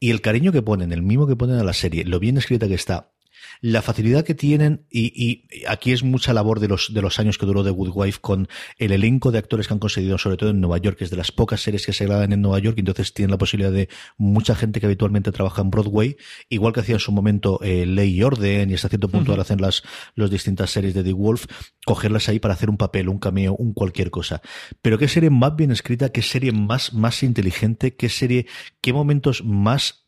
Y 0.00 0.10
el 0.10 0.20
cariño 0.20 0.52
que 0.52 0.62
ponen, 0.62 0.92
el 0.92 1.02
mismo 1.02 1.26
que 1.26 1.36
ponen 1.36 1.56
a 1.56 1.64
la 1.64 1.72
serie, 1.72 2.04
lo 2.04 2.18
bien 2.18 2.36
escrita 2.36 2.68
que 2.68 2.74
está, 2.74 3.12
la 3.60 3.82
facilidad 3.82 4.24
que 4.24 4.34
tienen, 4.34 4.86
y, 4.90 5.12
y, 5.14 5.66
aquí 5.66 5.92
es 5.92 6.02
mucha 6.02 6.32
labor 6.32 6.60
de 6.60 6.68
los, 6.68 6.92
de 6.92 7.02
los 7.02 7.18
años 7.18 7.38
que 7.38 7.46
duró 7.46 7.64
The 7.64 7.70
Good 7.70 7.90
Wife 7.94 8.18
con 8.20 8.48
el 8.78 8.92
elenco 8.92 9.30
de 9.32 9.38
actores 9.38 9.68
que 9.68 9.74
han 9.74 9.80
conseguido, 9.80 10.18
sobre 10.18 10.36
todo 10.36 10.50
en 10.50 10.60
Nueva 10.60 10.78
York, 10.78 10.98
que 10.98 11.04
es 11.04 11.10
de 11.10 11.16
las 11.16 11.32
pocas 11.32 11.62
series 11.62 11.86
que 11.86 11.92
se 11.92 12.06
graban 12.06 12.32
en 12.32 12.42
Nueva 12.42 12.58
York, 12.58 12.76
y 12.76 12.80
entonces 12.80 13.12
tienen 13.12 13.30
la 13.30 13.38
posibilidad 13.38 13.72
de 13.72 13.88
mucha 14.16 14.54
gente 14.54 14.80
que 14.80 14.86
habitualmente 14.86 15.32
trabaja 15.32 15.62
en 15.62 15.70
Broadway, 15.70 16.16
igual 16.48 16.72
que 16.72 16.80
hacía 16.80 16.96
en 16.96 17.00
su 17.00 17.12
momento 17.12 17.60
eh, 17.62 17.86
Ley 17.86 18.14
y 18.14 18.22
Orden, 18.22 18.70
y 18.70 18.74
hasta 18.74 18.88
cierto 18.88 19.08
punto 19.08 19.32
ahora 19.32 19.42
hacen 19.42 19.60
las, 19.60 19.82
las 20.14 20.30
distintas 20.30 20.70
series 20.70 20.94
de 20.94 21.02
The 21.02 21.12
Wolf, 21.12 21.46
cogerlas 21.84 22.28
ahí 22.28 22.38
para 22.38 22.54
hacer 22.54 22.70
un 22.70 22.76
papel, 22.76 23.08
un 23.08 23.18
cameo, 23.18 23.54
un 23.54 23.72
cualquier 23.72 24.10
cosa. 24.10 24.42
Pero 24.82 24.98
qué 24.98 25.08
serie 25.08 25.30
más 25.30 25.56
bien 25.56 25.70
escrita, 25.70 26.10
qué 26.10 26.22
serie 26.22 26.52
más, 26.52 26.92
más 26.92 27.22
inteligente, 27.22 27.96
qué 27.96 28.08
serie, 28.08 28.46
qué 28.80 28.92
momentos 28.92 29.44
más 29.44 30.05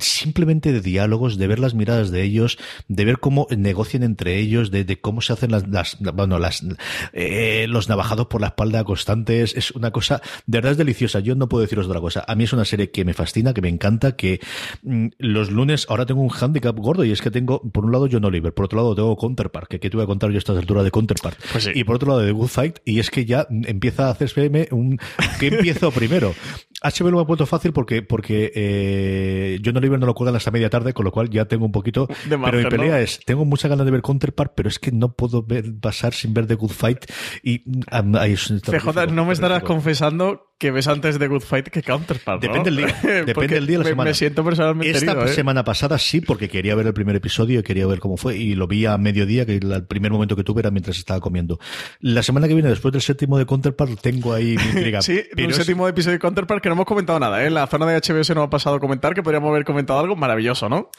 simplemente 0.00 0.72
de 0.72 0.80
diálogos, 0.80 1.38
de 1.38 1.46
ver 1.46 1.58
las 1.58 1.74
miradas 1.74 2.10
de 2.10 2.22
ellos, 2.22 2.58
de 2.88 3.04
ver 3.04 3.18
cómo 3.18 3.46
negocian 3.56 4.02
entre 4.02 4.38
ellos, 4.38 4.70
de, 4.70 4.84
de 4.84 5.00
cómo 5.00 5.20
se 5.20 5.32
hacen 5.32 5.50
las, 5.52 5.68
las 5.68 5.96
bueno, 6.14 6.38
las, 6.38 6.64
eh, 7.12 7.66
los 7.68 7.88
navajados 7.88 8.26
por 8.26 8.40
la 8.40 8.48
espalda 8.48 8.84
constantes, 8.84 9.56
es 9.56 9.70
una 9.70 9.90
cosa, 9.90 10.20
de 10.46 10.58
verdad 10.58 10.72
es 10.72 10.78
deliciosa. 10.78 11.20
Yo 11.20 11.34
no 11.34 11.48
puedo 11.48 11.62
deciros 11.62 11.86
otra 11.86 12.00
cosa. 12.00 12.24
A 12.26 12.34
mí 12.34 12.44
es 12.44 12.52
una 12.52 12.64
serie 12.64 12.90
que 12.90 13.04
me 13.04 13.14
fascina, 13.14 13.54
que 13.54 13.62
me 13.62 13.68
encanta, 13.68 14.16
que 14.16 14.40
mm, 14.82 15.08
los 15.18 15.50
lunes 15.50 15.86
ahora 15.88 16.06
tengo 16.06 16.22
un 16.22 16.30
handicap 16.30 16.76
gordo 16.76 17.04
y 17.04 17.12
es 17.12 17.22
que 17.22 17.30
tengo, 17.30 17.62
por 17.62 17.84
un 17.84 17.92
lado, 17.92 18.08
John 18.10 18.24
Oliver, 18.24 18.52
por 18.52 18.66
otro 18.66 18.78
lado 18.78 18.94
tengo 18.94 19.16
Counterpart, 19.16 19.68
que, 19.68 19.80
que 19.80 19.90
te 19.90 19.96
voy 19.96 20.04
a 20.04 20.06
contar 20.06 20.30
yo 20.30 20.36
a 20.36 20.38
estas 20.38 20.58
alturas 20.58 20.84
de 20.84 20.90
Counterpart, 20.90 21.38
Pues 21.52 21.64
sí. 21.64 21.70
y 21.74 21.84
por 21.84 21.96
otro 21.96 22.08
lado 22.08 22.20
de 22.20 22.32
Good 22.32 22.48
Fight, 22.48 22.78
y 22.84 22.98
es 22.98 23.10
que 23.10 23.24
ya 23.24 23.46
empieza 23.50 24.08
a 24.08 24.10
hacerse 24.10 24.68
un, 24.72 24.98
¿qué 25.40 25.48
empiezo 25.48 25.90
primero? 25.90 26.34
HBO 26.82 27.10
lo 27.10 27.16
me 27.16 27.22
ha 27.22 27.26
puesto 27.26 27.46
fácil 27.46 27.72
porque, 27.72 28.02
porque 28.02 28.52
eh, 28.54 29.35
John 29.64 29.76
Oliver 29.76 29.98
no 29.98 30.06
lo 30.06 30.14
cuelgan 30.14 30.36
hasta 30.36 30.50
media 30.50 30.70
tarde, 30.70 30.92
con 30.92 31.04
lo 31.04 31.12
cual 31.12 31.30
ya 31.30 31.46
tengo 31.46 31.64
un 31.64 31.72
poquito. 31.72 32.06
De 32.28 32.38
pero 32.38 32.58
mi 32.58 32.64
pelea 32.66 32.96
¿no? 32.96 32.96
es, 32.96 33.20
tengo 33.24 33.44
muchas 33.44 33.70
ganas 33.70 33.84
de 33.84 33.92
ver 33.92 34.02
Counterpart, 34.02 34.52
pero 34.54 34.68
es 34.68 34.78
que 34.78 34.92
no 34.92 35.12
puedo 35.12 35.42
ver, 35.42 35.64
pasar 35.80 36.14
sin 36.14 36.34
ver 36.34 36.46
The 36.46 36.54
Good 36.54 36.70
Fight. 36.70 37.06
Y 37.42 37.62
um, 37.68 38.16
ahí 38.16 38.32
es 38.32 38.46
CJ, 38.46 39.12
no 39.12 39.24
me 39.24 39.32
estarás 39.32 39.62
confesando 39.62 40.55
que 40.58 40.70
ves 40.70 40.88
antes 40.88 41.18
de 41.18 41.28
Good 41.28 41.42
Fight 41.42 41.68
que 41.68 41.82
Counterpart, 41.82 42.42
¿no? 42.42 42.48
Depende 42.48 42.70
del 42.70 42.76
día. 42.86 43.22
Depende 43.26 43.54
del 43.56 43.66
día 43.66 43.74
de 43.74 43.78
la 43.78 43.84
me, 43.84 43.90
semana. 43.90 44.10
Me 44.10 44.14
siento 44.14 44.42
personalmente 44.44 44.90
Esta 44.96 45.12
herido, 45.12 45.26
¿eh? 45.26 45.34
semana 45.34 45.64
pasada 45.64 45.98
sí, 45.98 46.20
porque 46.22 46.48
quería 46.48 46.74
ver 46.74 46.86
el 46.86 46.94
primer 46.94 47.14
episodio 47.16 47.60
y 47.60 47.62
quería 47.62 47.86
ver 47.86 47.98
cómo 47.98 48.16
fue. 48.16 48.36
Y 48.36 48.54
lo 48.54 48.66
vi 48.66 48.86
a 48.86 48.96
mediodía, 48.96 49.44
que 49.44 49.56
el 49.56 49.84
primer 49.86 50.12
momento 50.12 50.34
que 50.34 50.44
tuve 50.44 50.60
era 50.60 50.70
mientras 50.70 50.96
estaba 50.96 51.20
comiendo. 51.20 51.58
La 52.00 52.22
semana 52.22 52.48
que 52.48 52.54
viene, 52.54 52.70
después 52.70 52.92
del 52.92 53.02
séptimo 53.02 53.36
de 53.38 53.44
Counterpart, 53.44 54.00
tengo 54.00 54.32
ahí 54.32 54.56
mi 54.56 54.62
intriga. 54.64 55.02
Sí, 55.06 55.22
Pero 55.34 55.50
es- 55.50 55.56
séptimo 55.56 55.86
episodio 55.88 56.14
de 56.14 56.18
Counterpart 56.20 56.62
que 56.62 56.68
no 56.70 56.74
hemos 56.74 56.86
comentado 56.86 57.20
nada, 57.20 57.42
¿eh? 57.44 57.48
En 57.48 57.54
la 57.54 57.66
zona 57.66 57.86
de 57.86 58.00
HBO 58.00 58.24
se 58.24 58.34
nos 58.34 58.46
ha 58.46 58.50
pasado 58.50 58.76
a 58.76 58.80
comentar 58.80 59.14
que 59.14 59.22
podríamos 59.22 59.50
haber 59.50 59.64
comentado 59.64 60.00
algo 60.00 60.16
maravilloso, 60.16 60.68
¿no? 60.68 60.90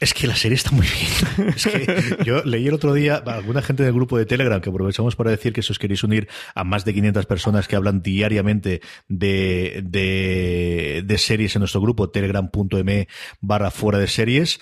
Es 0.00 0.14
que 0.14 0.28
la 0.28 0.36
serie 0.36 0.54
está 0.54 0.70
muy 0.70 0.86
bien. 0.86 1.48
Es 1.56 1.66
que 1.66 2.18
yo 2.24 2.42
leí 2.44 2.68
el 2.68 2.74
otro 2.74 2.94
día 2.94 3.22
a 3.24 3.34
alguna 3.34 3.62
gente 3.62 3.82
del 3.82 3.92
grupo 3.92 4.16
de 4.16 4.26
Telegram 4.26 4.60
que 4.60 4.70
aprovechamos 4.70 5.16
para 5.16 5.30
decir 5.30 5.52
que 5.52 5.62
si 5.62 5.72
os 5.72 5.78
queréis 5.78 6.04
unir 6.04 6.28
a 6.54 6.62
más 6.62 6.84
de 6.84 6.94
500 6.94 7.26
personas 7.26 7.66
que 7.66 7.74
hablan 7.74 8.02
diariamente 8.02 8.80
de, 9.08 9.80
de, 9.84 11.02
de 11.04 11.18
series 11.18 11.56
en 11.56 11.60
nuestro 11.60 11.80
grupo, 11.80 12.10
telegram.me 12.10 13.08
barra 13.40 13.70
fuera 13.70 13.98
de 13.98 14.06
series. 14.06 14.60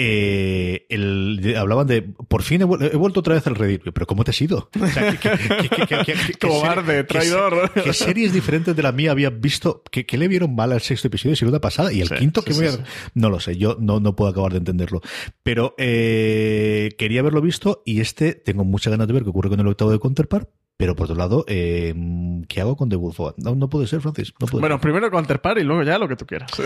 Eh, 0.00 0.86
el, 0.90 1.54
hablaban 1.58 1.88
de 1.88 2.02
por 2.02 2.42
fin 2.42 2.62
he, 2.62 2.64
vuel- 2.64 2.88
he 2.92 2.96
vuelto 2.96 3.18
otra 3.18 3.34
vez 3.34 3.44
al 3.48 3.56
Reddit 3.56 3.82
pero 3.92 4.06
¿cómo 4.06 4.22
te 4.22 4.30
has 4.30 4.40
ido? 4.40 4.70
O 4.80 4.86
sea, 4.86 5.10
¿qué- 5.18 5.18
qué- 5.18 5.38
qué- 5.38 5.68
qué- 5.68 5.86
qué- 5.86 5.98
qué- 6.06 6.14
qué 6.38 6.48
Cobarde, 6.48 7.02
traidor. 7.02 7.72
¿Qué 7.72 7.92
series 7.92 8.32
diferentes 8.32 8.76
de 8.76 8.82
la 8.84 8.92
mía 8.92 9.10
había 9.10 9.30
visto? 9.30 9.82
¿Qué, 9.90 10.06
qué 10.06 10.16
le 10.16 10.28
vieron 10.28 10.54
mal 10.54 10.70
al 10.70 10.80
sexto 10.82 11.08
episodio 11.08 11.34
si 11.34 11.44
la 11.46 11.60
pasada? 11.60 11.92
Y 11.92 12.00
el 12.00 12.08
Sí, 12.08 12.14
quinto 12.14 12.42
sí, 12.42 12.46
que 12.46 12.52
sí, 12.54 12.60
voy 12.60 12.68
a- 12.68 12.84
no 13.14 13.28
lo 13.28 13.40
sé, 13.40 13.56
yo 13.56 13.76
no, 13.80 13.98
no 13.98 14.14
puedo 14.14 14.30
acabar 14.30 14.52
de 14.52 14.58
entenderlo. 14.58 15.00
Pero 15.42 15.74
eh, 15.78 16.90
quería 16.96 17.18
haberlo 17.20 17.40
visto 17.40 17.82
y 17.84 18.00
este 18.00 18.34
tengo 18.34 18.62
muchas 18.62 18.92
ganas 18.92 19.08
de 19.08 19.14
ver 19.14 19.24
qué 19.24 19.30
ocurre 19.30 19.48
con 19.48 19.58
el 19.58 19.66
octavo 19.66 19.90
de 19.90 19.98
Counterpart. 19.98 20.48
Pero 20.78 20.94
por 20.94 21.04
otro 21.06 21.16
lado, 21.16 21.44
eh, 21.48 21.92
¿qué 22.48 22.60
hago 22.60 22.76
con 22.76 22.88
The 22.88 22.94
Wolf? 22.94 23.18
No, 23.36 23.56
no 23.56 23.68
puede 23.68 23.88
ser, 23.88 24.00
Francis. 24.00 24.32
No 24.38 24.46
puede 24.46 24.60
Bueno, 24.60 24.76
ser. 24.76 24.80
primero 24.82 25.10
Counterpart 25.10 25.58
y 25.58 25.64
luego 25.64 25.82
ya 25.82 25.98
lo 25.98 26.06
que 26.08 26.16
tú 26.16 26.24
quieras. 26.24 26.50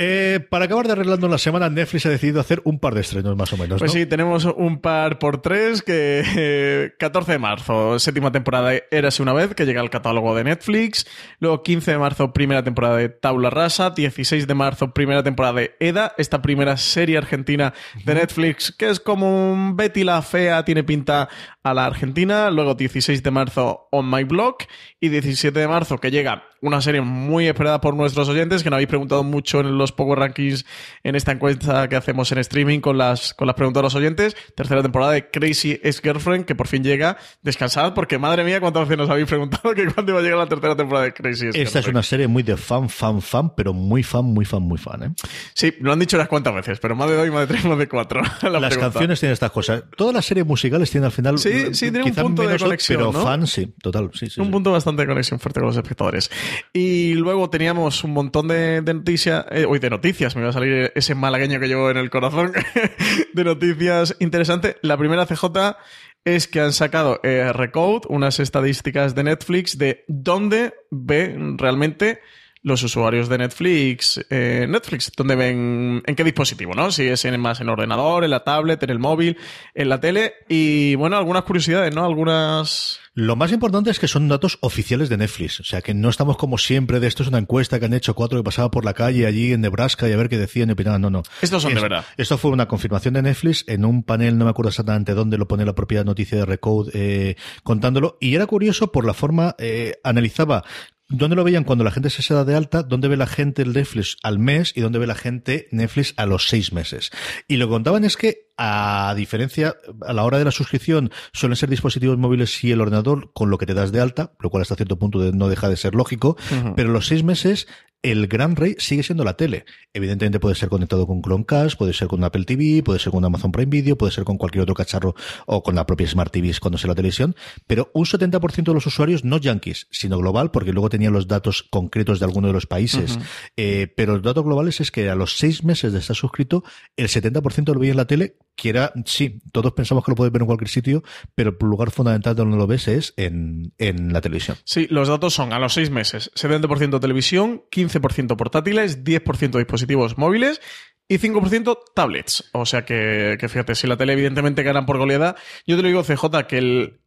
Eh, 0.00 0.38
para 0.48 0.66
acabar 0.66 0.86
de 0.86 0.92
arreglando 0.92 1.26
la 1.26 1.38
semana, 1.38 1.68
Netflix 1.68 2.06
ha 2.06 2.10
decidido 2.10 2.40
hacer 2.40 2.60
un 2.62 2.78
par 2.78 2.94
de 2.94 3.00
estrenos 3.00 3.34
más 3.36 3.52
o 3.52 3.56
menos. 3.56 3.80
Pues 3.80 3.92
¿no? 3.92 3.98
sí, 3.98 4.06
tenemos 4.06 4.44
un 4.44 4.80
par 4.80 5.18
por 5.18 5.42
tres 5.42 5.82
que 5.82 6.22
eh, 6.36 6.92
14 7.00 7.32
de 7.32 7.38
marzo, 7.40 7.98
séptima 7.98 8.30
temporada 8.30 8.68
de 8.70 8.84
Érase 8.92 9.24
una 9.24 9.32
vez, 9.32 9.56
que 9.56 9.66
llega 9.66 9.80
al 9.80 9.90
catálogo 9.90 10.36
de 10.36 10.44
Netflix. 10.44 11.04
Luego 11.40 11.64
15 11.64 11.90
de 11.90 11.98
marzo, 11.98 12.32
primera 12.32 12.62
temporada 12.62 12.96
de 12.98 13.08
Tabla 13.08 13.50
Rasa. 13.50 13.90
16 13.90 14.46
de 14.46 14.54
marzo, 14.54 14.92
primera 14.94 15.24
temporada 15.24 15.54
de 15.54 15.74
EDA, 15.80 16.14
esta 16.16 16.40
primera 16.42 16.76
serie 16.76 17.18
argentina 17.18 17.74
de 18.04 18.14
Netflix, 18.14 18.70
que 18.70 18.88
es 18.90 19.00
como 19.00 19.50
un 19.52 19.76
Betty 19.76 20.04
la 20.04 20.22
Fea, 20.22 20.64
tiene 20.64 20.84
pinta 20.84 21.28
a 21.64 21.74
la 21.74 21.86
Argentina. 21.86 22.52
Luego 22.52 22.76
16 22.76 23.07
de 23.08 23.30
marzo, 23.30 23.88
On 23.90 24.08
My 24.10 24.24
Blog. 24.24 24.56
Y 25.00 25.08
17 25.08 25.58
de 25.58 25.68
marzo, 25.68 25.98
que 25.98 26.10
llega 26.10 26.47
una 26.60 26.80
serie 26.80 27.00
muy 27.00 27.46
esperada 27.46 27.80
por 27.80 27.94
nuestros 27.94 28.28
oyentes, 28.28 28.62
que 28.62 28.70
nos 28.70 28.76
habéis 28.76 28.88
preguntado 28.88 29.22
mucho 29.24 29.60
en 29.60 29.78
los 29.78 29.92
Power 29.92 30.18
Rankings 30.18 30.64
en 31.04 31.14
esta 31.16 31.32
encuesta 31.32 31.88
que 31.88 31.96
hacemos 31.96 32.30
en 32.32 32.38
streaming 32.38 32.80
con 32.80 32.98
las, 32.98 33.34
con 33.34 33.46
las 33.46 33.54
preguntas 33.56 33.80
de 33.80 33.84
los 33.84 33.94
oyentes. 33.94 34.36
Tercera 34.54 34.82
temporada 34.82 35.12
de 35.12 35.30
Crazy 35.30 35.80
Ex-Girlfriend, 35.82 36.44
que 36.44 36.54
por 36.54 36.66
fin 36.68 36.82
llega. 36.82 37.16
Descansad, 37.42 37.94
porque 37.94 38.18
madre 38.18 38.44
mía, 38.44 38.60
cuántas 38.60 38.82
veces 38.88 38.98
nos 38.98 39.10
habéis 39.10 39.26
preguntado 39.28 39.72
que 39.74 39.86
cuándo 39.86 40.12
iba 40.12 40.20
a 40.20 40.22
llegar 40.22 40.38
la 40.38 40.46
tercera 40.46 40.76
temporada 40.76 41.04
de 41.06 41.12
Crazy 41.14 41.46
Ex-Girlfriend. 41.46 41.66
Esta 41.66 41.78
es 41.80 41.86
una 41.88 42.02
serie 42.02 42.26
muy 42.28 42.42
de 42.42 42.56
fan, 42.56 42.88
fan, 42.88 43.20
fan, 43.22 43.54
pero 43.54 43.72
muy 43.72 44.02
fan, 44.02 44.24
muy 44.24 44.44
fan, 44.44 44.62
muy 44.62 44.78
fan. 44.78 45.02
¿eh? 45.02 45.12
Sí, 45.54 45.74
lo 45.80 45.92
han 45.92 45.98
dicho 45.98 46.16
unas 46.16 46.28
cuantas 46.28 46.54
veces, 46.54 46.78
pero 46.80 46.96
más 46.96 47.08
de 47.08 47.16
dos 47.16 47.28
más 47.28 47.40
de 47.40 47.46
tres, 47.46 47.64
más 47.64 47.78
de 47.78 47.88
cuatro. 47.88 48.20
la 48.42 48.50
Las 48.50 48.70
pregunta. 48.70 48.80
canciones 48.92 49.20
tienen 49.20 49.32
estas 49.32 49.50
cosas. 49.50 49.84
Todas 49.96 50.14
las 50.14 50.24
series 50.24 50.46
musicales 50.46 50.90
tienen 50.90 51.06
al 51.06 51.12
final. 51.12 51.38
Sí, 51.38 51.74
sí, 51.74 51.90
tiene 51.90 52.02
un 52.04 52.14
punto 52.14 52.42
de 52.42 52.58
conexión, 52.58 52.98
Pero 52.98 53.12
¿no? 53.12 53.22
fan, 53.22 53.46
sí, 53.46 53.74
total. 53.80 54.10
Sí, 54.14 54.28
sí, 54.30 54.40
un 54.40 54.46
sí. 54.46 54.52
punto 54.52 54.72
bastante 54.72 55.02
de 55.02 55.08
conexión 55.08 55.38
fuerte 55.38 55.60
con 55.60 55.68
los 55.68 55.76
espectadores. 55.76 56.30
Y 56.72 57.14
luego 57.14 57.50
teníamos 57.50 58.04
un 58.04 58.12
montón 58.12 58.48
de, 58.48 58.82
noticias, 58.82 59.44
eh, 59.50 59.64
hoy 59.66 59.78
de 59.78 59.90
noticias, 59.90 60.36
me 60.36 60.42
va 60.42 60.50
a 60.50 60.52
salir 60.52 60.92
ese 60.94 61.14
malagueño 61.14 61.60
que 61.60 61.68
llevo 61.68 61.90
en 61.90 61.96
el 61.96 62.10
corazón, 62.10 62.52
de 63.32 63.44
noticias 63.44 64.16
interesantes. 64.20 64.76
La 64.82 64.96
primera 64.96 65.26
CJ 65.26 65.76
es 66.24 66.48
que 66.48 66.60
han 66.60 66.72
sacado 66.72 67.20
eh, 67.22 67.52
Recode, 67.52 68.06
unas 68.08 68.40
estadísticas 68.40 69.14
de 69.14 69.24
Netflix 69.24 69.78
de 69.78 70.04
dónde 70.08 70.74
ve 70.90 71.34
realmente 71.56 72.20
los 72.68 72.82
usuarios 72.82 73.28
de 73.28 73.38
Netflix, 73.38 74.20
eh, 74.30 74.66
Netflix, 74.68 75.10
dónde 75.16 75.34
ven, 75.34 76.02
en 76.06 76.14
qué 76.14 76.22
dispositivo, 76.24 76.74
¿no? 76.74 76.92
Si 76.92 77.04
es 77.04 77.24
en, 77.24 77.40
más 77.40 77.60
en 77.60 77.66
el 77.66 77.70
ordenador, 77.72 78.22
en 78.24 78.30
la 78.30 78.44
tablet, 78.44 78.82
en 78.82 78.90
el 78.90 78.98
móvil, 78.98 79.36
en 79.74 79.88
la 79.88 79.98
tele. 80.00 80.34
Y 80.48 80.94
bueno, 80.94 81.16
algunas 81.16 81.42
curiosidades, 81.44 81.94
¿no? 81.94 82.04
Algunas... 82.04 83.00
Lo 83.14 83.34
más 83.34 83.50
importante 83.50 83.90
es 83.90 83.98
que 83.98 84.06
son 84.06 84.28
datos 84.28 84.58
oficiales 84.60 85.08
de 85.08 85.16
Netflix. 85.16 85.58
O 85.58 85.64
sea, 85.64 85.82
que 85.82 85.92
no 85.92 86.08
estamos 86.08 86.36
como 86.36 86.56
siempre 86.56 87.00
de 87.00 87.08
esto 87.08 87.24
es 87.24 87.28
una 87.28 87.38
encuesta 87.38 87.80
que 87.80 87.86
han 87.86 87.92
hecho 87.94 88.14
cuatro 88.14 88.38
que 88.38 88.44
pasaba 88.44 88.70
por 88.70 88.84
la 88.84 88.94
calle 88.94 89.26
allí 89.26 89.52
en 89.52 89.60
Nebraska 89.60 90.08
y 90.08 90.12
a 90.12 90.16
ver 90.16 90.28
qué 90.28 90.38
decían 90.38 90.68
y 90.68 90.72
opinaban. 90.72 91.00
No, 91.00 91.10
no. 91.10 91.22
Estos 91.42 91.62
son 91.62 91.72
de 91.72 91.78
Es- 91.78 91.82
verdad. 91.82 92.04
Esto 92.16 92.38
fue 92.38 92.52
una 92.52 92.68
confirmación 92.68 93.14
de 93.14 93.22
Netflix 93.22 93.64
en 93.66 93.84
un 93.84 94.04
panel, 94.04 94.38
no 94.38 94.44
me 94.44 94.52
acuerdo 94.52 94.68
exactamente 94.68 95.14
dónde 95.14 95.36
lo 95.36 95.48
pone 95.48 95.64
la 95.64 95.74
propia 95.74 96.04
noticia 96.04 96.38
de 96.38 96.44
Recode 96.46 96.92
eh, 96.94 97.36
contándolo. 97.64 98.18
Y 98.20 98.36
era 98.36 98.46
curioso 98.46 98.92
por 98.92 99.04
la 99.04 99.14
forma, 99.14 99.56
eh, 99.58 99.94
analizaba 100.04 100.62
¿Dónde 101.10 101.36
lo 101.36 101.44
veían 101.44 101.64
cuando 101.64 101.84
la 101.84 101.90
gente 101.90 102.10
se 102.10 102.34
da 102.34 102.44
de 102.44 102.54
alta? 102.54 102.82
¿Dónde 102.82 103.08
ve 103.08 103.16
la 103.16 103.26
gente 103.26 103.62
el 103.62 103.72
Netflix 103.72 104.18
al 104.22 104.38
mes? 104.38 104.72
¿Y 104.76 104.82
dónde 104.82 104.98
ve 104.98 105.06
la 105.06 105.14
gente 105.14 105.66
Netflix 105.70 106.12
a 106.18 106.26
los 106.26 106.48
seis 106.48 106.72
meses? 106.74 107.10
Y 107.48 107.56
lo 107.56 107.66
que 107.66 107.70
contaban 107.70 108.04
es 108.04 108.18
que, 108.18 108.50
a 108.58 109.14
diferencia, 109.16 109.74
a 110.06 110.12
la 110.12 110.24
hora 110.24 110.36
de 110.38 110.44
la 110.44 110.50
suscripción, 110.50 111.10
suelen 111.32 111.56
ser 111.56 111.70
dispositivos 111.70 112.18
móviles 112.18 112.62
y 112.62 112.72
el 112.72 112.82
ordenador 112.82 113.30
con 113.32 113.48
lo 113.48 113.56
que 113.56 113.64
te 113.64 113.72
das 113.72 113.90
de 113.90 114.00
alta, 114.02 114.32
lo 114.38 114.50
cual 114.50 114.60
hasta 114.62 114.76
cierto 114.76 114.98
punto 114.98 115.18
de- 115.18 115.32
no 115.32 115.48
deja 115.48 115.70
de 115.70 115.78
ser 115.78 115.94
lógico, 115.94 116.36
pero 116.76 116.90
los 116.90 117.06
seis 117.06 117.22
meses 117.24 117.68
el 118.02 118.28
gran 118.28 118.56
rey 118.56 118.76
sigue 118.78 119.02
siendo 119.02 119.24
la 119.24 119.36
tele. 119.36 119.64
Evidentemente 119.92 120.38
puede 120.38 120.54
ser 120.54 120.68
conectado 120.68 121.06
con 121.06 121.20
Chromecast, 121.20 121.76
puede 121.76 121.92
ser 121.92 122.08
con 122.08 122.22
Apple 122.22 122.44
TV, 122.44 122.82
puede 122.82 122.98
ser 122.98 123.12
con 123.12 123.24
Amazon 123.24 123.50
Prime 123.50 123.70
Video, 123.70 123.98
puede 123.98 124.12
ser 124.12 124.24
con 124.24 124.38
cualquier 124.38 124.62
otro 124.62 124.74
cacharro 124.74 125.14
o 125.46 125.62
con 125.62 125.74
la 125.74 125.86
propia 125.86 126.06
Smart 126.06 126.32
TV 126.32 126.52
cuando 126.60 126.78
sea 126.78 126.88
la 126.88 126.94
televisión, 126.94 127.34
pero 127.66 127.90
un 127.94 128.04
70% 128.04 128.64
de 128.64 128.74
los 128.74 128.86
usuarios 128.86 129.24
no 129.24 129.38
yankees, 129.38 129.88
sino 129.90 130.18
global, 130.18 130.50
porque 130.50 130.72
luego 130.72 130.88
tenían 130.88 131.12
los 131.12 131.26
datos 131.26 131.64
concretos 131.70 132.20
de 132.20 132.26
alguno 132.26 132.46
de 132.46 132.52
los 132.52 132.66
países. 132.66 133.18
Eh, 133.56 133.92
pero 133.96 134.14
los 134.14 134.22
datos 134.22 134.44
globales 134.44 134.80
es 134.80 134.90
que 134.90 135.10
a 135.10 135.14
los 135.14 135.36
seis 135.36 135.64
meses 135.64 135.92
de 135.92 135.98
estar 135.98 136.16
suscrito, 136.16 136.64
el 136.96 137.08
70% 137.08 137.74
lo 137.74 137.80
veía 137.80 137.92
en 137.92 137.96
la 137.96 138.06
tele, 138.06 138.36
que 138.58 138.70
era, 138.70 138.92
sí, 139.04 139.40
todos 139.52 139.72
pensamos 139.72 140.04
que 140.04 140.10
lo 140.10 140.16
puedes 140.16 140.32
ver 140.32 140.42
en 140.42 140.46
cualquier 140.46 140.68
sitio, 140.68 141.04
pero 141.36 141.56
el 141.58 141.66
lugar 141.66 141.92
fundamental 141.92 142.34
donde 142.34 142.56
lo 142.56 142.66
ves 142.66 142.88
es 142.88 143.14
en, 143.16 143.72
en 143.78 144.12
la 144.12 144.20
televisión. 144.20 144.56
Sí, 144.64 144.88
los 144.90 145.06
datos 145.06 145.32
son 145.32 145.52
a 145.52 145.60
los 145.60 145.74
seis 145.74 145.90
meses, 145.90 146.32
70% 146.34 147.00
televisión, 147.00 147.62
15% 147.70 148.36
portátiles, 148.36 149.04
10% 149.04 149.58
dispositivos 149.58 150.18
móviles 150.18 150.60
y 151.06 151.18
5% 151.18 151.78
tablets. 151.94 152.50
O 152.52 152.66
sea 152.66 152.84
que, 152.84 153.36
que 153.38 153.48
fíjate, 153.48 153.76
si 153.76 153.86
la 153.86 153.96
tele 153.96 154.14
evidentemente 154.14 154.64
ganan 154.64 154.86
por 154.86 154.98
goleada, 154.98 155.36
yo 155.64 155.76
te 155.76 155.82
lo 155.82 155.88
digo, 155.88 156.02
CJ, 156.02 156.48
que 156.48 156.58
el, 156.58 157.00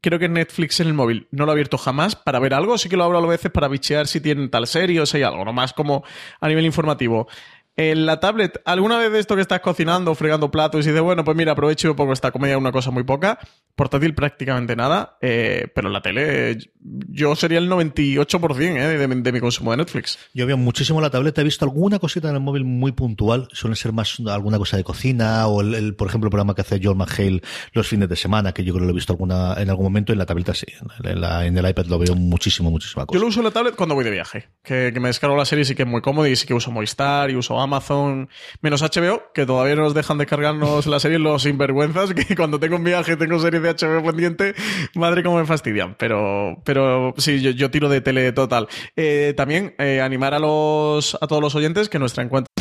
creo 0.00 0.20
que 0.20 0.28
Netflix 0.28 0.78
en 0.78 0.86
el 0.86 0.94
móvil 0.94 1.26
no 1.32 1.46
lo 1.46 1.52
he 1.52 1.54
abierto 1.54 1.78
jamás 1.78 2.14
para 2.14 2.38
ver 2.38 2.54
algo, 2.54 2.78
sí 2.78 2.88
que 2.88 2.96
lo 2.96 3.02
abro 3.04 3.18
a 3.18 3.26
veces 3.26 3.50
para 3.50 3.66
bichear 3.66 4.06
si 4.06 4.20
tienen 4.20 4.50
tal 4.50 4.68
serie 4.68 5.00
o 5.00 5.06
si 5.06 5.16
hay 5.16 5.24
algo, 5.24 5.44
nomás 5.44 5.72
como 5.72 6.04
a 6.40 6.48
nivel 6.48 6.64
informativo. 6.64 7.26
En 7.74 8.04
la 8.04 8.20
tablet, 8.20 8.60
¿alguna 8.66 8.98
vez 8.98 9.10
de 9.12 9.18
esto 9.18 9.34
que 9.34 9.40
estás 9.40 9.60
cocinando, 9.60 10.14
fregando 10.14 10.50
platos 10.50 10.84
y 10.84 10.90
dices, 10.90 11.02
bueno, 11.02 11.24
pues 11.24 11.34
mira, 11.36 11.52
aprovecho 11.52 11.90
un 11.90 11.96
poco 11.96 12.12
esta 12.12 12.30
comedia, 12.30 12.58
una 12.58 12.70
cosa 12.70 12.90
muy 12.90 13.02
poca? 13.02 13.38
Portátil 13.74 14.14
prácticamente 14.14 14.76
nada, 14.76 15.16
eh, 15.22 15.68
pero 15.74 15.88
en 15.88 15.94
la 15.94 16.02
tele 16.02 16.58
yo 16.78 17.34
sería 17.34 17.56
el 17.58 17.70
98% 17.70 18.60
eh, 18.60 18.98
de, 18.98 19.06
de, 19.08 19.32
mi 19.32 19.40
consumo 19.40 19.70
de 19.70 19.78
Netflix. 19.78 20.18
Yo 20.34 20.46
veo 20.46 20.58
muchísimo 20.58 21.00
la 21.00 21.08
tableta, 21.08 21.40
he 21.40 21.44
visto 21.44 21.64
alguna 21.64 21.98
cosita 21.98 22.28
en 22.28 22.34
el 22.34 22.42
móvil 22.42 22.64
muy 22.64 22.92
puntual, 22.92 23.48
suele 23.52 23.74
ser 23.74 23.94
más 23.94 24.18
alguna 24.28 24.58
cosa 24.58 24.76
de 24.76 24.84
cocina 24.84 25.46
o, 25.46 25.62
el, 25.62 25.94
por 25.94 26.08
ejemplo, 26.08 26.26
el 26.26 26.30
programa 26.30 26.54
que 26.54 26.60
hace 26.60 26.78
John 26.82 26.98
McHale 26.98 27.40
los 27.72 27.88
fines 27.88 28.10
de 28.10 28.16
semana, 28.16 28.52
que 28.52 28.64
yo 28.64 28.74
creo 28.74 28.82
que 28.82 28.86
lo 28.88 28.92
he 28.92 28.96
visto 28.96 29.14
alguna 29.14 29.54
en 29.56 29.70
algún 29.70 29.84
momento 29.84 30.12
en 30.12 30.18
la 30.18 30.26
tableta, 30.26 30.52
sí. 30.52 30.66
En, 31.04 31.22
la, 31.22 31.46
en 31.46 31.56
el 31.56 31.66
iPad 31.66 31.86
lo 31.86 31.98
veo 31.98 32.14
muchísimo, 32.14 32.70
muchísima 32.70 33.06
cosa. 33.06 33.16
Yo 33.16 33.22
lo 33.22 33.28
uso 33.28 33.40
en 33.40 33.44
la 33.44 33.50
tablet 33.50 33.74
cuando 33.76 33.94
voy 33.94 34.04
de 34.04 34.10
viaje, 34.10 34.50
que, 34.62 34.90
que 34.92 35.00
me 35.00 35.08
descargo 35.08 35.38
la 35.38 35.46
serie 35.46 35.62
y 35.62 35.64
sí 35.64 35.74
que 35.74 35.84
es 35.84 35.88
muy 35.88 36.02
cómodo 36.02 36.26
y 36.26 36.36
sí 36.36 36.46
que 36.46 36.52
uso 36.52 36.70
Movistar 36.70 37.30
y 37.30 37.36
uso 37.36 37.61
Amazon, 37.62 38.28
menos 38.60 38.82
HBO, 38.82 39.22
que 39.32 39.46
todavía 39.46 39.76
no 39.76 39.82
nos 39.82 39.94
dejan 39.94 40.18
descargarnos 40.18 40.86
la 40.86 41.00
serie 41.00 41.18
los 41.18 41.42
sinvergüenzas, 41.42 42.14
que 42.14 42.34
cuando 42.36 42.58
tengo 42.58 42.76
un 42.76 42.84
viaje 42.84 43.16
tengo 43.16 43.38
series 43.38 43.62
de 43.62 43.74
HBO 43.74 44.04
pendiente, 44.04 44.54
madre 44.94 45.22
cómo 45.22 45.38
me 45.38 45.46
fastidian. 45.46 45.94
Pero, 45.98 46.60
pero 46.64 47.14
sí, 47.16 47.40
yo, 47.40 47.70
tiro 47.70 47.88
de 47.88 48.00
tele 48.00 48.32
total. 48.32 48.68
Eh, 48.96 49.34
también 49.36 49.74
eh, 49.78 50.00
animar 50.00 50.34
a 50.34 50.38
los 50.38 51.16
a 51.20 51.26
todos 51.26 51.42
los 51.42 51.54
oyentes 51.54 51.88
que 51.88 51.98
nuestra 51.98 52.22
encuentro 52.22 52.52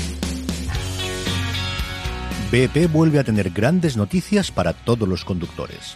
BP 2.51 2.91
vuelve 2.91 3.17
a 3.17 3.23
tener 3.23 3.49
grandes 3.49 3.95
noticias 3.95 4.51
para 4.51 4.73
todos 4.73 5.07
los 5.07 5.23
conductores. 5.23 5.95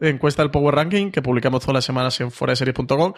Encuesta 0.00 0.42
del 0.42 0.50
Power 0.50 0.74
Ranking 0.74 1.10
que 1.10 1.22
publicamos 1.22 1.60
todas 1.60 1.74
las 1.74 1.84
semanas 1.84 2.20
en 2.20 2.30
foraseries.com. 2.30 3.14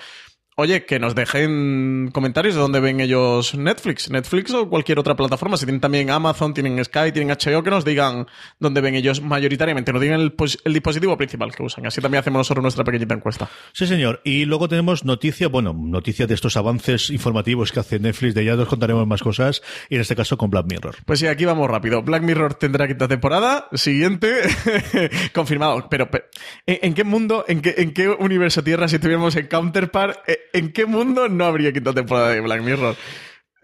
Oye, 0.55 0.85
que 0.85 0.99
nos 0.99 1.15
dejen 1.15 2.11
comentarios 2.13 2.55
de 2.55 2.61
dónde 2.61 2.79
ven 2.79 3.01
ellos 3.01 3.55
Netflix, 3.55 4.11
Netflix 4.11 4.53
o 4.53 4.69
cualquier 4.69 4.99
otra 4.99 5.17
plataforma. 5.17 5.57
Si 5.57 5.65
tienen 5.65 5.81
también 5.81 6.11
Amazon, 6.11 6.53
tienen 6.53 6.85
Sky, 6.85 7.11
tienen 7.11 7.35
HBO, 7.35 7.63
que 7.63 7.71
nos 7.71 7.87
digan 7.87 8.27
dónde 8.59 8.83
ven 8.83 8.95
ellos 8.95 9.23
mayoritariamente. 9.23 9.95
Nos 9.95 10.03
digan 10.03 10.21
el, 10.21 10.35
el, 10.65 10.73
dispositivo 10.75 11.17
principal 11.17 11.55
que 11.55 11.63
usan. 11.63 11.87
Así 11.87 12.03
también 12.03 12.21
hacemos 12.21 12.41
nosotros 12.41 12.63
nuestra 12.63 12.85
pequeñita 12.85 13.15
encuesta. 13.15 13.49
Sí, 13.73 13.87
señor. 13.87 14.21
Y 14.25 14.45
luego 14.45 14.69
tenemos 14.69 15.07
noticia, 15.07 15.49
bueno, 15.49 15.73
noticia 15.73 16.27
de 16.27 16.35
estos 16.35 16.59
avances 16.59 17.09
informativos 17.09 17.73
que 17.73 17.81
hace 17.81 17.99
Netflix. 17.99 18.35
De 18.35 18.45
ya 18.45 18.55
nos 18.55 18.69
contaremos 18.69 19.07
más 19.07 19.23
cosas. 19.23 19.63
Y 19.89 19.95
en 19.95 20.03
este 20.03 20.15
caso 20.15 20.37
con 20.37 20.51
Black 20.51 20.67
Mirror. 20.67 20.97
Pues 21.07 21.19
sí, 21.19 21.29
aquí 21.29 21.47
vamos 21.47 21.71
rápido. 21.71 22.03
Black 22.03 22.25
Mirror 22.25 22.57
tendrá 22.57 22.87
quinta 22.87 23.09
temporada. 23.09 23.69
Siguiente. 23.73 24.43
Confirmado. 25.33 25.89
Pero, 25.89 26.11
pero 26.11 26.27
¿en, 26.67 26.79
¿en, 26.83 26.93
qué 26.93 27.05
mundo, 27.05 27.47
en 27.49 27.63
qué, 27.63 27.75
en 27.79 27.95
qué 27.95 28.11
universo 28.11 28.63
Tierra 28.63 28.87
si 28.87 28.99
tuviéramos 28.99 29.35
en 29.37 29.47
Counterpart? 29.47 30.19
¿En 30.53 30.73
qué 30.73 30.87
mundo 30.87 31.29
no 31.29 31.45
habría 31.45 31.73
quinta 31.73 31.93
temporada 31.93 32.31
de 32.31 32.41
Black 32.41 32.63
Mirror? 32.63 32.97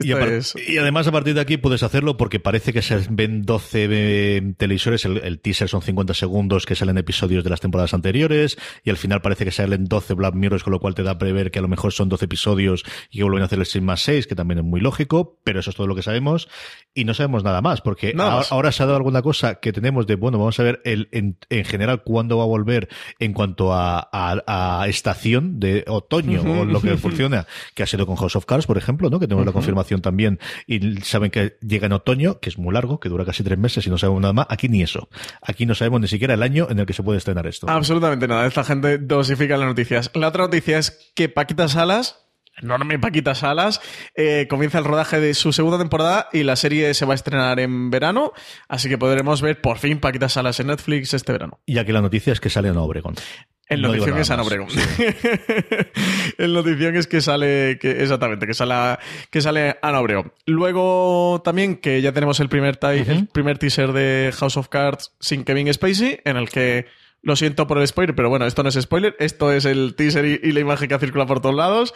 Y, 0.01 0.13
además 0.79 1.09
a 1.09 1.13
partir 1.13 1.35
de 1.35 1.41
aquí 1.41 1.57
puedes 1.57 1.83
hacerlo 1.83 2.17
porque 2.17 2.39
parece 2.39 2.73
que 2.73 2.83
se 2.83 3.05
ven 3.11 3.43
12 3.43 3.89
eh, 3.91 4.55
televisores, 4.57 5.05
el, 5.05 5.19
el, 5.19 5.41
teaser 5.41 5.69
son 5.69 5.83
50 5.83 6.15
segundos 6.15 6.67
que 6.67 6.77
salen 6.77 6.99
episodios 6.99 7.43
de 7.43 7.51
las 7.51 7.61
temporadas 7.61 7.95
anteriores 7.95 8.59
y 8.85 8.91
al 8.91 8.97
final 8.97 9.21
parece 9.23 9.45
que 9.45 9.51
salen 9.51 9.87
12 9.87 10.15
Black 10.15 10.35
Mirrors, 10.35 10.63
con 10.63 10.73
lo 10.73 10.79
cual 10.79 10.95
te 10.95 11.03
da 11.03 11.13
a 11.13 11.19
prever 11.19 11.51
que 11.51 11.59
a 11.59 11.63
lo 11.63 11.69
mejor 11.69 11.93
son 11.93 12.09
12 12.09 12.27
episodios 12.27 12.85
y 13.11 13.19
que 13.19 13.25
vuelven 13.25 13.43
a 13.43 13.47
hacer 13.47 13.59
el 13.59 13.67
stream 13.67 13.87
más 13.87 14.03
6, 14.03 14.29
que 14.29 14.37
también 14.37 14.59
es 14.59 14.65
muy 14.65 14.81
lógico, 14.81 15.41
pero 15.43 15.59
eso 15.59 15.71
es 15.71 15.77
todo 15.77 15.89
lo 15.89 15.97
que 15.97 16.03
sabemos 16.03 16.49
y 16.95 17.05
no 17.05 17.13
sabemos 17.13 17.43
nada 17.43 17.61
más 17.61 17.81
porque 17.81 18.15
ahora, 18.17 18.47
ahora, 18.51 18.73
se 18.73 18.85
ha 18.85 18.87
dado 18.87 18.99
alguna 18.99 19.23
cosa 19.23 19.57
que 19.57 19.73
tenemos 19.73 20.07
de, 20.07 20.15
bueno, 20.15 20.39
vamos 20.39 20.61
a 20.61 20.63
ver 20.63 20.81
el, 20.85 21.09
en, 21.11 21.39
en 21.51 21.65
general 21.65 22.05
cuándo 22.05 22.39
va 22.39 22.45
a 22.45 22.47
volver 22.49 22.89
en 23.19 23.33
cuanto 23.33 23.73
a, 23.73 24.09
a, 24.13 24.83
a 24.83 24.87
estación 24.87 25.59
de 25.59 25.85
otoño 25.89 26.43
o 26.43 26.65
lo 26.65 26.81
que 26.81 26.97
funciona, 26.97 27.49
que 27.75 27.83
ha 27.83 27.87
sido 27.87 28.07
con 28.07 28.15
House 28.15 28.37
of 28.37 28.47
Cards, 28.47 28.67
por 28.67 28.79
ejemplo, 28.79 29.11
¿no? 29.11 29.19
que 29.19 29.27
tenemos 29.27 29.45
la 29.45 29.53
confirmación 29.53 29.88
también 29.97 30.39
y 30.67 30.97
saben 30.99 31.31
que 31.31 31.57
llega 31.61 31.87
en 31.87 31.93
otoño, 31.93 32.41
que 32.41 32.51
es 32.51 32.59
muy 32.59 32.73
largo, 32.73 33.01
que 33.01 33.09
dura 33.09 33.25
casi 33.25 33.43
tres 33.43 33.59
meses 33.59 33.87
y 33.87 33.91
no 33.91 33.99
sabemos 33.99 34.23
nada 34.23 34.33
más. 34.33 34.47
Aquí 34.51 34.69
ni 34.69 34.83
eso. 34.83 35.09
Aquí 35.43 35.67
no 35.67 35.75
sabemos 35.75 36.01
ni 36.01 36.09
siquiera 36.09 36.35
el 36.35 36.43
año 36.43 36.69
en 36.71 36.79
el 36.79 36.87
que 36.87 36.93
se 36.93 37.03
puede 37.03 37.19
estrenar 37.19 37.47
esto. 37.47 37.69
Absolutamente 37.69 38.29
nada. 38.29 38.47
Esta 38.47 38.65
gente 38.65 38.99
dosifica 38.99 39.57
las 39.57 39.69
noticias. 39.69 40.11
La 40.15 40.29
otra 40.29 40.45
noticia 40.45 40.79
es 40.79 41.13
que 41.15 41.29
Paquita 41.29 41.69
Salas 41.69 42.29
enorme 42.63 42.99
Paquita 42.99 43.35
Salas, 43.35 43.81
eh, 44.15 44.47
comienza 44.49 44.79
el 44.79 44.85
rodaje 44.85 45.21
de 45.21 45.35
su 45.35 45.53
segunda 45.53 45.79
temporada 45.79 46.29
y 46.33 46.43
la 46.43 46.57
serie 46.57 46.93
se 46.95 47.07
va 47.07 47.13
a 47.13 47.15
estrenar 47.15 47.61
en 47.61 47.91
verano, 47.91 48.33
así 48.69 48.89
que 48.89 48.99
podremos 48.99 49.43
ver 49.43 49.61
por 49.61 49.79
fin 49.79 50.01
Paquita 50.01 50.29
Salas 50.29 50.59
en 50.61 50.69
Netflix 50.69 51.15
este 51.15 51.33
verano. 51.33 51.61
Y 51.67 51.79
aquí 51.79 51.93
la 51.93 52.01
noticia 52.01 52.33
es 52.33 52.41
que 52.41 52.51
sale 52.51 52.69
en 52.69 52.77
Obregón. 52.77 53.15
El 53.69 53.83
No 53.83 53.89
notición 53.89 54.19
es 54.19 54.31
Ana. 54.31 54.43
Obregón. 54.43 54.69
Sí. 54.71 54.81
el 56.39 56.53
notición 56.55 56.97
es 56.97 57.07
que 57.07 57.21
sale, 57.21 57.79
que, 57.81 58.03
exactamente, 58.03 58.47
que 58.47 58.55
sale, 58.55 58.99
que 59.31 59.41
sale 59.41 59.77
Ana 59.83 60.01
Obregón. 60.01 60.33
Luego 60.47 61.43
también 61.45 61.77
que 61.77 62.01
ya 62.03 62.13
tenemos 62.13 62.41
el 62.41 62.49
primer, 62.49 62.77
ti- 62.77 62.87
el 63.07 63.27
primer 63.29 63.59
teaser 63.59 63.93
de 63.93 64.33
House 64.39 64.57
of 64.57 64.69
Cards 64.69 65.13
sin 65.21 65.45
Kevin 65.45 65.73
Spacey, 65.73 66.21
en 66.25 66.37
el 66.37 66.49
que 66.49 66.87
lo 67.23 67.37
siento 67.37 67.67
por 67.67 67.79
el 67.79 67.87
spoiler, 67.87 68.15
pero 68.15 68.29
bueno, 68.29 68.47
esto 68.47 68.63
no 68.63 68.69
es 68.69 68.75
spoiler, 68.81 69.17
esto 69.19 69.53
es 69.53 69.65
el 69.65 69.95
teaser 69.97 70.25
y, 70.25 70.41
y 70.43 70.53
la 70.53 70.61
imagen 70.61 70.89
que 70.89 70.99
circula 70.99 71.27
por 71.27 71.41
todos 71.41 71.55
lados. 71.55 71.95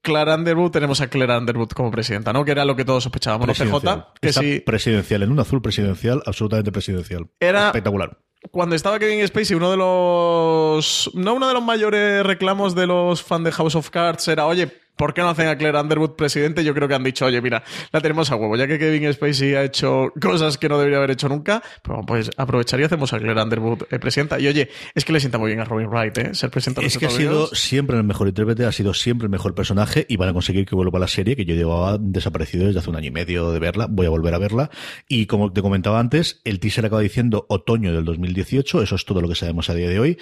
Clara 0.00 0.36
Underwood, 0.36 0.70
tenemos 0.70 1.00
a 1.00 1.08
Claire 1.08 1.36
Underwood 1.36 1.70
como 1.70 1.90
presidenta, 1.90 2.32
¿no? 2.32 2.44
Que 2.44 2.52
era 2.52 2.64
lo 2.64 2.76
que 2.76 2.84
todos 2.84 3.02
sospechábamos. 3.02 3.48
PJ, 3.48 4.12
que 4.20 4.28
Está 4.28 4.40
sí, 4.40 4.60
presidencial, 4.64 5.24
en 5.24 5.32
un 5.32 5.40
azul 5.40 5.60
presidencial, 5.60 6.22
absolutamente 6.24 6.70
presidencial. 6.70 7.26
Era- 7.40 7.66
Espectacular. 7.66 8.16
Cuando 8.50 8.76
estaba 8.76 8.98
Kevin 8.98 9.26
Spacey, 9.26 9.56
uno 9.56 9.70
de 9.70 9.76
los. 9.76 11.10
No 11.14 11.34
uno 11.34 11.48
de 11.48 11.54
los 11.54 11.62
mayores 11.62 12.24
reclamos 12.24 12.74
de 12.74 12.86
los 12.86 13.22
fans 13.22 13.44
de 13.44 13.52
House 13.52 13.74
of 13.74 13.90
Cards 13.90 14.28
era, 14.28 14.46
oye, 14.46 14.72
¿por 14.98 15.14
qué 15.14 15.22
no 15.22 15.30
hacen 15.30 15.48
a 15.48 15.56
Claire 15.56 15.80
Underwood 15.80 16.16
presidente? 16.16 16.62
Yo 16.64 16.74
creo 16.74 16.88
que 16.88 16.94
han 16.94 17.04
dicho, 17.04 17.24
oye, 17.24 17.40
mira, 17.40 17.62
la 17.92 18.00
tenemos 18.00 18.30
a 18.30 18.36
huevo, 18.36 18.56
ya 18.56 18.66
que 18.66 18.78
Kevin 18.78 19.10
Spacey 19.12 19.54
ha 19.54 19.62
hecho 19.62 20.12
cosas 20.20 20.58
que 20.58 20.68
no 20.68 20.76
debería 20.76 20.98
haber 20.98 21.12
hecho 21.12 21.28
nunca, 21.28 21.62
pues, 21.82 22.00
pues 22.06 22.30
aprovechar 22.36 22.80
y 22.80 22.84
hacemos 22.84 23.12
a 23.12 23.18
Claire 23.18 23.40
Underwood 23.40 23.84
eh, 23.90 23.98
presidenta. 23.98 24.38
Y 24.38 24.48
oye, 24.48 24.68
es 24.94 25.04
que 25.04 25.12
le 25.12 25.20
sienta 25.20 25.38
muy 25.38 25.48
bien 25.48 25.60
a 25.60 25.64
Robin 25.64 25.86
Wright, 25.86 26.18
¿eh? 26.18 26.34
Ser 26.34 26.50
presidenta 26.50 26.80
de 26.80 26.86
los 26.86 26.94
Es 26.94 26.98
que 26.98 27.06
ha 27.06 27.10
sido 27.10 27.46
siempre 27.48 27.96
el 27.96 28.04
mejor 28.04 28.28
intérprete, 28.28 28.66
ha 28.66 28.72
sido 28.72 28.92
siempre 28.92 29.26
el 29.26 29.30
mejor 29.30 29.54
personaje 29.54 30.04
y 30.08 30.16
van 30.16 30.28
a 30.28 30.32
conseguir 30.32 30.66
que 30.66 30.74
vuelva 30.74 30.98
a 30.98 31.00
la 31.00 31.08
serie 31.08 31.36
que 31.36 31.44
yo 31.44 31.54
llevaba 31.54 31.96
desaparecido 31.98 32.66
desde 32.66 32.80
hace 32.80 32.90
un 32.90 32.96
año 32.96 33.06
y 33.06 33.12
medio 33.12 33.52
de 33.52 33.60
verla. 33.60 33.86
Voy 33.88 34.06
a 34.06 34.10
volver 34.10 34.34
a 34.34 34.38
verla. 34.38 34.70
Y 35.08 35.26
como 35.26 35.52
te 35.52 35.62
comentaba 35.62 36.00
antes, 36.00 36.40
el 36.44 36.58
teaser 36.60 36.86
acaba 36.86 37.00
diciendo 37.00 37.46
otoño 37.48 37.92
del 37.92 38.04
2018, 38.04 38.82
eso 38.82 38.96
es 38.96 39.04
todo 39.04 39.20
lo 39.20 39.28
que 39.28 39.34
sabemos 39.34 39.70
a 39.70 39.74
día 39.74 39.88
de 39.88 40.00
hoy. 40.00 40.18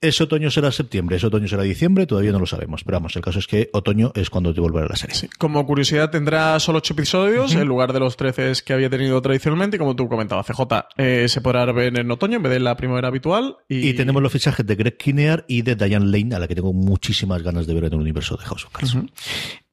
Ese 0.00 0.24
otoño 0.24 0.50
será 0.50 0.70
septiembre, 0.70 1.16
ese 1.16 1.26
otoño 1.26 1.48
será 1.48 1.62
diciembre, 1.62 2.06
todavía 2.06 2.32
no 2.32 2.38
lo 2.38 2.46
sabemos. 2.46 2.84
Pero 2.84 2.96
vamos, 2.96 3.16
el 3.16 3.22
caso 3.22 3.38
es 3.38 3.46
que 3.46 3.70
otoño 3.72 4.12
es 4.14 4.30
cuando 4.30 4.52
te 4.52 4.60
volverá 4.60 4.86
la 4.86 4.96
serie. 4.96 5.30
Como 5.38 5.64
curiosidad, 5.66 6.10
tendrá 6.10 6.58
solo 6.60 6.78
ocho 6.78 6.94
episodios 6.94 7.54
en 7.54 7.66
lugar 7.66 7.92
de 7.92 8.00
los 8.00 8.16
13 8.16 8.52
que 8.64 8.72
había 8.72 8.90
tenido 8.90 9.20
tradicionalmente. 9.22 9.76
Y 9.76 9.78
como 9.78 9.96
tú 9.96 10.08
comentabas, 10.08 10.46
CJ 10.46 10.62
eh, 10.96 11.26
se 11.28 11.40
podrá 11.40 11.64
ver 11.72 11.98
en 11.98 12.10
otoño 12.10 12.36
en 12.36 12.42
vez 12.42 12.52
de 12.52 12.60
la 12.60 12.76
primavera 12.76 13.08
habitual. 13.08 13.56
Y... 13.68 13.94
tenemos 13.94 14.22
los 14.22 14.32
fichajes 14.32 14.66
de 14.66 14.74
Greg 14.74 14.96
Kinnear 14.96 15.44
y 15.48 15.62
de 15.62 15.76
Diane 15.76 16.06
Lane, 16.06 16.34
a 16.34 16.38
la 16.38 16.48
que 16.48 16.54
tengo 16.54 16.72
muchísimas 16.72 17.42
ganas 17.42 17.66
de 17.66 17.74
ver 17.74 17.84
en 17.84 17.94
el 17.94 18.00
universo 18.00 18.36
de 18.36 18.44
House 18.44 18.64
of 18.66 18.72
Cards. 18.72 18.96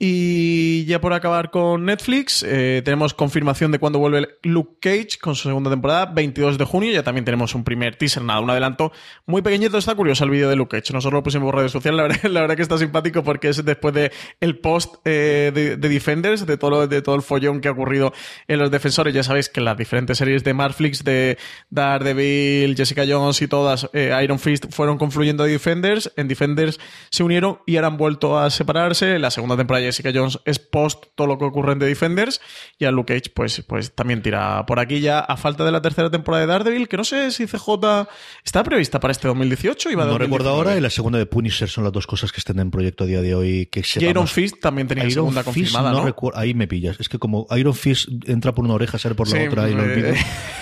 Y 0.03 0.83
ya 0.85 0.99
por 0.99 1.13
acabar 1.13 1.51
con 1.51 1.85
Netflix, 1.85 2.41
eh, 2.41 2.81
tenemos 2.83 3.13
confirmación 3.13 3.71
de 3.71 3.77
cuando 3.77 3.99
vuelve 3.99 4.29
Luke 4.41 4.77
Cage 4.81 5.19
con 5.21 5.35
su 5.35 5.47
segunda 5.47 5.69
temporada, 5.69 6.07
22 6.07 6.57
de 6.57 6.65
junio. 6.65 6.91
Ya 6.91 7.03
también 7.03 7.23
tenemos 7.23 7.53
un 7.53 7.63
primer 7.63 7.97
teaser, 7.97 8.23
nada, 8.23 8.39
un 8.39 8.49
adelanto 8.49 8.91
muy 9.27 9.43
pequeñito. 9.43 9.77
Está 9.77 9.93
curioso 9.93 10.23
el 10.23 10.31
vídeo 10.31 10.49
de 10.49 10.55
Luke 10.55 10.75
Cage. 10.75 10.91
Nosotros 10.91 11.19
lo 11.19 11.21
pusimos 11.21 11.45
por 11.45 11.57
redes 11.57 11.71
sociales. 11.71 11.97
La 11.97 12.03
verdad, 12.07 12.23
la 12.31 12.41
verdad 12.41 12.55
que 12.55 12.63
está 12.63 12.79
simpático 12.79 13.23
porque 13.23 13.49
es 13.49 13.63
después 13.63 13.93
de 13.93 14.11
el 14.39 14.57
post 14.57 14.95
eh, 15.05 15.51
de, 15.53 15.77
Defenders, 15.77 16.47
de 16.47 16.57
todo, 16.57 16.87
de 16.87 17.03
todo 17.03 17.13
el 17.13 17.21
follón 17.21 17.61
que 17.61 17.67
ha 17.67 17.71
ocurrido 17.71 18.11
en 18.47 18.57
los 18.57 18.71
defensores. 18.71 19.13
Ya 19.13 19.21
sabéis 19.21 19.49
que 19.49 19.61
las 19.61 19.77
diferentes 19.77 20.17
series 20.17 20.43
de 20.43 20.55
Marflix, 20.55 21.03
de 21.03 21.37
Daredevil, 21.69 22.75
Jessica 22.75 23.03
Jones 23.07 23.39
y 23.43 23.47
todas, 23.47 23.87
eh, 23.93 24.19
Iron 24.23 24.39
Fist, 24.39 24.65
fueron 24.71 24.97
confluyendo 24.97 25.43
a 25.43 25.45
Defenders. 25.45 26.11
En 26.17 26.27
Defenders 26.27 26.79
se 27.11 27.21
unieron 27.21 27.59
y 27.67 27.75
ahora 27.75 27.89
han 27.89 27.97
vuelto 27.97 28.39
a 28.39 28.49
separarse. 28.49 29.19
La 29.19 29.29
segunda 29.29 29.55
temporada 29.55 29.90
Jessica 29.91 30.11
Jones 30.13 30.39
es 30.45 30.59
post 30.59 31.05
todo 31.15 31.27
lo 31.27 31.37
que 31.37 31.45
ocurre 31.45 31.73
en 31.73 31.79
The 31.79 31.85
Defenders 31.85 32.41
y 32.79 32.85
a 32.85 32.91
Luke 32.91 33.13
Cage 33.13 33.31
pues, 33.33 33.63
pues 33.67 33.93
también 33.93 34.21
tira 34.21 34.65
por 34.65 34.79
aquí 34.79 35.01
ya 35.01 35.19
a 35.19 35.37
falta 35.37 35.63
de 35.63 35.71
la 35.71 35.81
tercera 35.81 36.09
temporada 36.09 36.41
de 36.41 36.47
Daredevil, 36.47 36.87
que 36.87 36.97
no 36.97 37.03
sé 37.03 37.31
si 37.31 37.45
CJ 37.45 38.07
está 38.43 38.63
prevista 38.63 38.99
para 38.99 39.11
este 39.11 39.27
2018. 39.27 39.91
Iba 39.91 40.05
no 40.05 40.17
recuerdo 40.17 40.49
ahora 40.49 40.77
y 40.77 40.81
la 40.81 40.89
segunda 40.89 41.19
de 41.19 41.25
Punisher 41.25 41.69
son 41.69 41.83
las 41.83 41.93
dos 41.93 42.07
cosas 42.07 42.31
que 42.31 42.39
estén 42.39 42.59
en 42.59 42.71
proyecto 42.71 43.03
a 43.03 43.07
día 43.07 43.21
de 43.21 43.35
hoy. 43.35 43.67
Que 43.67 43.83
y 43.99 44.05
Iron 44.05 44.27
Fist 44.27 44.59
también 44.59 44.87
tenía 44.87 45.09
segunda 45.09 45.43
confirmada, 45.43 45.91
¿no? 45.91 46.31
ahí 46.33 46.53
me 46.53 46.67
pillas. 46.67 46.99
Es 46.99 47.09
que 47.09 47.19
como 47.19 47.47
Iron 47.57 47.75
Fist 47.75 48.09
entra 48.25 48.53
por 48.53 48.65
una 48.65 48.73
oreja, 48.73 48.97
sale 48.97 49.15
por 49.15 49.27
la 49.29 49.47
otra 49.47 49.69
y 49.69 49.73
lo 49.73 49.83
olvido. 49.83 50.13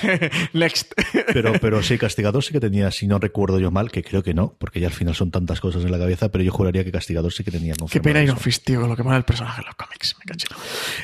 Next. 0.54 0.94
pero, 1.34 1.54
pero 1.60 1.84
sí, 1.90 1.98
Castigador 1.98 2.44
sí 2.44 2.52
que 2.52 2.60
tenía, 2.60 2.92
si 2.92 3.08
no 3.08 3.20
recuerdo 3.20 3.60
yo 3.60 3.72
mal, 3.72 3.92
que 3.92 4.04
creo 4.04 4.24
que 4.24 4.34
no, 4.34 4.56
porque 4.60 4.80
ya 4.80 4.88
al 4.88 4.94
final 4.94 5.16
son 5.16 5.32
tantas 5.32 5.60
cosas 5.60 5.84
en 5.84 5.92
la 5.92 5.98
cabeza, 5.98 6.30
pero 6.30 6.44
yo 6.44 6.52
juraría 6.52 6.84
que 6.84 6.92
Castigador 6.92 7.32
sí 7.32 7.44
que 7.44 7.52
tenía 7.52 7.74
Qué 7.92 8.02
pena 8.02 8.22
Iron 8.24 8.38
Fist, 8.38 8.66
tío, 8.66 8.86
lo 8.88 8.96
que 8.96 9.04
mala 9.04 9.19
el 9.20 9.26
personaje 9.26 9.62
en 9.62 9.68
los 9.68 9.76
cómics. 9.76 10.16
Me 10.20 10.26
cachino. 10.26 10.58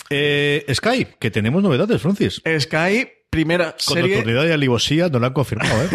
Eh, 0.09 0.66
Sky, 0.74 1.07
que 1.20 1.32
tenemos 1.32 1.61
novedades, 1.61 2.01
Francis. 2.01 2.41
Sky, 2.59 3.07
primera 3.30 3.72
Con 3.72 3.95
serie... 3.97 4.16
autoridad 4.16 4.45
y 4.45 4.51
alivosía 4.51 5.09
no 5.09 5.20
lo 5.20 5.28
han 5.28 5.34
confirmado, 5.34 5.84
¿eh? 5.84 5.89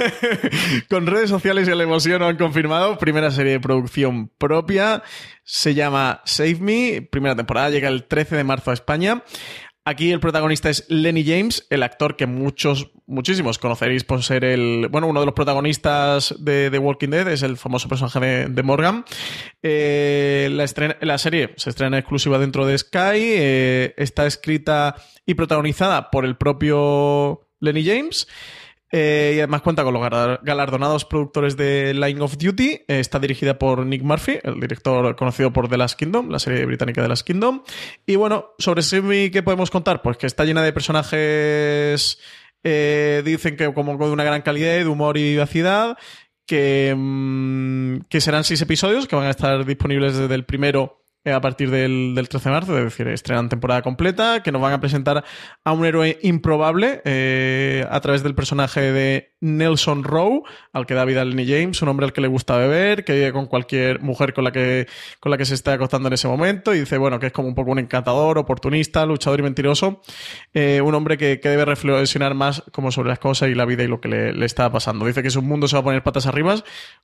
Con 0.90 1.06
redes 1.06 1.30
sociales 1.30 1.66
y 1.66 1.70
alivosía 1.72 2.18
no 2.18 2.26
han 2.26 2.36
confirmado. 2.36 2.98
Primera 2.98 3.30
serie 3.30 3.52
de 3.52 3.60
producción 3.60 4.28
propia. 4.36 5.02
Se 5.42 5.74
llama 5.74 6.20
Save 6.26 6.58
Me. 6.60 7.08
Primera 7.10 7.34
temporada. 7.34 7.70
Llega 7.70 7.88
el 7.88 8.04
13 8.04 8.36
de 8.36 8.44
marzo 8.44 8.70
a 8.70 8.74
España. 8.74 9.22
Aquí 9.90 10.12
el 10.12 10.20
protagonista 10.20 10.70
es 10.70 10.84
Lenny 10.88 11.24
James, 11.24 11.66
el 11.68 11.82
actor 11.82 12.14
que 12.14 12.26
muchos, 12.26 12.92
muchísimos 13.06 13.58
conoceréis 13.58 14.04
por 14.04 14.22
ser 14.22 14.44
el, 14.44 14.86
bueno, 14.88 15.08
uno 15.08 15.18
de 15.18 15.26
los 15.26 15.34
protagonistas 15.34 16.32
de 16.38 16.70
The 16.70 16.78
Walking 16.78 17.08
Dead, 17.08 17.26
es 17.26 17.42
el 17.42 17.56
famoso 17.56 17.88
personaje 17.88 18.46
de, 18.48 18.62
Morgan. 18.62 19.04
Eh, 19.64 20.48
la, 20.52 21.18
serie 21.18 21.54
se 21.56 21.70
estrena 21.70 21.98
exclusiva 21.98 22.38
dentro 22.38 22.66
de 22.66 22.78
Sky, 22.78 23.18
eh, 23.18 23.94
está 23.96 24.26
escrita 24.26 24.94
y 25.26 25.34
protagonizada 25.34 26.12
por 26.12 26.24
el 26.24 26.36
propio 26.36 27.48
Lenny 27.58 27.84
James. 27.84 28.28
Eh, 28.92 29.34
y 29.36 29.38
además 29.38 29.62
cuenta 29.62 29.84
con 29.84 29.94
los 29.94 30.02
galardonados 30.42 31.04
productores 31.04 31.56
de 31.56 31.94
Line 31.94 32.20
of 32.20 32.36
Duty. 32.36 32.70
Eh, 32.88 33.00
está 33.00 33.18
dirigida 33.18 33.58
por 33.58 33.86
Nick 33.86 34.02
Murphy, 34.02 34.38
el 34.42 34.58
director 34.58 35.14
conocido 35.14 35.52
por 35.52 35.68
The 35.68 35.76
Last 35.76 35.98
Kingdom, 35.98 36.28
la 36.28 36.38
serie 36.38 36.64
británica 36.66 37.02
The 37.02 37.08
Last 37.08 37.26
Kingdom. 37.26 37.62
Y 38.04 38.16
bueno, 38.16 38.50
sobre 38.58 38.82
Simi, 38.82 39.30
¿qué 39.30 39.42
podemos 39.42 39.70
contar? 39.70 40.02
Pues 40.02 40.16
que 40.16 40.26
está 40.26 40.44
llena 40.44 40.62
de 40.62 40.72
personajes, 40.72 42.18
eh, 42.64 43.22
dicen 43.24 43.56
que 43.56 43.72
como 43.72 43.96
de 43.96 44.12
una 44.12 44.24
gran 44.24 44.42
calidad, 44.42 44.78
de 44.78 44.86
humor 44.86 45.16
y 45.16 45.30
vivacidad. 45.30 45.96
Que, 46.46 46.92
mm, 46.96 48.08
que 48.08 48.20
serán 48.20 48.42
seis 48.42 48.60
episodios 48.60 49.06
que 49.06 49.14
van 49.14 49.26
a 49.26 49.30
estar 49.30 49.64
disponibles 49.64 50.16
desde 50.16 50.34
el 50.34 50.44
primero 50.44 50.99
a 51.24 51.40
partir 51.40 51.70
del, 51.70 52.14
13 52.14 52.48
de 52.48 52.54
marzo, 52.54 52.78
es 52.78 52.84
decir, 52.84 53.06
estrenan 53.08 53.48
temporada 53.48 53.82
completa, 53.82 54.42
que 54.42 54.52
nos 54.52 54.62
van 54.62 54.72
a 54.72 54.80
presentar 54.80 55.22
a 55.64 55.72
un 55.72 55.84
héroe 55.84 56.18
improbable 56.22 57.02
eh, 57.04 57.86
a 57.90 58.00
través 58.00 58.22
del 58.22 58.34
personaje 58.34 58.80
de 58.92 59.34
Nelson 59.40 60.04
Rowe, 60.04 60.42
al 60.72 60.86
que 60.86 60.94
da 60.94 61.04
vida 61.04 61.24
Lenny 61.24 61.46
James, 61.46 61.82
un 61.82 61.88
hombre 61.88 62.06
al 62.06 62.12
que 62.12 62.22
le 62.22 62.28
gusta 62.28 62.56
beber, 62.56 63.04
que 63.04 63.12
vive 63.12 63.32
con 63.32 63.46
cualquier 63.46 64.00
mujer 64.00 64.32
con 64.32 64.44
la 64.44 64.52
que, 64.52 64.86
con 65.18 65.30
la 65.30 65.38
que 65.38 65.44
se 65.44 65.54
esté 65.54 65.70
acostando 65.72 66.08
en 66.08 66.14
ese 66.14 66.28
momento, 66.28 66.74
y 66.74 66.80
dice, 66.80 66.96
bueno, 66.96 67.18
que 67.18 67.26
es 67.26 67.32
como 67.32 67.48
un 67.48 67.54
poco 67.54 67.70
un 67.70 67.78
encantador, 67.78 68.38
oportunista, 68.38 69.04
luchador 69.04 69.40
y 69.40 69.42
mentiroso, 69.42 70.00
eh, 70.54 70.80
un 70.80 70.94
hombre 70.94 71.18
que, 71.18 71.40
debe 71.50 71.64
reflexionar 71.64 72.34
más 72.34 72.62
como 72.70 72.92
sobre 72.92 73.08
las 73.08 73.18
cosas 73.18 73.48
y 73.48 73.54
la 73.54 73.64
vida 73.64 73.82
y 73.82 73.88
lo 73.88 74.00
que 74.00 74.08
le, 74.08 74.44
está 74.44 74.70
pasando. 74.70 75.04
Dice 75.04 75.22
que 75.22 75.30
su 75.30 75.42
mundo 75.42 75.68
se 75.68 75.76
va 75.76 75.80
a 75.80 75.84
poner 75.84 76.02
patas 76.02 76.26
arriba 76.26 76.54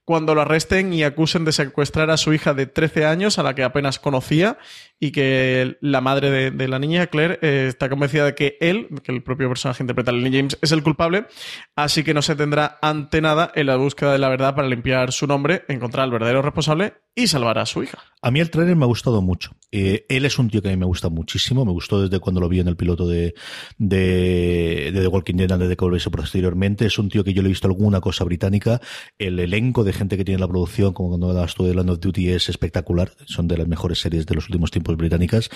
cuando 0.05 0.35
lo 0.35 0.41
arresten 0.41 0.93
y 0.93 1.03
acusen 1.03 1.45
de 1.45 1.53
secuestrar 1.53 2.11
a 2.11 2.17
su 2.17 2.33
hija 2.33 2.55
de 2.55 2.67
13 2.67 3.07
años, 3.07 3.39
a 3.39 3.43
la 3.43 3.55
que 3.55 3.65
apenas 3.65 3.99
conocía 4.07 4.57
y 5.01 5.11
que 5.11 5.79
la 5.81 6.01
madre 6.01 6.53
de, 6.53 6.69
la 6.69 6.79
niña, 6.79 7.09
Claire, 7.09 7.41
eh, 7.43 7.67
está 7.69 7.89
convencida 7.89 8.25
de 8.25 8.37
que 8.37 8.57
él, 8.61 8.89
que 9.03 9.11
el 9.11 9.21
propio 9.21 9.49
personaje 9.49 9.83
interpreta 9.83 10.13
a 10.13 10.15
James, 10.15 10.57
es 10.63 10.71
el 10.71 10.85
culpable, 10.85 11.27
así 11.75 12.05
que 12.05 12.15
no 12.15 12.23
se 12.23 12.37
tendrá 12.37 12.79
ante 12.81 13.21
nada 13.21 13.51
en 13.57 13.67
la 13.67 13.75
búsqueda 13.75 14.13
de 14.13 14.19
la 14.19 14.29
verdad 14.29 14.55
para 14.55 14.69
limpiar 14.69 15.11
su 15.11 15.27
nombre, 15.27 15.65
encontrar 15.67 16.05
al 16.05 16.13
verdadero 16.13 16.41
responsable 16.41 16.95
y 17.17 17.27
salvar 17.27 17.59
a 17.59 17.67
su 17.67 17.83
hija. 17.83 17.99
A 18.27 18.33
mí 18.33 18.41
el 18.41 18.51
trailer 18.51 18.75
me 18.75 18.83
ha 18.83 18.89
gustado 18.89 19.23
mucho. 19.23 19.53
Eh, 19.71 20.05
él 20.09 20.25
es 20.25 20.37
un 20.41 20.51
tío 20.51 20.61
que 20.61 20.67
a 20.67 20.73
mí 20.73 20.77
me 20.77 20.85
gusta 20.85 21.09
muchísimo. 21.09 21.65
Me 21.65 21.71
gustó 21.71 22.03
desde 22.03 22.19
cuando 22.19 22.41
lo 22.41 22.49
vi 22.49 22.59
en 22.59 22.67
el 22.67 22.77
piloto 22.77 23.07
de, 23.07 23.35
de, 23.79 24.91
The 24.93 25.07
Walking 25.07 25.35
Dead 25.35 25.53
antes 25.53 25.69
de 25.69 25.77
que 25.77 25.85
volviese 25.85 26.11
posteriormente. 26.11 26.87
Es 26.87 26.99
un 26.99 27.09
tío 27.09 27.23
que 27.23 27.33
yo 27.33 27.43
le 27.43 27.47
he 27.47 27.51
visto 27.51 27.69
alguna 27.69 28.01
cosa 28.01 28.25
británica. 28.25 28.81
El 29.17 29.39
elenco 29.39 29.85
de 29.85 29.93
gente 29.93 30.17
que 30.17 30.25
tiene 30.25 30.41
la 30.41 30.49
producción, 30.49 30.93
como 30.93 31.11
cuando 31.11 31.31
hablas 31.31 31.55
tú 31.55 31.67
de 31.67 31.75
Land 31.77 31.89
of 31.89 32.01
Duty, 32.01 32.31
es 32.31 32.49
espectacular. 32.49 33.13
Son 33.27 33.47
de 33.47 33.59
las 33.59 33.69
mejores 33.69 34.01
series 34.01 34.27
de 34.27 34.35
los 34.35 34.47
últimos 34.47 34.73
tiempos 34.73 34.97
británicas. 34.97 35.49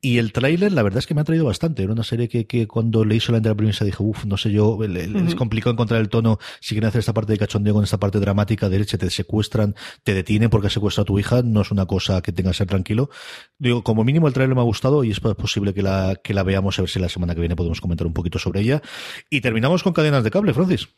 Y 0.00 0.18
el 0.18 0.32
tráiler, 0.32 0.72
la 0.72 0.82
verdad 0.82 0.98
es 0.98 1.06
que 1.06 1.14
me 1.14 1.20
ha 1.20 1.24
traído 1.24 1.44
bastante. 1.44 1.84
Era 1.84 1.92
una 1.92 2.02
serie 2.02 2.28
que, 2.28 2.48
que 2.48 2.66
cuando 2.66 3.04
le 3.04 3.14
hizo 3.14 3.30
la 3.30 3.40
premisa 3.54 3.84
dije, 3.84 4.02
uff, 4.02 4.24
no 4.24 4.36
sé 4.36 4.50
yo, 4.50 4.82
es 4.82 5.34
complicado 5.36 5.74
encontrar 5.74 6.00
el 6.00 6.08
tono. 6.08 6.40
Si 6.58 6.74
quieren 6.74 6.88
hacer 6.88 6.98
esta 6.98 7.14
parte 7.14 7.34
de 7.34 7.38
cachondeo 7.38 7.74
con 7.74 7.84
esta 7.84 7.98
parte 8.00 8.18
dramática, 8.18 8.68
de 8.68 8.84
te 8.84 9.10
secuestran, 9.10 9.76
te 10.02 10.12
detienen 10.12 10.50
porque 10.50 10.70
secuestran 10.70 11.04
tu 11.04 11.20
hija 11.20 11.42
no 11.42 11.60
es 11.60 11.70
una 11.70 11.86
cosa 11.86 12.15
que 12.22 12.32
tenga 12.32 12.52
ser 12.52 12.66
tranquilo. 12.66 13.10
Digo, 13.58 13.82
como 13.82 14.04
mínimo 14.04 14.28
el 14.28 14.34
trailer 14.34 14.54
me 14.54 14.60
ha 14.60 14.64
gustado 14.64 15.04
y 15.04 15.10
es 15.10 15.20
posible 15.20 15.74
que 15.74 15.82
la, 15.82 16.16
que 16.22 16.34
la 16.34 16.42
veamos 16.42 16.78
a 16.78 16.82
ver 16.82 16.90
si 16.90 16.98
la 16.98 17.08
semana 17.08 17.34
que 17.34 17.40
viene 17.40 17.56
podemos 17.56 17.80
comentar 17.80 18.06
un 18.06 18.12
poquito 18.12 18.38
sobre 18.38 18.60
ella. 18.60 18.82
Y 19.30 19.40
terminamos 19.40 19.82
con 19.82 19.92
cadenas 19.92 20.24
de 20.24 20.30
cable, 20.30 20.54
Francis. 20.54 20.88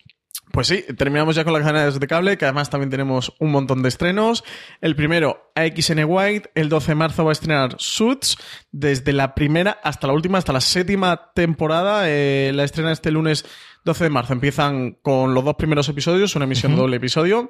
Pues 0.52 0.66
sí, 0.66 0.84
terminamos 0.96 1.36
ya 1.36 1.44
con 1.44 1.52
las 1.52 1.62
cadenas 1.62 2.00
de 2.00 2.06
cable, 2.06 2.38
que 2.38 2.46
además 2.46 2.70
también 2.70 2.90
tenemos 2.90 3.34
un 3.38 3.50
montón 3.50 3.82
de 3.82 3.88
estrenos. 3.88 4.44
El 4.80 4.96
primero, 4.96 5.52
AXN 5.54 6.04
White, 6.06 6.50
el 6.54 6.68
12 6.68 6.92
de 6.92 6.94
marzo 6.94 7.24
va 7.24 7.30
a 7.30 7.32
estrenar 7.32 7.74
Suits, 7.78 8.38
desde 8.70 9.12
la 9.12 9.34
primera 9.34 9.78
hasta 9.82 10.06
la 10.06 10.12
última, 10.12 10.38
hasta 10.38 10.52
la 10.52 10.60
séptima 10.60 11.32
temporada. 11.34 12.08
Eh, 12.08 12.52
la 12.54 12.64
estrena 12.64 12.92
este 12.92 13.10
lunes 13.10 13.44
12 13.84 14.04
de 14.04 14.10
marzo 14.10 14.32
empiezan 14.34 14.98
con 15.02 15.32
los 15.32 15.44
dos 15.44 15.54
primeros 15.54 15.88
episodios, 15.88 16.36
una 16.36 16.44
emisión 16.44 16.76
doble 16.76 16.96
episodio, 16.96 17.48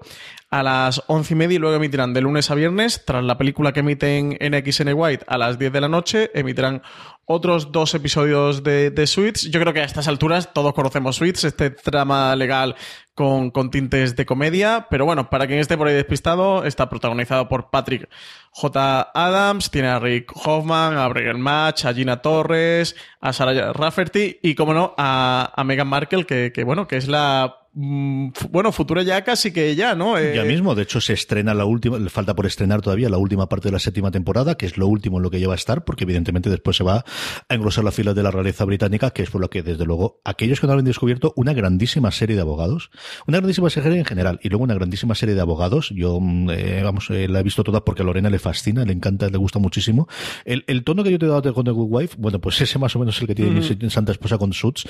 a 0.50 0.62
las 0.62 1.02
11 1.08 1.34
y 1.34 1.36
media 1.36 1.56
y 1.56 1.58
luego 1.58 1.76
emitirán 1.76 2.14
de 2.14 2.20
lunes 2.20 2.50
a 2.50 2.54
viernes, 2.54 3.02
tras 3.04 3.24
la 3.24 3.36
película 3.36 3.72
que 3.72 3.80
emiten 3.80 4.36
en 4.38 4.54
XN 4.54 4.92
White 4.94 5.24
a 5.26 5.36
las 5.36 5.58
10 5.58 5.72
de 5.72 5.80
la 5.80 5.88
noche, 5.88 6.30
emitirán 6.34 6.82
otros 7.24 7.72
dos 7.72 7.94
episodios 7.94 8.62
de, 8.62 8.90
de 8.90 9.06
Suits. 9.06 9.50
Yo 9.50 9.60
creo 9.60 9.72
que 9.72 9.80
a 9.80 9.84
estas 9.84 10.06
alturas 10.06 10.52
todos 10.54 10.72
conocemos 10.74 11.16
Suits, 11.16 11.44
este 11.44 11.70
trama 11.70 12.36
legal 12.36 12.76
con, 13.18 13.50
con, 13.50 13.72
tintes 13.72 14.14
de 14.14 14.24
comedia, 14.24 14.86
pero 14.88 15.04
bueno, 15.04 15.28
para 15.28 15.48
quien 15.48 15.58
esté 15.58 15.76
por 15.76 15.88
ahí 15.88 15.94
despistado, 15.94 16.64
está 16.64 16.88
protagonizado 16.88 17.48
por 17.48 17.68
Patrick 17.68 18.08
J. 18.52 19.10
Adams, 19.12 19.72
tiene 19.72 19.88
a 19.88 19.98
Rick 19.98 20.30
Hoffman, 20.36 20.96
a 20.96 21.08
Brian 21.08 21.40
Match, 21.40 21.84
a 21.84 21.92
Gina 21.92 22.22
Torres, 22.22 22.94
a 23.20 23.32
Sarah 23.32 23.72
Rafferty 23.72 24.38
y, 24.40 24.54
como 24.54 24.72
no, 24.72 24.94
a, 24.96 25.52
a 25.52 25.64
Meghan 25.64 25.88
Markle, 25.88 26.26
que, 26.26 26.52
que, 26.54 26.62
bueno, 26.62 26.86
que 26.86 26.96
es 26.96 27.08
la 27.08 27.66
bueno, 27.80 28.72
futura 28.72 29.04
ya 29.04 29.22
casi 29.22 29.52
que 29.52 29.76
ya, 29.76 29.94
¿no? 29.94 30.18
Ya 30.18 30.42
eh, 30.42 30.48
mismo, 30.48 30.74
de 30.74 30.82
hecho 30.82 31.00
se 31.00 31.12
estrena 31.12 31.54
la 31.54 31.64
última, 31.64 31.96
le 31.96 32.10
falta 32.10 32.34
por 32.34 32.44
estrenar 32.44 32.82
todavía 32.82 33.08
la 33.08 33.18
última 33.18 33.48
parte 33.48 33.68
de 33.68 33.72
la 33.72 33.78
séptima 33.78 34.10
temporada, 34.10 34.56
que 34.56 34.66
es 34.66 34.76
lo 34.78 34.88
último 34.88 35.18
en 35.18 35.22
lo 35.22 35.30
que 35.30 35.38
lleva 35.38 35.52
a 35.52 35.56
estar, 35.56 35.84
porque 35.84 36.02
evidentemente 36.02 36.50
después 36.50 36.76
se 36.76 36.82
va 36.82 37.04
a 37.48 37.54
engrosar 37.54 37.84
la 37.84 37.92
fila 37.92 38.14
de 38.14 38.24
la 38.24 38.32
realeza 38.32 38.64
británica, 38.64 39.10
que 39.10 39.22
es 39.22 39.30
por 39.30 39.40
lo 39.40 39.48
que 39.48 39.62
desde 39.62 39.84
luego 39.84 40.20
aquellos 40.24 40.58
que 40.60 40.66
no 40.66 40.72
han 40.72 40.84
descubierto 40.84 41.32
una 41.36 41.52
grandísima 41.52 42.10
serie 42.10 42.34
de 42.34 42.42
abogados, 42.42 42.90
una 43.28 43.38
grandísima 43.38 43.70
serie 43.70 43.96
en 43.96 44.04
general, 44.04 44.40
y 44.42 44.48
luego 44.48 44.64
una 44.64 44.74
grandísima 44.74 45.14
serie 45.14 45.36
de 45.36 45.40
abogados, 45.40 45.90
yo, 45.94 46.18
mm, 46.20 46.50
eh, 46.50 46.80
vamos, 46.82 47.10
eh, 47.10 47.28
la 47.28 47.38
he 47.38 47.42
visto 47.44 47.62
toda 47.62 47.84
porque 47.84 48.02
a 48.02 48.04
Lorena 48.04 48.28
le 48.28 48.40
fascina, 48.40 48.84
le 48.84 48.92
encanta, 48.92 49.28
le 49.28 49.38
gusta 49.38 49.60
muchísimo. 49.60 50.08
El, 50.44 50.64
tono 50.82 51.04
que 51.04 51.12
yo 51.12 51.18
te 51.20 51.26
he 51.26 51.28
dado 51.28 51.54
con 51.54 51.64
The 51.64 51.70
Good 51.70 51.88
Wife, 51.88 52.16
bueno, 52.18 52.40
pues 52.40 52.60
ese 52.60 52.80
más 52.80 52.96
o 52.96 52.98
menos 52.98 53.20
el 53.20 53.28
que 53.28 53.36
tiene 53.36 53.62
Santa 53.88 54.10
Esposa 54.10 54.36
con 54.36 54.52
Suits, 54.52 54.84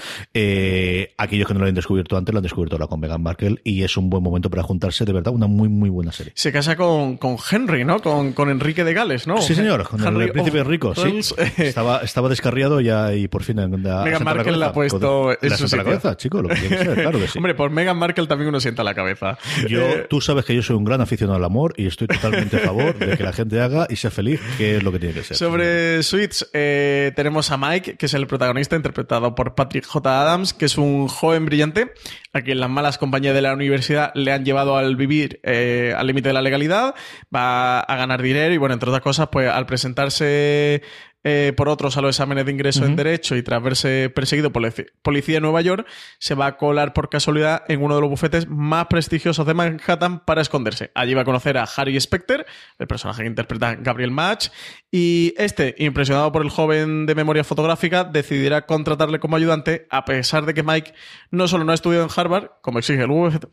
aquellos 1.18 1.46
que 1.46 1.52
no 1.52 1.60
lo 1.60 1.66
han 1.66 1.74
descubierto 1.74 2.16
antes 2.16 2.32
lo 2.32 2.38
han 2.38 2.44
descubierto 2.44 2.77
con 2.86 3.00
Meghan 3.00 3.22
Markle 3.22 3.60
y 3.64 3.82
es 3.82 3.96
un 3.96 4.10
buen 4.10 4.22
momento 4.22 4.50
para 4.50 4.62
juntarse, 4.62 5.04
de 5.04 5.12
verdad, 5.12 5.32
una 5.32 5.46
muy, 5.46 5.68
muy 5.68 5.90
buena 5.90 6.12
serie. 6.12 6.32
Se 6.34 6.52
casa 6.52 6.76
con, 6.76 7.16
con 7.16 7.36
Henry, 7.50 7.84
¿no? 7.84 8.00
Con, 8.00 8.32
con, 8.32 8.48
Enrique 8.48 8.84
de 8.84 8.94
Gales, 8.94 9.26
¿no? 9.26 9.40
Sí, 9.40 9.54
señor, 9.54 9.88
con 9.88 10.20
el 10.20 10.32
príncipe 10.32 10.62
rico, 10.64 10.94
sí. 10.94 11.20
Estaba, 11.56 11.98
estaba 11.98 12.28
descarriado 12.28 12.80
ya 12.80 13.14
y 13.14 13.28
por 13.28 13.42
fin... 13.42 13.56
Meghan 13.56 14.24
Markle 14.24 14.56
le 14.56 14.64
ha 14.64 14.72
puesto 14.72 15.30
en 15.42 15.50
su 15.56 15.76
la 15.76 15.84
cabeza, 15.84 16.16
chico, 16.16 16.42
lo 16.42 16.48
que 16.48 16.56
tiene 16.56 16.76
que 16.76 16.84
ser, 16.84 16.94
claro 16.94 17.18
que 17.18 17.28
sí. 17.28 17.38
Hombre, 17.38 17.54
por 17.54 17.70
Meghan 17.70 17.96
Markle 17.96 18.26
también 18.26 18.48
uno 18.48 18.60
sienta 18.60 18.84
la 18.84 18.94
cabeza. 18.94 19.38
Yo, 19.68 19.80
eh, 19.80 20.06
tú 20.08 20.20
sabes 20.20 20.44
que 20.44 20.54
yo 20.54 20.62
soy 20.62 20.76
un 20.76 20.84
gran 20.84 21.00
aficionado 21.00 21.36
al 21.36 21.44
amor 21.44 21.74
y 21.76 21.86
estoy 21.86 22.06
totalmente 22.06 22.56
a 22.56 22.60
favor 22.60 22.96
de 22.98 23.16
que 23.16 23.22
la 23.22 23.32
gente 23.32 23.60
haga 23.60 23.86
y 23.88 23.96
sea 23.96 24.10
feliz, 24.10 24.40
que 24.56 24.76
es 24.76 24.82
lo 24.82 24.92
que 24.92 24.98
tiene 24.98 25.14
que 25.14 25.22
ser. 25.22 25.36
Sobre 25.36 26.02
Suits, 26.02 26.48
eh, 26.52 27.12
tenemos 27.16 27.50
a 27.50 27.56
Mike, 27.56 27.96
que 27.96 28.06
es 28.06 28.14
el 28.14 28.26
protagonista, 28.26 28.76
interpretado 28.76 29.34
por 29.34 29.54
Patrick 29.54 29.86
J. 29.86 30.20
Adams, 30.20 30.54
que 30.54 30.66
es 30.66 30.78
un 30.78 31.08
joven 31.08 31.46
brillante, 31.46 31.92
a 32.32 32.42
quien 32.42 32.60
las 32.68 32.74
malas 32.74 32.98
compañías 32.98 33.34
de 33.34 33.40
la 33.40 33.54
universidad 33.54 34.12
le 34.14 34.30
han 34.30 34.44
llevado 34.44 34.76
al 34.76 34.94
vivir 34.94 35.40
eh, 35.42 35.94
al 35.96 36.06
límite 36.06 36.28
de 36.28 36.32
la 36.34 36.42
legalidad, 36.42 36.94
va 37.34 37.80
a 37.80 37.96
ganar 37.96 38.20
dinero 38.20 38.52
y, 38.52 38.58
bueno, 38.58 38.74
entre 38.74 38.90
otras 38.90 39.02
cosas, 39.02 39.28
pues 39.32 39.50
al 39.50 39.64
presentarse 39.64 40.82
eh, 41.24 41.52
por 41.56 41.68
otros 41.68 41.96
a 41.96 42.00
los 42.00 42.14
exámenes 42.14 42.46
de 42.46 42.52
ingreso 42.52 42.84
en 42.84 42.94
Derecho 42.94 43.34
y 43.34 43.42
tras 43.42 43.60
verse 43.60 44.10
perseguido 44.14 44.52
por 44.52 44.62
la 44.62 44.72
policía 45.02 45.36
de 45.36 45.40
Nueva 45.40 45.60
York, 45.62 45.86
se 46.18 46.34
va 46.34 46.46
a 46.46 46.56
colar 46.56 46.92
por 46.92 47.08
casualidad 47.08 47.64
en 47.66 47.82
uno 47.82 47.96
de 47.96 48.00
los 48.00 48.10
bufetes 48.10 48.48
más 48.48 48.86
prestigiosos 48.86 49.44
de 49.44 49.54
Manhattan 49.54 50.20
para 50.20 50.42
esconderse. 50.42 50.92
Allí 50.94 51.14
va 51.14 51.22
a 51.22 51.24
conocer 51.24 51.58
a 51.58 51.64
Harry 51.64 52.00
Specter, 52.00 52.46
el 52.78 52.86
personaje 52.86 53.22
que 53.22 53.28
interpreta 53.28 53.74
Gabriel 53.74 54.12
Match, 54.12 54.48
y 54.90 55.34
este, 55.36 55.74
impresionado 55.78 56.30
por 56.30 56.42
el 56.42 56.50
joven 56.50 57.06
de 57.06 57.14
memoria 57.14 57.42
fotográfica, 57.42 58.04
decidirá 58.04 58.64
contratarle 58.66 59.18
como 59.18 59.36
ayudante, 59.36 59.86
a 59.90 60.04
pesar 60.04 60.46
de 60.46 60.54
que 60.54 60.62
Mike 60.62 60.94
no 61.30 61.48
solo 61.48 61.64
no 61.64 61.72
ha 61.72 61.74
estudiado 61.74 62.04
en 62.04 62.10
Harvard, 62.14 62.50
como 62.62 62.78
exige 62.78 63.04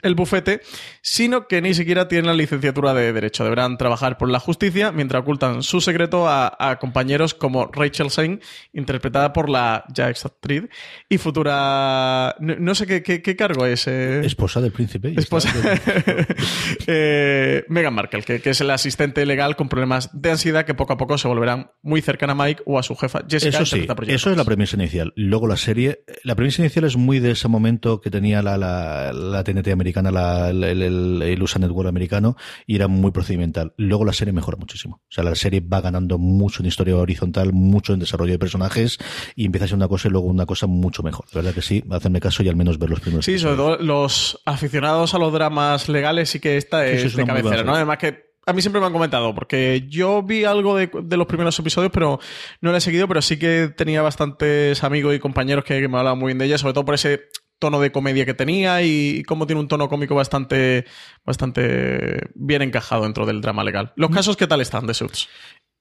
el 0.03 0.15
bufete, 0.15 0.61
sino 1.01 1.47
que 1.47 1.61
ni 1.61 1.73
siquiera 1.73 2.07
tiene 2.07 2.27
la 2.27 2.33
licenciatura 2.35 2.93
de 2.93 3.11
Derecho. 3.11 3.43
Deberán 3.43 3.77
trabajar 3.77 4.17
por 4.17 4.29
la 4.29 4.39
justicia 4.39 4.91
mientras 4.91 5.23
ocultan 5.23 5.63
su 5.63 5.81
secreto 5.81 6.27
a, 6.27 6.55
a 6.59 6.79
compañeros 6.79 7.33
como 7.33 7.54
Rachel 7.71 8.11
Zane, 8.11 8.39
interpretada 8.73 9.33
por 9.33 9.49
la 9.49 9.85
ya 9.93 10.09
ex 10.09 10.25
actriz 10.25 10.63
y 11.09 11.17
futura. 11.17 12.35
No, 12.39 12.75
sé 12.75 13.03
qué, 13.03 13.35
cargo 13.35 13.65
es. 13.65 13.87
Eh. 13.87 14.25
Esposa 14.25 14.61
del 14.61 14.71
príncipe. 14.71 15.13
Esposa. 15.17 15.51
eh, 16.87 17.63
Meghan 17.69 17.93
Markle, 17.93 18.23
que, 18.23 18.49
es 18.49 18.61
el 18.61 18.69
asistente 18.69 19.25
legal 19.25 19.55
con 19.55 19.69
problemas 19.69 20.09
de 20.13 20.31
ansiedad 20.31 20.65
que 20.65 20.73
poco 20.73 20.93
a 20.93 20.97
poco 20.97 21.17
se 21.17 21.27
volverán 21.27 21.71
muy 21.81 22.01
cercana 22.01 22.33
a 22.33 22.35
Mike 22.35 22.63
o 22.65 22.79
a 22.79 22.83
su 22.83 22.95
jefa 22.95 23.21
Jessica. 23.27 23.59
Eso 23.59 23.65
sí, 23.65 23.87
eso 24.07 24.31
es 24.31 24.37
la 24.37 24.45
premisa 24.45 24.75
inicial. 24.75 25.13
Luego 25.15 25.47
la 25.47 25.57
serie. 25.57 26.03
La 26.23 26.35
premisa 26.35 26.61
inicial 26.61 26.85
es 26.85 26.97
muy 26.97 27.19
de 27.19 27.31
ese 27.31 27.47
momento 27.47 28.01
que 28.01 28.09
tenía 28.09 28.41
la, 28.41 28.57
la, 28.57 29.43
TNT 29.43 29.67
americana, 29.69 30.11
la, 30.11 30.49
el, 30.49 30.63
el, 30.63 31.21
el 31.21 31.41
USA 31.41 31.59
Network 31.59 31.87
americano, 31.87 32.35
y 32.65 32.75
era 32.75 32.87
muy 32.87 33.11
procedimental. 33.11 33.73
Luego 33.77 34.05
la 34.05 34.13
serie 34.13 34.33
mejora 34.33 34.57
muchísimo. 34.57 35.01
O 35.03 35.11
sea, 35.11 35.23
la 35.23 35.35
serie 35.35 35.61
va 35.61 35.81
ganando 35.81 36.17
mucho 36.17 36.61
en 36.61 36.67
historia 36.67 36.95
horizontal, 36.97 37.44
mucho 37.51 37.93
en 37.93 37.99
desarrollo 37.99 38.33
de 38.33 38.39
personajes 38.39 38.97
y 39.35 39.45
empieza 39.45 39.65
a 39.65 39.67
ser 39.69 39.77
una 39.77 39.87
cosa 39.87 40.07
y 40.07 40.11
luego 40.11 40.27
una 40.27 40.45
cosa 40.45 40.67
mucho 40.67 41.03
mejor. 41.03 41.25
De 41.27 41.39
verdad 41.39 41.53
que 41.53 41.61
sí, 41.61 41.83
hacerme 41.91 42.19
caso 42.19 42.43
y 42.43 42.49
al 42.49 42.55
menos 42.55 42.79
ver 42.79 42.89
los 42.89 42.99
primeros. 42.99 43.25
Sí, 43.25 43.39
sobre 43.39 43.55
todo 43.55 43.77
los 43.77 44.41
aficionados 44.45 45.13
a 45.13 45.19
los 45.19 45.31
dramas 45.33 45.89
legales 45.89 46.29
sí 46.29 46.39
que 46.39 46.57
esta 46.57 46.85
es 46.87 47.15
de 47.15 47.25
cabecera, 47.25 47.63
¿no? 47.63 47.75
Además 47.75 47.97
que 47.97 48.25
a 48.45 48.53
mí 48.53 48.61
siempre 48.61 48.79
me 48.79 48.87
han 48.87 48.93
comentado, 48.93 49.33
porque 49.33 49.85
yo 49.89 50.21
vi 50.21 50.43
algo 50.43 50.75
de, 50.75 50.89
los 51.17 51.27
primeros 51.27 51.57
episodios, 51.57 51.91
pero 51.91 52.19
no 52.61 52.71
lo 52.71 52.77
he 52.77 52.81
seguido, 52.81 53.07
pero 53.07 53.21
sí 53.21 53.37
que 53.39 53.73
tenía 53.75 54.01
bastantes 54.01 54.83
amigos 54.83 55.15
y 55.15 55.19
compañeros 55.19 55.63
que, 55.65 55.87
me 55.87 55.97
hablaban 55.97 56.19
muy 56.19 56.27
bien 56.27 56.37
de 56.37 56.45
ella, 56.45 56.57
sobre 56.57 56.73
todo 56.73 56.85
por 56.85 56.95
ese 56.95 57.23
tono 57.57 57.79
de 57.79 57.91
comedia 57.91 58.25
que 58.25 58.33
tenía 58.33 58.83
y, 58.83 59.23
cómo 59.23 59.47
tiene 59.47 59.61
un 59.61 59.67
tono 59.67 59.89
cómico 59.89 60.13
bastante, 60.13 60.85
bastante 61.25 62.29
bien 62.35 62.61
encajado 62.61 63.03
dentro 63.03 63.25
del 63.25 63.41
drama 63.41 63.63
legal. 63.63 63.93
¿Los 63.95 64.11
mm. 64.11 64.13
casos 64.13 64.37
qué 64.37 64.45
tal 64.45 64.61
están 64.61 64.85
de 64.85 64.93
Suits? 64.93 65.27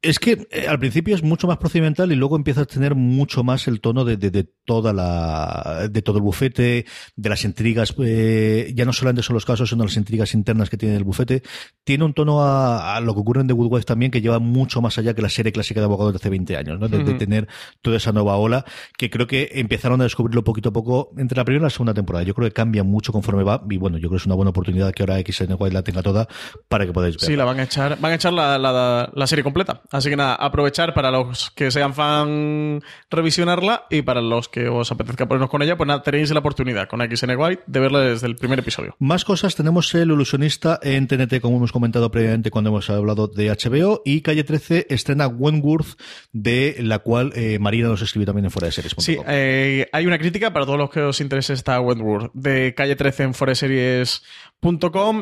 Es 0.04 0.18
que 0.18 0.46
eh, 0.50 0.66
al 0.68 0.78
principio 0.78 1.14
es 1.14 1.22
mucho 1.22 1.46
más 1.46 1.56
procedimental 1.56 2.12
y 2.12 2.14
luego 2.14 2.36
empieza 2.36 2.60
a 2.60 2.64
tener 2.66 2.94
mucho 2.94 3.42
más 3.42 3.66
el 3.68 3.80
tono 3.80 4.04
de, 4.04 4.18
de, 4.18 4.44
toda 4.66 4.92
la 4.92 5.88
de 5.90 6.02
todo 6.02 6.18
el 6.18 6.22
bufete, 6.22 6.84
de 7.16 7.28
las 7.28 7.44
intrigas, 7.44 7.94
eh, 8.04 8.70
ya 8.74 8.84
no 8.84 8.92
solamente 8.92 9.22
son 9.22 9.32
los 9.32 9.46
casos, 9.46 9.70
sino 9.70 9.82
las 9.82 9.96
intrigas 9.96 10.34
internas 10.34 10.68
que 10.68 10.76
tiene 10.76 10.96
el 10.96 11.04
bufete. 11.04 11.42
Tiene 11.84 12.04
un 12.04 12.12
tono 12.12 12.42
a, 12.42 13.00
lo 13.00 13.14
que 13.14 13.20
ocurre 13.20 13.40
en 13.40 13.46
The 13.46 13.54
Good 13.54 13.72
Wife 13.72 13.86
también 13.86 14.10
que 14.10 14.20
lleva 14.20 14.38
mucho 14.40 14.82
más 14.82 14.98
allá 14.98 15.14
que 15.14 15.22
la 15.22 15.30
serie 15.30 15.52
clásica 15.52 15.80
de 15.80 15.86
abogados 15.86 16.12
de 16.12 16.16
hace 16.18 16.28
20 16.28 16.56
años, 16.58 16.78
¿no? 16.78 16.88
De, 16.88 17.14
tener 17.14 17.48
toda 17.80 17.96
esa 17.96 18.12
nueva 18.12 18.36
ola 18.36 18.64
que 18.98 19.08
creo 19.08 19.26
que 19.26 19.52
empezaron 19.54 20.00
a 20.02 20.04
descubrirlo 20.04 20.44
poquito 20.44 20.68
a 20.68 20.72
poco 20.72 21.12
entre 21.16 21.36
la 21.38 21.44
primera 21.44 21.62
y 21.62 21.64
la 21.64 21.70
segunda 21.70 21.94
temporada. 21.94 22.24
Yo 22.24 22.34
creo 22.34 22.48
que 22.48 22.52
cambia 22.52 22.84
mucho 22.84 23.10
conforme 23.10 23.42
va 23.42 23.62
y 23.70 23.78
bueno, 23.78 23.96
yo 23.96 24.08
creo 24.08 24.18
que 24.18 24.22
es 24.22 24.26
una 24.26 24.34
buena 24.34 24.50
oportunidad 24.50 24.92
que 24.92 25.02
ahora 25.02 25.18
XN 25.18 25.56
la 25.72 25.82
tenga 25.82 26.02
toda 26.02 26.28
para 26.68 26.84
que 26.84 26.92
podáis 26.92 27.16
ver. 27.16 27.24
Sí, 27.24 27.36
la 27.36 27.44
van 27.44 27.60
a 27.60 27.62
echar, 27.62 27.98
van 28.00 28.12
a 28.12 28.14
echar 28.16 28.32
la, 28.32 28.58
la, 28.58 29.10
la 29.14 29.26
serie 29.26 29.42
completa. 29.42 29.80
Así 29.94 30.10
que 30.10 30.16
nada, 30.16 30.34
aprovechar 30.34 30.92
para 30.92 31.12
los 31.12 31.52
que 31.52 31.70
sean 31.70 31.94
fan 31.94 32.82
revisionarla 33.10 33.86
y 33.90 34.02
para 34.02 34.20
los 34.20 34.48
que 34.48 34.68
os 34.68 34.90
apetezca 34.90 35.28
ponernos 35.28 35.48
con 35.48 35.62
ella, 35.62 35.76
pues 35.76 35.86
nada, 35.86 36.02
tenéis 36.02 36.32
la 36.32 36.40
oportunidad 36.40 36.88
con 36.88 36.98
XN 37.00 37.36
White 37.38 37.62
de 37.68 37.78
verla 37.78 38.00
desde 38.00 38.26
el 38.26 38.34
primer 38.34 38.58
episodio. 38.58 38.96
Más 38.98 39.24
cosas, 39.24 39.54
tenemos 39.54 39.94
el 39.94 40.10
ilusionista 40.10 40.80
en 40.82 41.06
TNT, 41.06 41.40
como 41.40 41.58
hemos 41.58 41.70
comentado 41.70 42.10
previamente 42.10 42.50
cuando 42.50 42.70
hemos 42.70 42.90
hablado 42.90 43.28
de 43.28 43.50
HBO, 43.50 44.02
y 44.04 44.22
Calle 44.22 44.42
13 44.42 44.88
estrena 44.90 45.28
Wentworth, 45.28 45.96
de 46.32 46.74
la 46.80 46.98
cual 46.98 47.30
eh, 47.36 47.60
Marina 47.60 47.86
nos 47.86 48.02
escribió 48.02 48.26
también 48.26 48.46
en 48.46 48.50
fuera 48.50 48.66
de 48.66 48.72
series. 48.72 48.96
Sí, 48.98 49.16
eh, 49.28 49.88
hay 49.92 50.06
una 50.06 50.18
crítica 50.18 50.52
para 50.52 50.66
todos 50.66 50.78
los 50.80 50.90
que 50.90 51.02
os 51.02 51.20
interese 51.20 51.52
esta 51.52 51.80
Wentworth, 51.80 52.32
de 52.34 52.74
Calle 52.74 52.96
13 52.96 53.22
en 53.22 53.34
fuera 53.34 53.52
de 53.52 53.54
series 53.54 54.24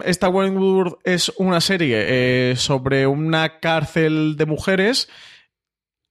esta 0.05 0.29
Wentworth 0.29 1.01
es 1.03 1.33
una 1.37 1.61
serie 1.61 2.51
eh, 2.51 2.57
sobre 2.57 3.09
una 3.09 3.59
cárcel 3.59 4.37
de 4.37 4.47
mujeres 4.47 5.09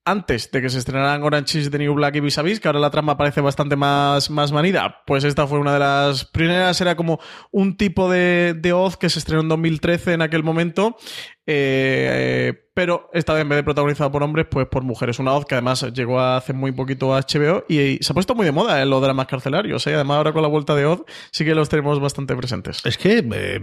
antes 0.03 0.51
de 0.51 0.61
que 0.61 0.69
se 0.69 0.79
estrenaran 0.79 1.23
Orange 1.23 1.59
is 1.59 1.71
the 1.71 1.77
New 1.77 1.93
Black 1.93 2.15
y 2.15 2.19
Vis 2.19 2.37
a 2.37 2.41
Vis, 2.41 2.59
que 2.59 2.67
ahora 2.67 2.79
la 2.79 2.89
trama 2.89 3.15
parece 3.15 3.39
bastante 3.39 3.77
más, 3.77 4.29
más 4.29 4.51
manida, 4.51 5.03
pues 5.05 5.23
esta 5.23 5.47
fue 5.47 5.59
una 5.59 5.73
de 5.73 5.79
las 5.79 6.25
primeras, 6.25 6.81
era 6.81 6.95
como 6.95 7.19
un 7.51 7.77
tipo 7.77 8.09
de, 8.09 8.53
de 8.57 8.73
Oz 8.73 8.97
que 8.97 9.09
se 9.09 9.19
estrenó 9.19 9.41
en 9.43 9.49
2013 9.49 10.13
en 10.13 10.21
aquel 10.23 10.43
momento, 10.43 10.97
eh, 11.45 12.70
pero 12.81 13.11
esta 13.13 13.33
vez 13.33 13.43
en 13.43 13.49
vez 13.49 13.57
de 13.57 13.63
protagonizada 13.63 14.11
por 14.11 14.23
hombres, 14.23 14.47
pues 14.49 14.65
por 14.65 14.81
mujeres. 14.81 15.19
Una 15.19 15.33
voz 15.33 15.45
que 15.45 15.53
además 15.53 15.85
llegó 15.93 16.19
hace 16.19 16.51
muy 16.51 16.71
poquito 16.71 17.13
a 17.13 17.19
HBO 17.19 17.63
y, 17.69 17.99
se 18.01 18.11
ha 18.11 18.15
puesto 18.15 18.33
muy 18.33 18.43
de 18.43 18.51
moda 18.51 18.81
en 18.81 18.89
los 18.89 18.99
dramas 19.03 19.27
carcelarios. 19.27 19.85
¿eh? 19.85 19.93
Además, 19.93 20.17
ahora 20.17 20.33
con 20.33 20.41
la 20.41 20.47
vuelta 20.47 20.73
de 20.73 20.87
Oz 20.87 21.03
sí 21.29 21.45
que 21.45 21.53
los 21.53 21.69
tenemos 21.69 21.99
bastante 21.99 22.35
presentes. 22.35 22.81
Es 22.83 22.97
que 22.97 23.19
eh, 23.19 23.59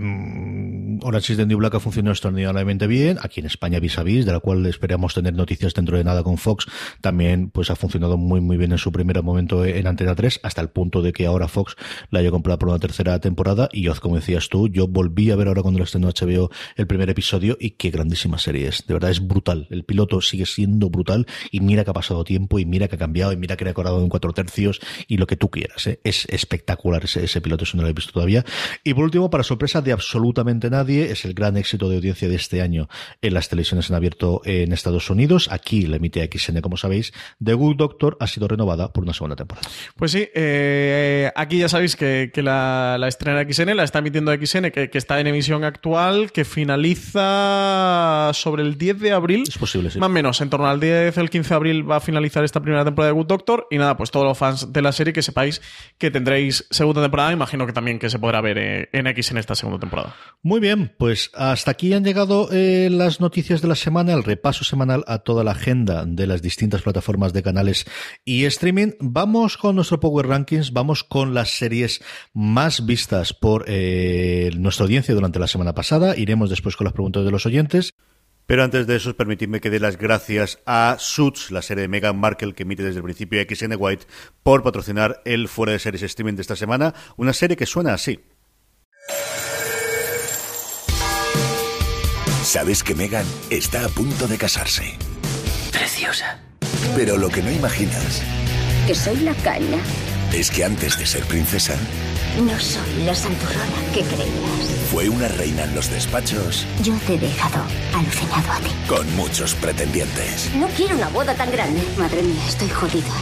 Orange 1.02 1.32
is 1.32 1.36
the 1.36 1.46
New 1.46 1.58
Black 1.58 1.74
ha 1.74 1.80
funcionado 1.80 2.12
extraordinariamente 2.12 2.86
bien. 2.86 3.18
Aquí 3.20 3.40
en 3.40 3.46
España, 3.46 3.80
vis 3.80 3.98
a 3.98 4.04
de 4.04 4.24
la 4.24 4.38
cual 4.38 4.64
esperamos 4.66 5.14
tener 5.14 5.34
noticias 5.34 5.74
dentro 5.74 5.96
de 5.96 6.04
nada 6.04 6.22
con 6.22 6.38
Fox, 6.38 6.66
también 7.00 7.50
pues 7.50 7.72
ha 7.72 7.74
funcionado 7.74 8.16
muy 8.18 8.40
muy 8.40 8.56
bien 8.56 8.70
en 8.70 8.78
su 8.78 8.92
primer 8.92 9.20
momento 9.24 9.64
en 9.64 9.88
Antena 9.88 10.14
3, 10.14 10.38
hasta 10.44 10.62
el 10.62 10.68
punto 10.68 11.02
de 11.02 11.12
que 11.12 11.26
ahora 11.26 11.48
Fox 11.48 11.74
la 12.10 12.20
haya 12.20 12.30
comprado 12.30 12.60
por 12.60 12.68
una 12.68 12.78
tercera 12.78 13.18
temporada. 13.18 13.68
Y 13.72 13.88
Oz, 13.88 13.98
como 13.98 14.14
decías 14.14 14.48
tú, 14.48 14.68
yo 14.68 14.86
volví 14.86 15.32
a 15.32 15.36
ver 15.36 15.48
ahora 15.48 15.62
cuando 15.62 15.78
lo 15.78 15.84
estrenó 15.84 16.08
HBO 16.08 16.50
el 16.76 16.86
primer 16.86 17.10
episodio 17.10 17.56
y 17.58 17.70
qué 17.70 17.90
grandísima 17.90 18.38
serie 18.38 18.68
es. 18.68 18.86
De 18.86 18.94
verdad 18.94 19.07
es 19.11 19.26
brutal. 19.26 19.66
El 19.70 19.84
piloto 19.84 20.20
sigue 20.20 20.46
siendo 20.46 20.90
brutal 20.90 21.26
y 21.50 21.61
mira 21.61 21.84
que 21.84 21.90
ha 21.90 21.94
pasado 21.94 22.24
tiempo 22.24 22.59
y 22.59 22.64
mira 22.64 22.88
que 22.88 22.96
ha 22.96 22.98
cambiado 22.98 23.32
y 23.32 23.36
mira 23.36 23.56
que 23.56 23.64
ha 23.64 23.68
decorado 23.68 24.00
en 24.02 24.09
cuatro 24.09 24.32
tercios 24.32 24.80
y 25.06 25.16
lo 25.16 25.26
que 25.26 25.36
tú 25.36 25.50
quieras. 25.50 25.86
¿eh? 25.86 26.00
Es 26.04 26.26
espectacular 26.26 27.04
ese, 27.04 27.40
piloto 27.40 27.64
si 27.64 27.76
no 27.76 27.82
lo 27.82 27.88
he 27.88 27.92
visto 27.92 28.12
todavía. 28.12 28.44
Y 28.84 28.94
por 28.94 29.04
último, 29.04 29.30
para 29.30 29.44
sorpresa 29.44 29.80
de 29.80 29.92
absolutamente 29.92 30.70
nadie, 30.70 31.11
es 31.11 31.24
el 31.24 31.34
gran 31.34 31.56
éxito 31.56 31.88
de 31.88 31.96
audiencia 31.96 32.28
de 32.28 32.36
este 32.36 32.62
año 32.62 32.88
en 33.22 33.34
las 33.34 33.48
televisiones 33.48 33.90
en 33.90 33.96
abierto 33.96 34.42
en 34.44 34.72
Estados 34.72 35.11
Unidos. 35.11 35.48
Aquí 35.50 35.82
la 35.82 35.96
emite 35.96 36.28
XN, 36.32 36.61
como 36.61 36.76
sabéis. 36.76 37.12
The 37.42 37.54
Good 37.54 37.76
Doctor 37.76 38.16
ha 38.20 38.26
sido 38.26 38.48
renovada 38.48 38.92
por 38.92 39.04
una 39.04 39.12
segunda 39.12 39.36
temporada. 39.36 39.68
Pues 39.96 40.12
sí, 40.12 40.28
eh, 40.34 41.30
aquí 41.34 41.59
ya 41.59 41.68
sabéis 41.68 41.96
que, 41.96 42.30
la, 42.36 42.96
la, 42.98 43.09
estrena 43.09 43.44
XN, 43.50 43.76
la 43.76 43.84
está 43.84 43.98
emitiendo 43.98 44.32
XN, 44.32 44.70
que, 44.70 44.90
que 44.90 44.98
está 44.98 45.20
en 45.20 45.26
emisión 45.26 45.64
actual, 45.64 46.32
que 46.32 46.44
finaliza 46.44 48.30
sobre 48.34 48.62
el 48.62 48.78
10 48.89 49.01
de 49.01 49.12
abril. 49.12 49.45
Es 49.47 49.59
posible, 49.59 49.91
sí. 49.91 49.99
Más 49.99 50.09
o 50.09 50.12
menos, 50.12 50.41
en 50.41 50.49
torno 50.49 50.66
al 50.66 50.80
10, 50.80 51.16
el 51.18 51.30
15 51.30 51.49
de 51.49 51.55
abril 51.55 51.91
va 51.91 51.97
a 51.97 52.01
finalizar 52.01 52.45
esta 52.45 52.61
primera 52.61 52.84
temporada 52.84 53.12
de 53.12 53.18
Good 53.18 53.26
Doctor. 53.26 53.66
Y 53.70 53.76
nada, 53.76 53.97
pues 53.97 54.11
todos 54.11 54.24
los 54.24 54.39
fans 54.39 54.72
de 54.72 54.82
la 54.82 54.93
serie 54.93 55.12
que 55.12 55.22
sepáis 55.22 55.61
que 55.99 56.11
tendréis 56.11 56.66
segunda 56.70 57.03
temporada. 57.03 57.32
Imagino 57.32 57.66
que 57.66 57.72
también 57.72 57.99
que 57.99 58.09
se 58.09 58.18
podrá 58.18 58.41
ver 58.41 58.59
eh, 58.59 58.89
en 58.93 59.07
X 59.09 59.30
en 59.30 59.39
esta 59.39 59.55
segunda 59.55 59.78
temporada. 59.78 60.16
Muy 60.43 60.61
bien, 60.61 60.95
pues 60.99 61.30
hasta 61.34 61.72
aquí 61.72 61.93
han 61.93 62.05
llegado 62.05 62.49
eh, 62.51 62.89
las 62.91 63.20
noticias 63.20 63.61
de 63.61 63.68
la 63.68 63.74
semana, 63.74 64.14
el 64.14 64.24
repaso 64.24 64.64
semanal 64.64 65.05
a 65.07 65.18
toda 65.18 65.45
la 65.45 65.51
agenda 65.51 66.05
de 66.07 66.26
las 66.26 66.41
distintas 66.41 66.82
plataformas 66.82 67.32
de 67.32 67.43
canales 67.43 67.84
y 68.24 68.45
streaming. 68.45 68.93
Vamos 69.01 69.59
con 69.59 69.76
nuestro 69.76 70.01
Power 70.01 70.26
Rankings, 70.26 70.72
vamos 70.72 71.05
con 71.05 71.34
las 71.34 71.51
series 71.51 72.01
más 72.32 72.86
vistas 72.86 73.34
por 73.34 73.64
eh, 73.68 74.51
nuestra 74.57 74.84
audiencia 74.84 75.14
durante 75.14 75.39
la 75.39 75.47
semana 75.47 75.74
pasada. 75.74 76.16
Iremos 76.16 76.49
después 76.49 76.76
con 76.76 76.86
las 76.86 76.95
preguntas 76.95 77.24
de 77.24 77.30
los 77.30 77.45
oyentes 77.45 77.95
pero 78.49 78.64
antes 78.64 78.86
de 78.86 78.96
eso, 78.96 79.14
permitidme 79.14 79.61
que 79.61 79.68
dé 79.68 79.78
las 79.78 79.99
gracias 79.99 80.59
a 80.64 80.96
Suits, 80.99 81.51
la 81.51 81.61
serie 81.61 81.82
de 81.82 81.88
Meghan 81.88 82.18
Markle 82.18 82.55
que 82.55 82.62
emite 82.62 82.82
desde 82.82 82.96
el 82.96 83.05
principio 83.05 83.42
XN 83.42 83.74
White, 83.78 84.07
por 84.42 84.62
patrocinar 84.62 85.20
el 85.26 85.49
fuera 85.49 85.74
de 85.74 85.78
series 85.78 86.03
streaming 86.05 86.32
de 86.32 86.40
esta 86.40 86.57
semana, 86.57 86.94
una 87.18 87.34
serie 87.34 87.59
que 87.59 87.66
suena 87.66 87.92
así. 87.92 88.20
Sabes 92.42 92.82
que 92.82 92.94
Megan 92.94 93.26
está 93.51 93.84
a 93.84 93.88
punto 93.90 94.26
de 94.26 94.38
casarse. 94.38 94.96
Preciosa. 95.70 96.40
Pero 96.96 97.18
lo 97.18 97.28
que 97.28 97.42
no 97.42 97.51
imaginas... 97.51 98.22
Que 98.86 98.94
soy 98.94 99.18
la 99.18 99.34
caña. 99.34 99.78
Es 100.32 100.51
que 100.51 100.64
antes 100.64 100.99
de 100.99 101.05
ser 101.05 101.22
princesa, 101.24 101.78
no 102.39 102.59
soy 102.61 103.05
la 103.05 103.14
santurrona 103.14 103.93
que 103.93 104.01
creías. 104.03 104.89
fue 104.91 105.09
una 105.09 105.26
reina 105.28 105.64
en 105.64 105.74
los 105.74 105.91
despachos 105.91 106.64
Yo 106.82 106.95
te 107.07 107.14
he 107.14 107.18
dejado 107.18 107.62
alucinado 107.95 108.53
a 108.53 108.59
ti. 108.61 108.70
con 108.89 109.16
muchos 109.16 109.55
pretendientes. 109.55 110.49
No 110.55 110.68
quiero 110.68 110.97
una 110.97 111.09
boda 111.09 111.34
tan 111.34 111.51
grande. 111.51 111.82
Madre 111.99 112.22
mía, 112.22 112.41
estoy 112.49 112.68
jodida. 112.68 113.12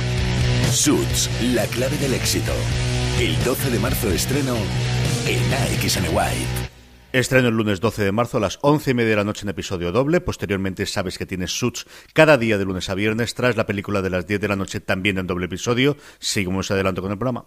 Suits, 0.73 1.31
la 1.55 1.67
clave 1.67 1.97
del 1.99 2.15
éxito. 2.15 2.53
El 3.19 3.43
12 3.45 3.71
de 3.71 3.79
marzo 3.79 4.11
estreno 4.11 4.55
en 5.27 5.55
AXN 5.55 6.15
Estreno 7.17 7.49
el 7.49 7.55
lunes 7.55 7.81
12 7.81 8.05
de 8.05 8.13
marzo 8.13 8.37
a 8.37 8.41
las 8.41 8.59
11 8.61 8.91
y 8.91 8.95
media 8.95 9.09
de 9.09 9.17
la 9.17 9.25
noche 9.25 9.45
en 9.45 9.49
episodio 9.49 9.91
doble. 9.91 10.21
Posteriormente 10.21 10.85
sabes 10.85 11.17
que 11.17 11.25
tienes 11.25 11.59
Suits 11.59 11.87
cada 12.13 12.37
día 12.37 12.59
de 12.59 12.67
lunes 12.67 12.91
a 12.91 12.95
viernes. 12.95 13.35
Tras 13.35 13.57
la 13.57 13.65
película 13.65 14.03
de 14.03 14.11
las 14.11 14.27
10 14.27 14.39
de 14.39 14.49
la 14.49 14.55
noche 14.55 14.81
también 14.81 15.17
en 15.17 15.27
doble 15.27 15.47
episodio. 15.47 15.97
Seguimos 16.19 16.71
adelante 16.71 17.01
con 17.01 17.11
el 17.11 17.17
programa. 17.17 17.47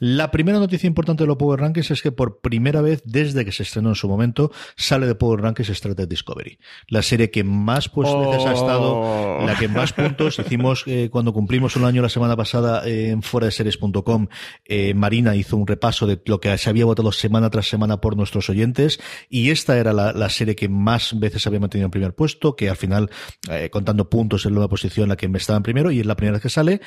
La 0.00 0.32
primera 0.32 0.58
noticia 0.58 0.88
importante 0.88 1.22
de 1.22 1.28
los 1.28 1.36
Power 1.36 1.60
Rankings 1.60 1.92
es 1.92 2.02
que 2.02 2.10
por 2.10 2.40
primera 2.40 2.80
vez 2.80 3.02
desde 3.04 3.44
que 3.44 3.52
se 3.52 3.62
estrenó 3.62 3.90
en 3.90 3.94
su 3.94 4.08
momento 4.08 4.50
sale 4.74 5.06
de 5.06 5.14
Power 5.14 5.42
Rankings 5.42 5.68
Star 5.68 5.94
Trek 5.94 6.08
Discovery. 6.08 6.58
La 6.88 7.02
serie 7.02 7.30
que 7.30 7.44
más 7.44 7.88
pues, 7.88 8.08
veces 8.12 8.46
ha 8.46 8.52
estado, 8.52 8.94
Oh. 8.94 9.46
la 9.46 9.56
que 9.56 9.68
más 9.68 9.92
puntos 9.92 10.38
hicimos 10.44 10.82
eh, 10.86 11.08
cuando 11.10 11.32
cumplimos 11.32 11.76
un 11.76 11.84
año 11.84 12.02
la 12.02 12.08
semana 12.08 12.36
pasada 12.36 12.84
eh, 12.84 13.10
en 13.10 13.22
fuera 13.22 13.46
de 13.46 13.52
series.com. 13.52 14.26
Eh, 14.64 14.92
Marina 14.94 15.36
hizo 15.36 15.56
un 15.56 15.68
repaso 15.68 16.08
de 16.08 16.20
lo 16.26 16.40
que 16.40 16.58
se 16.58 16.68
había 16.68 16.84
votado 16.84 17.12
semana 17.12 17.48
tras 17.50 17.68
semana 17.68 18.00
por 18.00 18.16
nuestros 18.16 18.50
oyentes 18.50 18.98
y 19.28 19.50
esta 19.50 19.78
era 19.78 19.92
la, 19.92 20.28
serie 20.30 20.56
que 20.56 20.68
más 20.68 21.18
veces 21.18 21.46
había 21.46 21.60
mantenido 21.60 21.86
en 21.86 21.90
primer 21.90 22.14
puesto, 22.14 22.56
que 22.56 22.68
al 22.68 22.76
final, 22.76 23.10
eh, 23.50 23.70
contando 23.70 24.08
puntos, 24.08 24.46
es 24.46 24.52
la 24.52 24.68
posición 24.68 25.08
la 25.08 25.16
que 25.16 25.28
me 25.28 25.38
estaba 25.38 25.56
en 25.56 25.62
primero 25.62 25.90
y 25.90 26.00
es 26.00 26.06
la 26.06 26.16
primera 26.16 26.34
vez 26.34 26.42
que 26.42 26.48
sale. 26.48 26.80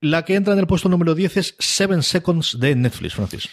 La 0.00 0.24
que 0.24 0.34
entra 0.34 0.52
en 0.52 0.58
el 0.60 0.66
puesto 0.66 0.88
número 0.88 1.14
10 1.14 1.36
es 1.36 1.56
Seven 1.58 2.02
Seconds 2.02 2.58
de 2.60 2.74
Netflix, 2.74 3.14
Francis. 3.14 3.48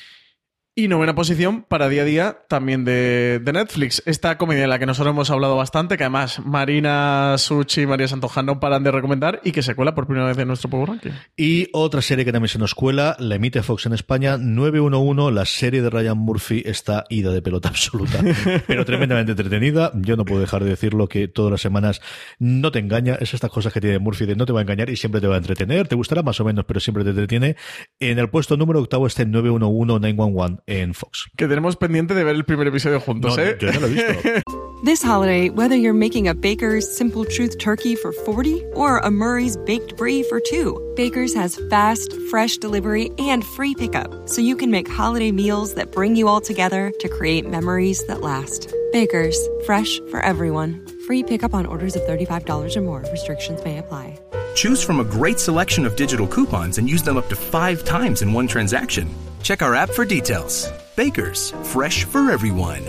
Y 0.75 0.87
novena 0.87 1.13
posición 1.13 1.61
para 1.61 1.87
día 1.87 2.01
a 2.01 2.05
día 2.05 2.37
también 2.49 2.83
de, 2.83 3.39
de 3.43 3.53
Netflix. 3.53 4.01
Esta 4.07 4.39
comedia 4.39 4.63
en 4.63 4.71
la 4.71 4.79
que 4.79 4.87
nosotros 4.87 5.13
hemos 5.13 5.29
hablado 5.29 5.55
bastante, 5.55 5.97
que 5.97 6.03
además 6.03 6.39
Marina 6.43 7.35
Suchi 7.37 7.81
y 7.81 7.85
María 7.85 8.07
Santoján 8.07 8.47
no 8.47 8.59
paran 8.59 8.83
de 8.83 8.89
recomendar 8.89 9.39
y 9.43 9.51
que 9.51 9.61
se 9.61 9.75
cuela 9.75 9.93
por 9.93 10.07
primera 10.07 10.25
vez 10.25 10.35
en 10.39 10.47
nuestro 10.47 10.71
Power 10.71 10.89
Ranking. 10.89 11.11
Y 11.37 11.67
otra 11.73 12.01
serie 12.01 12.25
que 12.25 12.31
también 12.31 12.49
se 12.49 12.57
nos 12.57 12.73
cuela, 12.73 13.15
la 13.19 13.35
emite 13.35 13.61
Fox 13.61 13.85
en 13.85 13.93
España, 13.93 14.39
911, 14.39 15.31
la 15.31 15.45
serie 15.45 15.83
de 15.83 15.91
Ryan 15.91 16.17
Murphy 16.17 16.63
está 16.65 17.03
ida 17.07 17.31
de 17.31 17.43
pelota 17.43 17.69
absoluta, 17.73 18.23
pero 18.65 18.83
tremendamente 18.83 19.33
entretenida. 19.33 19.91
Yo 19.93 20.17
no 20.17 20.25
puedo 20.25 20.41
dejar 20.41 20.63
de 20.63 20.71
decirlo 20.71 21.07
que 21.07 21.27
todas 21.27 21.51
las 21.51 21.61
semanas 21.61 22.01
no 22.39 22.71
te 22.71 22.79
engaña, 22.79 23.13
es 23.19 23.35
estas 23.35 23.51
cosas 23.51 23.73
que 23.73 23.79
tiene 23.79 23.99
Murphy 23.99 24.25
de 24.25 24.35
no 24.35 24.47
te 24.47 24.53
va 24.53 24.61
a 24.61 24.63
engañar 24.63 24.89
y 24.89 24.95
siempre 24.95 25.21
te 25.21 25.27
va 25.27 25.35
a 25.35 25.37
entretener, 25.37 25.87
te 25.87 25.93
gustará 25.93 26.23
más 26.23 26.39
o 26.39 26.45
menos, 26.45 26.65
pero 26.65 26.79
siempre 26.79 27.03
te 27.03 27.11
entretiene. 27.11 27.57
En 27.99 28.17
el 28.17 28.31
puesto 28.31 28.57
número 28.57 28.79
octavo 28.79 29.05
está 29.05 29.21
el 29.21 29.29
911-911 29.29 30.62
en 30.67 30.93
Fox. 30.93 31.25
Que 31.37 31.47
tenemos 31.47 31.75
pendiente 31.75 32.13
de 32.13 32.23
ver 32.23 32.35
el 32.35 32.45
primer 32.45 32.67
episodio 32.67 32.99
juntos, 32.99 33.37
No, 33.37 33.43
¿eh? 33.43 33.57
yo 33.59 33.71
ya 33.71 33.79
lo 33.79 33.87
he 33.87 33.89
visto. 33.93 34.41
This 34.83 35.01
holiday, 35.01 35.49
whether 35.49 35.77
you're 35.77 35.93
making 35.93 36.27
a 36.27 36.33
Baker's 36.33 36.85
Simple 36.97 37.23
Truth 37.23 37.57
turkey 37.57 37.95
for 37.95 38.11
40 38.11 38.65
or 38.73 38.97
a 38.97 39.09
Murray's 39.09 39.55
Baked 39.55 39.95
Brie 39.95 40.23
for 40.23 40.41
2, 40.41 40.95
Baker's 40.97 41.33
has 41.35 41.57
fast, 41.69 42.11
fresh 42.29 42.57
delivery 42.57 43.09
and 43.17 43.45
free 43.45 43.73
pickup, 43.75 44.27
so 44.27 44.41
you 44.41 44.57
can 44.57 44.69
make 44.71 44.89
holiday 44.89 45.31
meals 45.31 45.75
that 45.75 45.93
bring 45.93 46.17
you 46.17 46.27
all 46.27 46.41
together 46.41 46.91
to 46.99 47.07
create 47.07 47.47
memories 47.49 48.05
that 48.07 48.19
last. 48.19 48.73
Baker's, 48.91 49.37
fresh 49.65 50.01
for 50.11 50.19
everyone. 50.19 50.85
Free 51.07 51.23
pickup 51.23 51.53
on 51.53 51.65
orders 51.65 51.95
of 51.95 52.01
$35 52.01 52.75
or 52.75 52.81
more. 52.81 53.05
Restrictions 53.09 53.63
may 53.63 53.77
apply. 53.77 54.19
Choose 54.53 54.83
from 54.83 54.99
a 54.99 55.05
great 55.05 55.39
selection 55.39 55.85
of 55.85 55.95
digital 55.95 56.27
coupons 56.27 56.77
and 56.77 56.89
use 56.89 57.03
them 57.03 57.15
up 57.15 57.29
to 57.29 57.37
five 57.37 57.85
times 57.85 58.21
in 58.21 58.33
one 58.33 58.47
transaction. 58.47 59.07
Check 59.43 59.61
our 59.61 59.75
app 59.75 59.89
for 59.89 60.05
details. 60.07 60.71
Bakers, 60.95 61.53
fresh 61.63 62.05
for 62.05 62.31
everyone. 62.31 62.81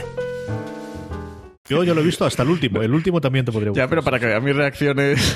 Yo 1.66 1.82
ya 1.82 1.94
lo 1.94 2.02
he 2.02 2.05
visto 2.05 2.26
hasta 2.26 2.42
el 2.42 2.50
último, 2.50 2.82
el 2.82 2.92
último 2.92 3.20
también 3.22 3.44
te 3.46 3.50
podría 3.50 3.68
Ya, 3.68 3.70
gustar. 3.70 3.88
pero 3.88 4.02
para 4.02 4.20
que 4.20 4.26
vean 4.26 4.44
mis 4.44 4.55
reacciones. 4.55 5.34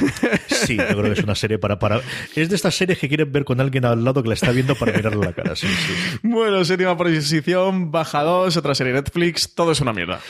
Sí, 0.49 0.77
yo 0.77 0.87
creo 0.87 1.03
que 1.05 1.13
es 1.13 1.23
una 1.25 1.35
serie 1.35 1.59
para, 1.59 1.79
para... 1.79 2.03
Es 2.37 2.51
de 2.51 2.57
estas 2.57 2.75
series 2.75 2.99
que 2.99 3.09
quieren 3.09 3.33
ver 3.33 3.45
con 3.47 3.61
alguien 3.61 3.85
al 3.87 4.05
lado 4.05 4.23
que 4.23 4.29
la 4.29 4.35
está 4.35 4.51
viendo 4.51 4.75
para 4.75 4.93
mirarle 4.93 5.25
la 5.25 5.33
cara. 5.33 5.57
Sí, 5.57 5.67
sí, 5.69 5.75
sí. 5.95 6.19
bueno, 6.25 6.63
séptima 6.65 6.97
posición, 6.97 7.91
baja 7.91 8.23
2, 8.23 8.57
otra 8.59 8.75
serie 8.75 8.93
Netflix, 8.93 9.55
todo 9.55 9.73
es 9.73 9.81
una 9.81 9.93
mierda. 9.95 10.21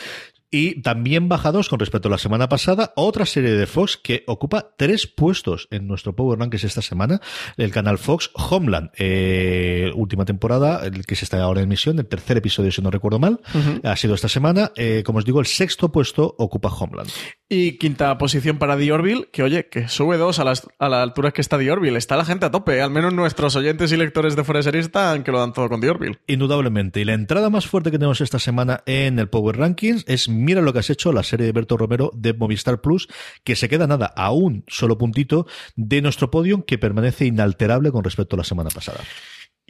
Y 0.50 0.80
también 0.80 1.28
baja 1.28 1.52
dos 1.52 1.68
con 1.68 1.78
respecto 1.78 2.08
a 2.08 2.10
la 2.10 2.18
semana 2.18 2.48
pasada, 2.48 2.92
otra 2.96 3.26
serie 3.26 3.50
de 3.50 3.66
Fox 3.66 3.98
que 4.02 4.24
ocupa 4.26 4.74
tres 4.78 5.06
puestos 5.06 5.68
en 5.70 5.86
nuestro 5.86 6.16
Power 6.16 6.38
Rankings 6.38 6.64
esta 6.64 6.80
semana, 6.80 7.20
el 7.58 7.70
canal 7.70 7.98
Fox 7.98 8.30
Homeland, 8.34 8.90
eh, 8.96 9.90
última 9.94 10.24
temporada, 10.24 10.86
el 10.86 11.04
que 11.04 11.16
se 11.16 11.26
está 11.26 11.42
ahora 11.42 11.60
en 11.60 11.64
emisión, 11.64 11.98
el 11.98 12.06
tercer 12.06 12.38
episodio 12.38 12.72
si 12.72 12.80
no 12.80 12.90
recuerdo 12.90 13.18
mal, 13.18 13.40
ha 13.84 13.96
sido 13.96 14.14
esta 14.14 14.28
semana, 14.28 14.72
eh, 14.76 15.02
como 15.04 15.18
os 15.18 15.26
digo, 15.26 15.40
el 15.40 15.46
sexto 15.46 15.92
puesto 15.92 16.34
ocupa 16.38 16.68
Homeland. 16.68 17.10
Y 17.50 17.78
quinta 17.78 18.18
posición 18.18 18.58
para 18.58 18.76
The 18.76 18.92
Orville, 18.92 19.30
que 19.32 19.42
oye, 19.42 19.68
que 19.70 19.88
sube 19.88 20.18
dos 20.18 20.38
a, 20.38 20.44
las, 20.44 20.68
a 20.78 20.90
la 20.90 21.02
altura 21.02 21.30
que 21.30 21.40
está 21.40 21.56
The 21.56 21.70
Orville. 21.70 21.96
Está 21.96 22.18
la 22.18 22.26
gente 22.26 22.44
a 22.44 22.50
tope, 22.50 22.82
al 22.82 22.90
menos 22.90 23.14
nuestros 23.14 23.56
oyentes 23.56 23.90
y 23.90 23.96
lectores 23.96 24.36
de 24.36 24.42
están 24.78 25.24
que 25.24 25.32
lo 25.32 25.40
dan 25.40 25.54
todo 25.54 25.70
con 25.70 25.80
The 25.80 25.88
Orville. 25.88 26.18
Indudablemente. 26.26 27.00
Y 27.00 27.06
la 27.06 27.14
entrada 27.14 27.48
más 27.48 27.66
fuerte 27.66 27.90
que 27.90 27.98
tenemos 27.98 28.20
esta 28.20 28.38
semana 28.38 28.82
en 28.84 29.18
el 29.18 29.30
Power 29.30 29.56
Rankings 29.56 30.04
es 30.06 30.28
Mira 30.28 30.60
lo 30.60 30.74
que 30.74 30.80
has 30.80 30.90
hecho, 30.90 31.10
la 31.10 31.22
serie 31.22 31.46
de 31.46 31.52
Berto 31.52 31.78
Romero 31.78 32.10
de 32.14 32.34
Movistar 32.34 32.82
Plus, 32.82 33.08
que 33.44 33.56
se 33.56 33.70
queda 33.70 33.86
nada, 33.86 34.12
a 34.14 34.30
un 34.30 34.64
solo 34.68 34.98
puntito 34.98 35.46
de 35.74 36.02
nuestro 36.02 36.30
podium 36.30 36.60
que 36.60 36.76
permanece 36.76 37.24
inalterable 37.24 37.90
con 37.92 38.04
respecto 38.04 38.36
a 38.36 38.38
la 38.38 38.44
semana 38.44 38.68
pasada. 38.68 39.00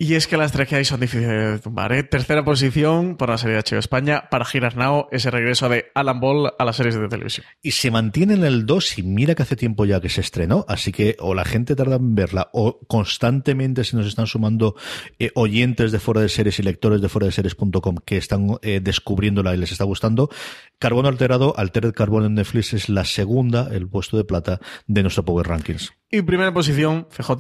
Y 0.01 0.15
es 0.15 0.29
que 0.29 0.37
las 0.37 0.53
tres 0.53 0.69
que 0.69 0.77
hay 0.77 0.85
son 0.85 1.01
difíciles 1.01 1.55
de 1.55 1.59
tumbar. 1.59 1.93
¿eh? 1.93 2.05
Tercera 2.05 2.45
posición 2.45 3.17
para 3.17 3.33
la 3.33 3.39
serie 3.39 3.57
de 3.57 3.63
HBO 3.69 3.81
España, 3.81 4.29
para 4.31 4.45
Giras 4.45 4.77
Now, 4.77 5.09
ese 5.11 5.29
regreso 5.29 5.69
de 5.69 5.87
Alan 5.93 6.21
Ball 6.21 6.53
a 6.57 6.65
las 6.65 6.77
series 6.77 6.95
de 6.95 7.09
televisión. 7.09 7.45
Y 7.63 7.73
se 7.73 7.91
mantiene 7.91 8.35
en 8.35 8.45
el 8.45 8.65
2 8.65 8.99
y 8.99 9.03
mira 9.03 9.35
que 9.35 9.43
hace 9.43 9.57
tiempo 9.57 9.87
ya 9.87 10.01
que 10.01 10.09
se 10.09 10.21
estrenó, 10.21 10.65
así 10.69 10.93
que 10.93 11.17
o 11.19 11.35
la 11.35 11.45
gente 11.45 11.75
tarda 11.75 11.97
en 11.97 12.15
verla 12.15 12.49
o 12.53 12.79
constantemente 12.87 13.83
se 13.83 13.97
nos 13.97 14.07
están 14.07 14.29
sumando 14.29 14.77
eh, 15.19 15.33
oyentes 15.35 15.91
de 15.91 15.99
fuera 15.99 16.21
de 16.21 16.29
series 16.29 16.61
y 16.61 16.63
lectores 16.63 17.01
de 17.01 17.09
fuera 17.09 17.27
de 17.27 17.33
series.com 17.33 17.97
que 18.05 18.19
están 18.19 18.57
eh, 18.63 18.79
descubriéndola 18.81 19.53
y 19.53 19.59
les 19.59 19.73
está 19.73 19.83
gustando. 19.83 20.31
Carbono 20.79 21.09
Alterado, 21.09 21.55
Altered 21.57 21.93
Carbon 21.93 22.25
en 22.25 22.35
Netflix 22.35 22.73
es 22.73 22.89
la 22.89 23.05
segunda, 23.05 23.69
el 23.73 23.89
puesto 23.89 24.17
de 24.17 24.23
plata 24.23 24.61
de 24.87 25.03
nuestro 25.03 25.25
Power 25.25 25.49
Rankings. 25.49 25.93
Y 26.09 26.23
primera 26.23 26.55
posición, 26.55 27.09
CJ, 27.11 27.33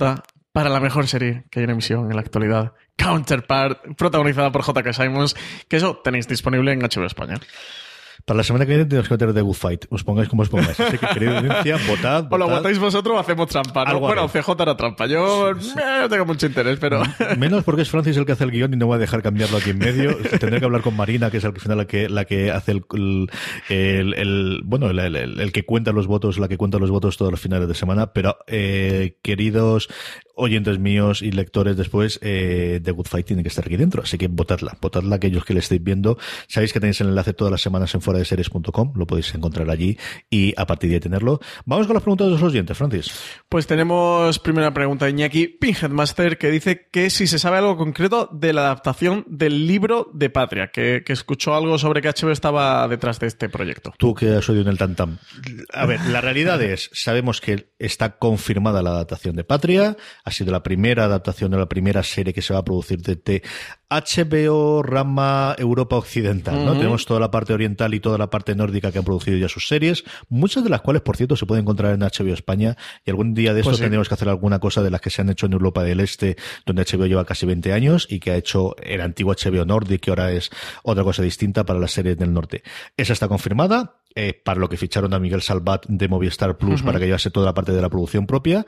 para 0.58 0.70
la 0.70 0.80
mejor 0.80 1.06
serie 1.06 1.44
que 1.52 1.60
hay 1.60 1.64
en 1.66 1.70
emisión 1.70 2.10
en 2.10 2.16
la 2.16 2.20
actualidad. 2.22 2.72
Counterpart, 2.96 3.78
protagonizada 3.96 4.50
por 4.50 4.62
J.K. 4.62 4.92
Simons, 4.92 5.36
que 5.68 5.76
eso 5.76 6.00
tenéis 6.02 6.26
disponible 6.26 6.72
en 6.72 6.80
HBO 6.80 7.04
España. 7.06 7.36
Para 8.24 8.38
la 8.38 8.42
semana 8.44 8.66
que 8.66 8.70
viene 8.72 8.84
tenemos 8.84 9.08
que 9.08 9.14
meter 9.14 9.32
The 9.32 9.40
Good 9.40 9.54
Fight. 9.54 9.84
Os 9.88 10.02
pongáis 10.04 10.28
como 10.28 10.42
os 10.42 10.48
pongáis. 10.50 10.78
Así 10.78 10.98
que, 10.98 11.06
querida 11.06 11.38
audiencia, 11.38 11.78
votad. 11.88 12.26
O 12.30 12.36
lo 12.36 12.46
votáis 12.48 12.78
vosotros 12.78 13.16
o 13.16 13.18
hacemos 13.20 13.46
trampa. 13.48 13.84
¿no? 13.84 13.90
Algo 13.90 14.00
Bueno. 14.08 14.28
CJ 14.28 14.50
era 14.60 14.76
trampa. 14.76 15.06
Yo 15.06 15.50
eh, 15.50 15.54
no 16.00 16.08
tengo 16.10 16.26
mucho 16.26 16.44
interés, 16.46 16.78
pero... 16.78 17.00
Menos 17.38 17.62
porque 17.64 17.82
es 17.82 17.88
Francis 17.88 18.16
el 18.18 18.26
que 18.26 18.32
hace 18.32 18.44
el 18.44 18.50
guion 18.50 18.74
y 18.74 18.76
no 18.76 18.86
voy 18.86 18.96
a 18.96 18.98
dejar 18.98 19.22
cambiarlo 19.22 19.56
aquí 19.56 19.70
en 19.70 19.78
medio. 19.78 20.14
Tendré 20.40 20.58
que 20.58 20.64
hablar 20.66 20.82
con 20.82 20.94
Marina, 20.96 21.30
que 21.30 21.38
es 21.38 21.44
al 21.46 21.58
final 21.58 21.78
la 21.78 21.86
que, 21.86 22.08
la 22.10 22.24
que 22.26 22.50
hace 22.50 22.72
el, 22.72 23.30
el, 23.70 24.60
bueno, 24.64 24.90
el, 24.90 24.98
el- 24.98 25.40
el 25.40 25.52
que 25.52 25.64
cuenta 25.64 25.92
los 25.92 26.06
votos, 26.06 26.38
la 26.38 26.48
que 26.48 26.58
cuenta 26.58 26.78
los 26.78 26.90
votos 26.90 27.16
todos 27.16 27.30
los 27.30 27.40
finales 27.40 27.68
de 27.68 27.74
semana. 27.74 28.12
Pero, 28.12 28.36
eh, 28.46 29.16
queridos 29.22 29.88
oyentes 30.38 30.78
míos 30.78 31.22
y 31.22 31.32
lectores 31.32 31.76
después, 31.76 32.18
eh, 32.22 32.80
The 32.82 32.92
Good 32.92 33.06
Fight 33.06 33.26
tiene 33.26 33.42
que 33.42 33.48
estar 33.48 33.64
aquí 33.64 33.76
dentro. 33.76 34.02
Así 34.02 34.16
que 34.16 34.28
votadla, 34.28 34.76
votadla 34.80 35.16
aquellos 35.16 35.44
que 35.44 35.54
le 35.54 35.60
estéis 35.60 35.82
viendo. 35.82 36.18
Sabéis 36.46 36.72
que 36.72 36.80
tenéis 36.80 37.00
el 37.00 37.08
enlace 37.08 37.34
todas 37.34 37.50
las 37.50 37.60
semanas 37.60 37.94
en 37.94 38.00
fuera 38.00 38.18
de 38.18 38.24
series.com, 38.24 38.92
lo 38.94 39.06
podéis 39.06 39.34
encontrar 39.34 39.68
allí 39.70 39.98
y 40.30 40.54
a 40.56 40.66
partir 40.66 40.90
de 40.90 41.00
tenerlo. 41.00 41.40
Vamos 41.66 41.86
con 41.86 41.94
las 41.94 42.02
preguntas 42.02 42.28
de 42.28 42.32
los 42.32 42.42
oyentes, 42.42 42.76
Francis. 42.76 43.12
Pues 43.48 43.66
tenemos 43.66 44.38
primera 44.38 44.72
pregunta 44.72 45.04
de 45.04 45.12
Iñaki 45.12 45.48
Pinheadmaster 45.48 46.38
que 46.38 46.50
dice 46.50 46.88
que 46.90 47.10
si 47.10 47.26
se 47.26 47.38
sabe 47.38 47.58
algo 47.58 47.76
concreto 47.76 48.28
de 48.32 48.52
la 48.52 48.62
adaptación 48.62 49.24
del 49.28 49.66
libro 49.66 50.10
de 50.14 50.30
Patria, 50.30 50.70
que, 50.72 51.02
que 51.04 51.12
escuchó 51.12 51.54
algo 51.54 51.78
sobre 51.78 52.00
que 52.00 52.08
HBO 52.08 52.30
estaba 52.30 52.86
detrás 52.88 53.18
de 53.20 53.26
este 53.26 53.48
proyecto. 53.48 53.92
Tú 53.98 54.14
que 54.14 54.36
has 54.36 54.48
oído 54.48 54.62
en 54.62 54.68
el 54.68 54.78
tantam. 54.78 55.18
A 55.72 55.86
ver, 55.86 56.00
la 56.06 56.20
realidad 56.20 56.60
es, 56.62 56.90
sabemos 56.92 57.40
que 57.40 57.72
está 57.78 58.18
confirmada 58.18 58.82
la 58.82 58.90
adaptación 58.90 59.36
de 59.36 59.44
Patria, 59.44 59.96
ha 60.28 60.32
sido 60.32 60.52
la 60.52 60.62
primera 60.62 61.04
adaptación 61.04 61.50
de 61.50 61.58
la 61.58 61.68
primera 61.68 62.02
serie 62.02 62.32
que 62.32 62.42
se 62.42 62.52
va 62.52 62.60
a 62.60 62.64
producir 62.64 63.02
desde 63.02 63.42
HBO 63.90 64.82
rama 64.82 65.56
Europa 65.58 65.96
Occidental, 65.96 66.64
¿no? 66.64 66.74
Tenemos 66.74 67.06
toda 67.06 67.18
la 67.20 67.30
parte 67.30 67.54
oriental 67.54 67.94
y 67.94 68.00
toda 68.00 68.18
la 68.18 68.28
parte 68.28 68.54
nórdica 68.54 68.92
que 68.92 68.98
han 68.98 69.04
producido 69.04 69.38
ya 69.38 69.48
sus 69.48 69.66
series, 69.66 70.04
muchas 70.28 70.62
de 70.62 70.70
las 70.70 70.82
cuales, 70.82 71.00
por 71.02 71.16
cierto, 71.16 71.36
se 71.36 71.46
pueden 71.46 71.62
encontrar 71.62 71.94
en 71.94 72.00
HBO 72.00 72.34
España 72.34 72.76
y 73.06 73.10
algún 73.10 73.32
día 73.32 73.54
de 73.54 73.60
esto 73.60 73.70
Pues 73.70 73.78
sí. 73.78 73.82
tendremos 73.82 74.08
que 74.08 74.14
hacer 74.14 74.28
alguna 74.28 74.58
cosa 74.58 74.82
de 74.82 74.90
las 74.90 75.00
que 75.00 75.08
se 75.10 75.22
han 75.22 75.30
hecho 75.30 75.46
en 75.46 75.54
Europa 75.54 75.82
del 75.82 76.00
Este, 76.00 76.36
donde 76.66 76.84
HBO 76.84 77.06
lleva 77.06 77.24
casi 77.24 77.46
20 77.46 77.72
años 77.72 78.06
y 78.10 78.20
que 78.20 78.32
ha 78.32 78.36
hecho 78.36 78.76
el 78.82 79.00
antiguo 79.00 79.34
HBO 79.34 79.64
Nordic, 79.64 80.02
que 80.02 80.10
ahora 80.10 80.32
es 80.32 80.50
otra 80.82 81.02
cosa 81.02 81.22
distinta 81.22 81.64
para 81.64 81.80
las 81.80 81.92
series 81.92 82.18
del 82.18 82.32
norte. 82.32 82.62
Esa 82.96 83.14
está 83.14 83.26
confirmada. 83.26 83.97
Eh, 84.14 84.40
para 84.44 84.60
lo 84.60 84.68
que 84.68 84.76
ficharon 84.76 85.14
a 85.14 85.18
Miguel 85.18 85.42
Salvat 85.42 85.86
de 85.86 86.08
Movistar 86.08 86.56
Plus 86.56 86.82
para 86.82 86.98
que 86.98 87.06
llevase 87.06 87.30
toda 87.30 87.46
la 87.46 87.54
parte 87.54 87.72
de 87.72 87.82
la 87.82 87.90
producción 87.90 88.26
propia. 88.26 88.66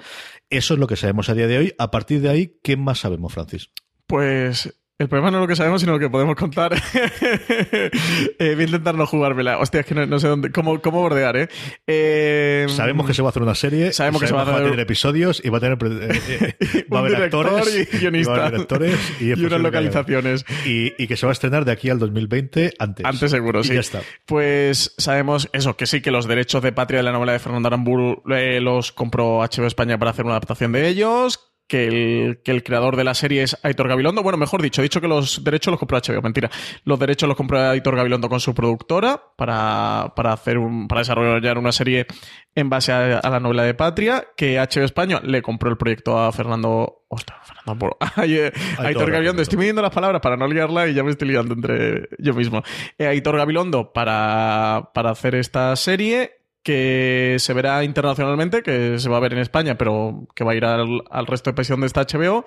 Eso 0.48 0.74
es 0.74 0.80
lo 0.80 0.86
que 0.86 0.96
sabemos 0.96 1.28
a 1.28 1.34
día 1.34 1.46
de 1.46 1.58
hoy. 1.58 1.74
A 1.78 1.90
partir 1.90 2.20
de 2.20 2.28
ahí, 2.28 2.58
¿qué 2.62 2.76
más 2.76 3.00
sabemos, 3.00 3.32
Francis? 3.32 3.70
Pues 4.06 4.79
el 5.00 5.08
problema 5.08 5.30
no 5.30 5.38
es 5.38 5.40
lo 5.40 5.48
que 5.48 5.56
sabemos, 5.56 5.80
sino 5.80 5.94
lo 5.94 5.98
que 5.98 6.10
podemos 6.10 6.36
contar. 6.36 6.74
eh, 6.92 7.90
voy 8.38 8.64
a 8.64 8.66
intentar 8.66 8.94
no 8.94 9.06
jugármela. 9.06 9.56
Hostia, 9.56 9.80
es 9.80 9.86
que 9.86 9.94
no, 9.94 10.20
sé 10.20 10.28
dónde, 10.28 10.52
cómo, 10.52 10.78
cómo 10.82 11.00
bordear, 11.00 11.38
¿eh? 11.38 11.48
¿eh? 11.86 12.66
Sabemos 12.68 13.06
que 13.06 13.14
se 13.14 13.22
va 13.22 13.28
a 13.28 13.30
hacer 13.30 13.42
una 13.42 13.54
serie. 13.54 13.94
Sabemos 13.94 14.20
que 14.20 14.26
se 14.28 14.34
va 14.34 14.42
a, 14.42 14.42
hacer... 14.42 14.64
tener 14.64 14.78
episodios 14.80 15.40
y 15.42 15.48
va 15.48 15.56
a 15.56 15.60
tener. 15.62 15.78
Eh, 15.82 16.20
eh, 16.60 16.86
va 16.92 16.98
a 16.98 17.00
haber 17.00 17.14
actores. 17.16 17.88
Y 17.94 17.96
guionistas. 17.96 18.38
va 18.38 18.42
a 18.42 18.46
haber 18.48 18.60
actores 18.60 19.20
y, 19.22 19.24
y 19.30 19.32
unas 19.32 19.60
localizaciones. 19.62 20.44
Y, 20.66 20.92
y, 21.02 21.06
que 21.06 21.16
se 21.16 21.24
va 21.24 21.30
a 21.30 21.34
estrenar 21.34 21.64
de 21.64 21.72
aquí 21.72 21.88
al 21.88 21.98
2020 21.98 22.74
antes. 22.78 23.06
Antes 23.06 23.30
seguro, 23.30 23.60
y 23.60 23.64
sí. 23.64 23.72
ya 23.72 23.80
está. 23.80 24.02
Pues 24.26 24.94
sabemos 24.98 25.48
eso, 25.54 25.78
que 25.78 25.86
sí, 25.86 26.02
que 26.02 26.10
los 26.10 26.28
derechos 26.28 26.62
de 26.62 26.72
patria 26.72 26.98
de 26.98 27.04
la 27.04 27.12
novela 27.12 27.32
de 27.32 27.38
Fernando 27.38 27.68
Aramburu 27.68 28.22
los 28.26 28.92
compró 28.92 29.38
HBO 29.38 29.66
España 29.66 29.98
para 29.98 30.10
hacer 30.10 30.26
una 30.26 30.34
adaptación 30.34 30.72
de 30.72 30.88
ellos 30.88 31.49
que 31.70 31.86
el, 31.86 32.40
que 32.42 32.50
el 32.50 32.64
creador 32.64 32.96
de 32.96 33.04
la 33.04 33.14
serie 33.14 33.44
es 33.44 33.56
Aitor 33.62 33.86
Gabilondo. 33.86 34.24
Bueno, 34.24 34.36
mejor 34.36 34.60
dicho, 34.60 34.82
he 34.82 34.82
dicho 34.82 35.00
que 35.00 35.06
los 35.06 35.44
derechos 35.44 35.70
los 35.70 35.78
compró 35.78 35.98
HBO, 35.98 36.20
mentira. 36.20 36.50
Los 36.82 36.98
derechos 36.98 37.28
los 37.28 37.36
compró 37.36 37.60
Aitor 37.60 37.94
Gabilondo 37.94 38.28
con 38.28 38.40
su 38.40 38.52
productora 38.56 39.22
para, 39.36 40.12
para 40.16 40.32
hacer 40.32 40.58
un, 40.58 40.88
para 40.88 41.02
desarrollar 41.02 41.58
una 41.58 41.70
serie 41.70 42.08
en 42.56 42.68
base 42.68 42.90
a, 42.90 43.18
a, 43.18 43.30
la 43.30 43.38
novela 43.38 43.62
de 43.62 43.74
Patria, 43.74 44.26
que 44.36 44.58
HBO 44.58 44.84
España 44.84 45.20
le 45.22 45.42
compró 45.42 45.70
el 45.70 45.76
proyecto 45.76 46.18
a 46.18 46.32
Fernando. 46.32 47.04
Ostras, 47.06 47.38
Fernando 47.46 47.96
a, 48.00 48.20
Aitor 48.82 49.10
Gabilondo. 49.12 49.40
Estoy 49.40 49.58
midiendo 49.58 49.80
las 49.80 49.92
palabras 49.92 50.20
para 50.20 50.36
no 50.36 50.48
liarla 50.48 50.88
y 50.88 50.94
ya 50.94 51.04
me 51.04 51.12
estoy 51.12 51.28
liando 51.28 51.54
entre 51.54 52.08
yo 52.18 52.34
mismo. 52.34 52.64
Eh, 52.98 53.06
Aitor 53.06 53.36
Gabilondo 53.36 53.92
para, 53.92 54.90
para 54.92 55.10
hacer 55.10 55.36
esta 55.36 55.76
serie 55.76 56.39
que 56.62 57.36
se 57.38 57.52
verá 57.54 57.84
internacionalmente, 57.84 58.62
que 58.62 58.98
se 58.98 59.08
va 59.08 59.16
a 59.16 59.20
ver 59.20 59.32
en 59.32 59.38
España, 59.38 59.76
pero 59.78 60.26
que 60.34 60.44
va 60.44 60.52
a 60.52 60.54
ir 60.54 60.64
al, 60.64 61.02
al 61.10 61.26
resto 61.26 61.50
de 61.50 61.54
países 61.54 61.70
donde 61.70 61.86
está 61.86 62.02
HBO. 62.02 62.44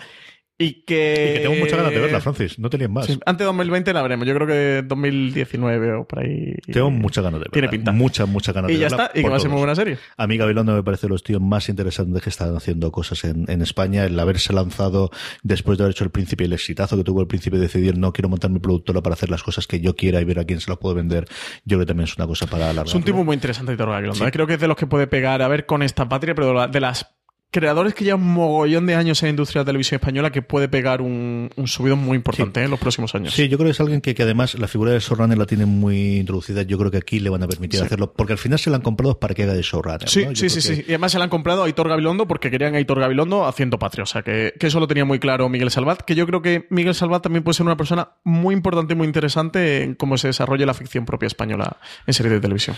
Y 0.63 0.83
que... 0.85 1.29
y 1.29 1.33
que, 1.33 1.39
tengo 1.41 1.55
muchas 1.55 1.77
ganas 1.77 1.93
de 1.93 1.99
verla, 1.99 2.21
Francis. 2.21 2.59
No 2.59 2.69
tenían 2.69 2.91
más. 2.93 3.05
Sí, 3.05 3.19
antes 3.25 3.39
de 3.39 3.45
2020 3.45 3.93
la 3.93 4.01
veremos. 4.01 4.27
Yo 4.27 4.33
creo 4.35 4.47
que 4.47 4.83
2019 4.85 5.93
o 5.93 6.07
por 6.07 6.19
ahí. 6.19 6.55
Tengo 6.71 6.91
muchas 6.91 7.23
ganas 7.23 7.39
de 7.39 7.45
verla. 7.45 7.53
Tiene 7.53 7.69
pinta. 7.69 7.91
Muchas, 7.91 8.27
muchas 8.27 8.55
ganas 8.55 8.71
y 8.71 8.75
de 8.75 8.79
ya 8.79 8.89
verla. 8.89 9.05
está. 9.05 9.19
Y 9.19 9.23
que 9.23 9.29
va 9.29 9.35
a 9.35 9.39
ser 9.39 9.49
muy 9.49 9.59
buena 9.59 9.75
serie. 9.75 9.97
A 10.17 10.27
mí 10.27 10.37
Gabilondo 10.37 10.73
me 10.73 10.83
parece 10.83 11.07
los 11.07 11.23
tíos 11.23 11.41
más 11.41 11.69
interesantes 11.69 12.21
que 12.21 12.29
están 12.29 12.55
haciendo 12.55 12.91
cosas 12.91 13.23
en, 13.23 13.49
en, 13.49 13.61
España. 13.61 14.05
El 14.05 14.19
haberse 14.19 14.53
lanzado 14.53 15.11
después 15.43 15.77
de 15.77 15.83
haber 15.83 15.95
hecho 15.95 16.03
el 16.03 16.11
príncipe 16.11 16.43
y 16.43 16.47
el 16.47 16.53
exitazo 16.53 16.97
que 16.97 17.03
tuvo 17.03 17.21
el 17.21 17.27
príncipe 17.27 17.57
de 17.57 17.63
decidir 17.63 17.97
no 17.97 18.13
quiero 18.13 18.29
montar 18.29 18.51
mi 18.51 18.59
productora 18.59 19.01
para 19.01 19.13
hacer 19.13 19.29
las 19.29 19.43
cosas 19.43 19.67
que 19.67 19.79
yo 19.79 19.95
quiera 19.95 20.21
y 20.21 20.25
ver 20.25 20.39
a 20.39 20.45
quién 20.45 20.59
se 20.59 20.69
las 20.69 20.77
puedo 20.79 20.95
vender. 20.95 21.25
Yo 21.65 21.77
creo 21.77 21.79
que 21.79 21.85
también 21.85 22.07
es 22.07 22.17
una 22.17 22.27
cosa 22.27 22.47
para 22.47 22.65
alargar. 22.65 22.87
Es 22.87 22.95
un 22.95 23.03
tipo 23.03 23.23
muy 23.23 23.35
interesante, 23.35 23.75
Gabilondo. 23.75 24.25
Sí. 24.25 24.31
Creo 24.31 24.47
que 24.47 24.53
es 24.53 24.59
de 24.59 24.67
los 24.67 24.77
que 24.77 24.87
puede 24.87 25.07
pegar 25.07 25.41
a 25.41 25.47
ver 25.47 25.65
con 25.65 25.83
esta 25.83 26.07
patria, 26.07 26.35
pero 26.35 26.67
de 26.67 26.79
las 26.79 27.13
creadores 27.53 27.93
que 27.93 28.03
llevan 28.03 28.21
un 28.21 28.33
mogollón 28.33 28.85
de 28.85 28.95
años 28.95 29.23
en 29.23 29.27
la 29.27 29.29
industria 29.29 29.59
de 29.59 29.63
la 29.63 29.67
televisión 29.67 29.99
española 30.01 30.29
que 30.31 30.41
puede 30.41 30.67
pegar 30.67 31.01
un, 31.01 31.49
un 31.55 31.67
subidón 31.69 31.99
muy 31.99 32.17
importante 32.17 32.59
sí. 32.59 32.65
en 32.65 32.71
los 32.71 32.79
próximos 32.79 33.15
años. 33.15 33.33
Sí, 33.33 33.47
yo 33.47 33.57
creo 33.57 33.67
que 33.67 33.71
es 33.71 33.79
alguien 33.79 34.01
que, 34.01 34.13
que 34.13 34.23
además 34.23 34.55
la 34.55 34.67
figura 34.67 34.91
de 34.91 34.99
showrunner 34.99 35.37
la 35.37 35.45
tiene 35.45 35.65
muy 35.65 36.17
introducida. 36.17 36.63
Yo 36.63 36.77
creo 36.77 36.91
que 36.91 36.97
aquí 36.97 37.19
le 37.19 37.29
van 37.29 37.43
a 37.43 37.47
permitir 37.47 37.79
Sí. 37.79 37.85
hacerlo, 37.85 38.11
porque 38.11 38.33
al 38.33 38.39
final 38.39 38.59
se 38.59 38.69
la 38.69 38.75
han 38.77 38.81
comprado 38.81 39.19
para 39.19 39.33
que 39.33 39.43
haga 39.43 39.53
de 39.53 39.61
showrunner. 39.61 40.09
Sí, 40.09 40.25
sí, 40.33 40.49
sí, 40.49 40.55
que- 40.55 40.61
sí. 40.61 40.81
Y 40.87 40.91
además 40.91 41.11
se 41.13 41.17
la 41.19 41.23
han 41.25 41.29
comprado 41.29 41.61
a 41.63 41.65
Aitor 41.67 41.87
Gabilondo 41.87 42.27
porque 42.27 42.51
querían 42.51 42.73
a 42.73 42.77
Aitor 42.77 42.99
Gabilondo 42.99 43.45
haciendo 43.45 43.79
patria. 43.79 44.03
O 44.03 44.07
sea, 44.07 44.23
que, 44.23 44.53
que 44.59 44.67
eso 44.67 44.79
lo 44.79 44.87
tenía 44.87 45.05
muy 45.05 45.19
claro 45.19 45.47
Miguel 45.47 45.71
Salvat. 45.71 46.01
Que 46.01 46.15
yo 46.15 46.25
creo 46.27 46.41
que 46.41 46.67
Miguel 46.71 46.95
Salvat 46.95 47.23
también 47.23 47.43
puede 47.43 47.53
ser 47.55 47.65
una 47.65 47.77
persona 47.77 48.09
muy 48.23 48.53
importante 48.55 48.93
y 48.93 48.97
muy 48.97 49.05
interesante 49.07 49.83
en 49.83 49.95
cómo 49.95 50.17
se 50.17 50.27
desarrolla 50.27 50.65
la 50.65 50.73
ficción 50.73 51.05
propia 51.05 51.27
española 51.27 51.77
en 52.07 52.13
series 52.13 52.33
de 52.33 52.39
televisión. 52.39 52.75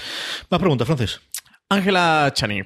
Más 0.51 0.59
preguntas, 0.59 0.86
Francis. 0.86 1.21
Ángela 1.69 2.30
Chani. 2.34 2.61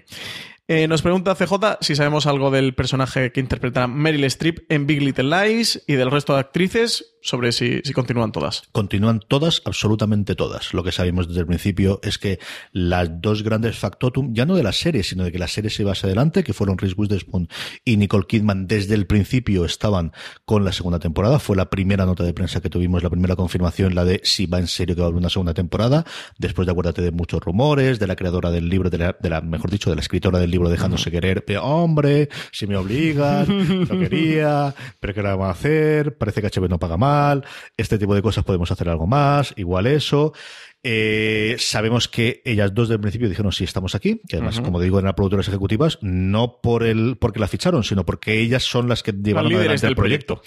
Eh, 0.71 0.87
nos 0.87 1.01
pregunta 1.01 1.33
CJ 1.33 1.79
si 1.81 1.95
sabemos 1.95 2.27
algo 2.27 2.51
del 2.51 2.75
personaje 2.75 3.31
que 3.31 3.39
interpreta 3.39 3.87
Meryl 3.87 4.23
Streep 4.25 4.71
en 4.71 4.85
Big 4.85 5.01
Little 5.01 5.23
Lies 5.23 5.83
y 5.87 5.93
del 5.93 6.11
resto 6.11 6.35
de 6.35 6.41
actrices 6.41 7.17
sobre 7.21 7.51
si, 7.51 7.81
si 7.83 7.93
continúan 7.93 8.31
todas. 8.31 8.63
Continúan 8.71 9.21
todas, 9.27 9.61
absolutamente 9.65 10.35
todas. 10.35 10.73
Lo 10.73 10.83
que 10.83 10.91
sabemos 10.91 11.27
desde 11.27 11.41
el 11.41 11.47
principio 11.47 11.99
es 12.03 12.17
que 12.17 12.39
las 12.71 13.21
dos 13.21 13.43
grandes 13.43 13.77
factotum, 13.77 14.33
ya 14.33 14.45
no 14.45 14.55
de 14.55 14.63
la 14.63 14.71
serie, 14.71 15.03
sino 15.03 15.23
de 15.23 15.31
que 15.31 15.39
la 15.39 15.47
serie 15.47 15.69
se 15.69 15.83
iba 15.83 15.91
hacia 15.91 16.07
adelante, 16.07 16.43
que 16.43 16.53
fueron 16.53 16.77
Reese 16.77 16.95
Witherspoon 16.97 17.49
y 17.85 17.97
Nicole 17.97 18.25
Kidman, 18.27 18.67
desde 18.67 18.95
el 18.95 19.05
principio 19.05 19.65
estaban 19.65 20.11
con 20.45 20.63
la 20.63 20.71
segunda 20.71 20.99
temporada. 20.99 21.39
Fue 21.39 21.55
la 21.55 21.69
primera 21.69 22.05
nota 22.05 22.23
de 22.23 22.33
prensa 22.33 22.61
que 22.61 22.69
tuvimos, 22.69 23.03
la 23.03 23.09
primera 23.09 23.35
confirmación, 23.35 23.95
la 23.95 24.05
de 24.05 24.21
si 24.23 24.45
va 24.45 24.59
en 24.59 24.67
serio 24.67 24.95
que 24.95 25.01
va 25.01 25.07
a 25.07 25.09
haber 25.09 25.19
una 25.19 25.29
segunda 25.29 25.53
temporada. 25.53 26.05
Después 26.37 26.65
de 26.65 26.71
acuérdate 26.71 27.01
de 27.01 27.11
muchos 27.11 27.41
rumores, 27.41 27.99
de 27.99 28.07
la 28.07 28.15
creadora 28.15 28.51
del 28.51 28.69
libro, 28.69 28.89
de 28.89 28.97
la, 28.97 29.17
de 29.19 29.29
la 29.29 29.41
mejor 29.41 29.69
dicho, 29.71 29.89
de 29.89 29.95
la 29.95 30.01
escritora 30.01 30.39
del 30.39 30.51
libro 30.51 30.69
Dejándose 30.69 31.11
querer, 31.11 31.43
de 31.45 31.57
hombre, 31.57 32.29
si 32.51 32.67
me 32.67 32.77
obligan, 32.77 33.87
no 33.89 33.99
quería, 33.99 34.73
pero 34.99 35.13
¿qué 35.13 35.21
le 35.21 35.29
vamos 35.29 35.47
a 35.47 35.51
hacer? 35.51 36.17
Parece 36.17 36.41
que 36.41 36.47
HBO 36.47 36.67
no 36.67 36.79
paga 36.79 36.97
mal, 37.09 37.45
este 37.77 37.97
tipo 37.97 38.15
de 38.15 38.21
cosas 38.21 38.43
podemos 38.43 38.71
hacer 38.71 38.89
algo 38.89 39.07
más, 39.07 39.53
igual 39.57 39.87
eso. 39.87 40.33
Eh, 40.81 41.57
sabemos 41.59 42.07
que 42.07 42.41
ellas 42.45 42.73
dos 42.73 42.87
del 42.87 43.01
principio 43.01 43.27
dijeron 43.27 43.51
sí 43.51 43.65
estamos 43.65 43.95
aquí, 43.95 44.21
que 44.27 44.37
además, 44.37 44.61
como 44.61 44.79
digo, 44.79 44.97
eran 44.97 45.13
productoras 45.13 45.47
ejecutivas, 45.49 45.97
no 46.01 46.61
por 46.61 46.83
el, 46.83 47.17
porque 47.19 47.39
la 47.39 47.49
ficharon, 47.49 47.83
sino 47.83 48.05
porque 48.05 48.39
ellas 48.39 48.63
son 48.63 48.87
las 48.87 49.03
que 49.03 49.11
llevaron 49.11 49.49
líderes 49.49 49.83
adelante 49.83 49.87
el 49.87 49.89
del 49.89 49.95
proyecto. 49.95 50.41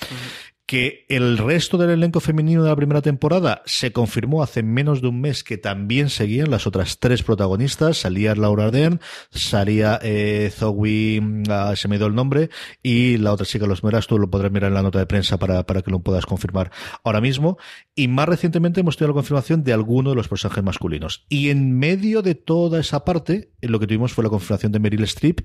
Que 0.73 1.05
el 1.11 1.37
resto 1.37 1.77
del 1.77 1.91
elenco 1.91 2.19
femenino 2.19 2.63
de 2.63 2.71
la 2.71 2.77
primera 2.77 3.03
temporada 3.03 3.61
se 3.67 3.93
confirmó 3.93 4.43
hace 4.43 4.63
menos 4.63 5.03
de 5.03 5.09
un 5.09 5.21
mes 5.21 5.45
que 5.45 5.59
también 5.59 6.09
seguían 6.09 6.51
las 6.51 6.67
otras 6.67 6.99
tres 6.99 7.23
protagonistas. 7.23 7.99
Salía 7.99 8.35
Laura 8.35 8.71
Dern, 8.71 8.99
salía 9.31 10.01
eh, 10.03 10.51
Zoe, 10.51 11.21
mm, 11.21 11.43
ah, 11.51 11.77
se 11.77 11.89
me 11.89 11.99
dio 11.99 12.07
el 12.07 12.15
nombre, 12.15 12.49
y 12.83 13.19
la 13.19 13.35
otra 13.35 13.45
chica, 13.45 13.67
los 13.67 13.85
meras, 13.85 14.07
tú 14.07 14.19
lo 14.19 14.31
podrás 14.31 14.51
mirar 14.51 14.69
en 14.69 14.75
la 14.77 14.83
nota 14.83 14.99
de 14.99 15.05
prensa 15.05 15.39
para, 15.39 15.67
para 15.67 15.83
que 15.83 15.91
lo 15.91 16.01
puedas 16.01 16.25
confirmar 16.25 16.71
ahora 17.05 17.21
mismo. 17.21 17.59
Y 17.95 18.09
más 18.09 18.27
recientemente 18.27 18.81
hemos 18.81 18.97
tenido 18.97 19.09
la 19.13 19.17
confirmación 19.17 19.65
de 19.65 19.75
alguno 19.75 20.09
de 20.09 20.17
los 20.17 20.29
personajes 20.29 20.65
masculinos. 20.65 21.27
Y 21.29 21.51
en 21.51 21.79
medio 21.79 22.23
de 22.23 22.35
toda 22.35 22.81
esa 22.81 23.05
parte, 23.05 23.51
eh, 23.61 23.69
lo 23.69 23.79
que 23.79 23.87
tuvimos 23.87 24.15
fue 24.15 24.25
la 24.25 24.31
confirmación 24.31 24.73
de 24.73 24.81
Meryl 24.81 25.05
Streep, 25.05 25.41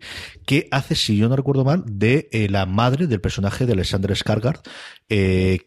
que 0.45 0.69
hace, 0.71 0.95
si 0.95 1.17
yo 1.17 1.27
no 1.27 1.35
recuerdo 1.35 1.65
mal, 1.65 1.83
de 1.85 2.29
eh, 2.31 2.47
la 2.47 2.65
madre 2.65 3.07
del 3.07 3.19
personaje 3.19 3.65
de 3.65 3.73
Alexander 3.73 4.11
Skarsgård, 4.11 4.61
eh, 5.09 5.16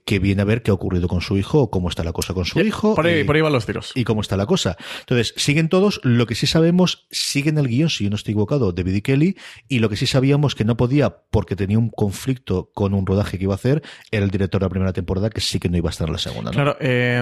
que 0.04 0.18
viene 0.18 0.42
a 0.42 0.44
ver 0.44 0.62
qué 0.62 0.70
ha 0.70 0.74
ocurrido 0.74 1.08
con 1.08 1.20
su 1.20 1.36
hijo, 1.36 1.60
o 1.62 1.70
cómo 1.70 1.88
está 1.88 2.04
la 2.04 2.12
cosa 2.12 2.34
con 2.34 2.44
su 2.44 2.60
hijo. 2.60 2.94
Por 2.94 3.06
ahí, 3.06 3.20
y- 3.20 3.24
por 3.24 3.36
ahí 3.36 3.42
van 3.42 3.52
los 3.52 3.66
tiros. 3.66 3.92
y 3.94 4.04
cómo 4.04 4.20
está 4.20 4.36
la 4.36 4.46
cosa. 4.46 4.76
Entonces, 5.00 5.34
siguen 5.36 5.68
todos. 5.68 6.00
Lo 6.04 6.26
que 6.26 6.34
sí 6.34 6.46
sabemos, 6.46 7.06
siguen 7.10 7.58
el 7.58 7.68
guion, 7.68 7.90
si 7.90 8.04
yo 8.04 8.10
no 8.10 8.16
estoy 8.16 8.32
equivocado, 8.32 8.72
de 8.72 8.82
Biddy 8.82 9.02
Kelly. 9.02 9.36
Y 9.68 9.78
lo 9.80 9.88
que 9.88 9.96
sí 9.96 10.06
sabíamos 10.06 10.54
que 10.54 10.64
no 10.64 10.76
podía, 10.76 11.10
porque 11.30 11.56
tenía 11.56 11.78
un 11.78 11.90
conflicto 11.90 12.70
con 12.74 12.94
un 12.94 13.06
rodaje 13.06 13.38
que 13.38 13.44
iba 13.44 13.54
a 13.54 13.56
hacer, 13.56 13.82
era 14.10 14.24
el 14.24 14.30
director 14.30 14.60
de 14.60 14.64
la 14.66 14.70
primera 14.70 14.92
temporada, 14.92 15.30
que 15.30 15.40
sí 15.40 15.58
que 15.58 15.68
no 15.68 15.76
iba 15.76 15.88
a 15.88 15.92
estar 15.92 16.06
en 16.08 16.12
la 16.12 16.18
segunda. 16.18 16.50
¿no? 16.50 16.54
Claro, 16.54 16.76
eh, 16.80 17.18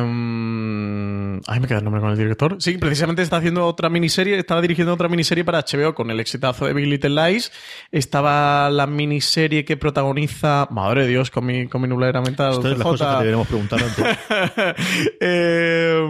ay, 1.46 1.60
me 1.60 1.66
queda 1.66 1.78
el 1.78 1.84
nombre 1.84 2.00
con 2.00 2.10
el 2.10 2.16
director. 2.16 2.56
Sí, 2.60 2.78
precisamente 2.78 3.22
está 3.22 3.36
haciendo 3.38 3.66
otra 3.66 3.88
miniserie, 3.88 4.38
estaba 4.38 4.60
dirigiendo 4.60 4.92
otra 4.94 5.08
miniserie 5.08 5.44
para 5.44 5.60
HBO 5.62 5.94
con 5.94 6.10
el 6.10 6.20
exitazo 6.20 6.66
de 6.66 6.72
Big 6.74 6.86
Little 6.86 7.10
Lies. 7.10 7.52
Estaba 7.92 8.70
la 8.70 8.86
miniserie 8.86 9.64
que 9.64 9.76
protagoniza, 9.76 10.68
madre 10.70 11.02
de 11.02 11.08
Dios, 11.08 11.30
con 11.30 11.46
mi, 11.46 11.68
con 11.68 11.82
mi 11.82 11.88
nublera 11.88 12.17
mental. 12.20 12.52
Esto 12.54 12.68
es 12.70 12.78
las 12.78 12.86
cosas 12.86 13.08
que 13.12 13.18
deberíamos 13.18 13.46
preguntar 13.48 13.80
antes. 13.82 14.04
Eh, 15.20 16.06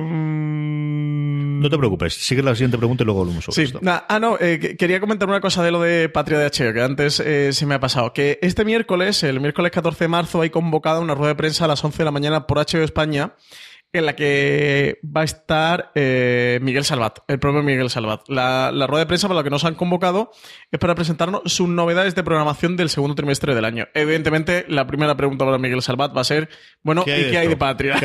No 1.60 1.68
te 1.68 1.76
preocupes, 1.78 2.14
sigue 2.14 2.42
la 2.42 2.54
siguiente 2.54 2.78
pregunta 2.78 3.02
y 3.02 3.06
luego 3.06 3.22
hablamos 3.22 3.44
sobre 3.44 3.56
Sí, 3.56 3.62
esto. 3.62 3.80
ah, 3.84 4.18
no, 4.20 4.36
eh, 4.38 4.58
que- 4.60 4.76
quería 4.76 5.00
comentar 5.00 5.28
una 5.28 5.40
cosa 5.40 5.62
de 5.64 5.70
lo 5.72 5.80
de 5.80 6.08
Patria 6.08 6.38
de 6.38 6.46
HBO, 6.46 6.72
que 6.72 6.82
antes 6.82 7.18
eh, 7.20 7.52
se 7.52 7.66
me 7.66 7.74
ha 7.74 7.80
pasado. 7.80 8.12
Que 8.12 8.38
este 8.42 8.64
miércoles, 8.64 9.22
el 9.24 9.40
miércoles 9.40 9.72
14 9.72 10.04
de 10.04 10.08
marzo, 10.08 10.40
hay 10.40 10.50
convocada 10.50 11.00
una 11.00 11.14
rueda 11.14 11.30
de 11.30 11.36
prensa 11.36 11.64
a 11.64 11.68
las 11.68 11.82
11 11.84 11.98
de 11.98 12.04
la 12.04 12.10
mañana 12.12 12.46
por 12.46 12.58
HBO 12.58 12.84
España, 12.84 13.32
en 13.92 14.06
la 14.06 14.14
que 14.14 14.98
va 15.04 15.22
a 15.22 15.24
estar 15.24 15.92
eh, 15.94 16.58
Miguel 16.62 16.84
Salvat, 16.84 17.20
el 17.26 17.38
propio 17.38 17.62
Miguel 17.62 17.88
Salvat. 17.88 18.28
La, 18.28 18.70
la 18.72 18.86
rueda 18.86 19.04
de 19.04 19.06
prensa 19.06 19.28
para 19.28 19.40
la 19.40 19.44
que 19.44 19.50
nos 19.50 19.64
han 19.64 19.74
convocado 19.74 20.30
es 20.70 20.78
para 20.78 20.94
presentarnos 20.94 21.42
sus 21.46 21.68
novedades 21.68 22.14
de 22.14 22.22
programación 22.22 22.76
del 22.76 22.90
segundo 22.90 23.14
trimestre 23.14 23.54
del 23.54 23.64
año. 23.64 23.86
Evidentemente, 23.94 24.66
la 24.68 24.86
primera 24.86 25.16
pregunta 25.16 25.44
para 25.44 25.58
Miguel 25.58 25.82
Salvat 25.82 26.14
va 26.16 26.20
a 26.20 26.24
ser, 26.24 26.48
bueno, 26.82 27.04
¿Qué 27.04 27.12
hay 27.12 27.22
¿y 27.22 27.30
qué 27.30 27.38
hay 27.38 27.48
de? 27.48 27.56
Patria? 27.56 27.96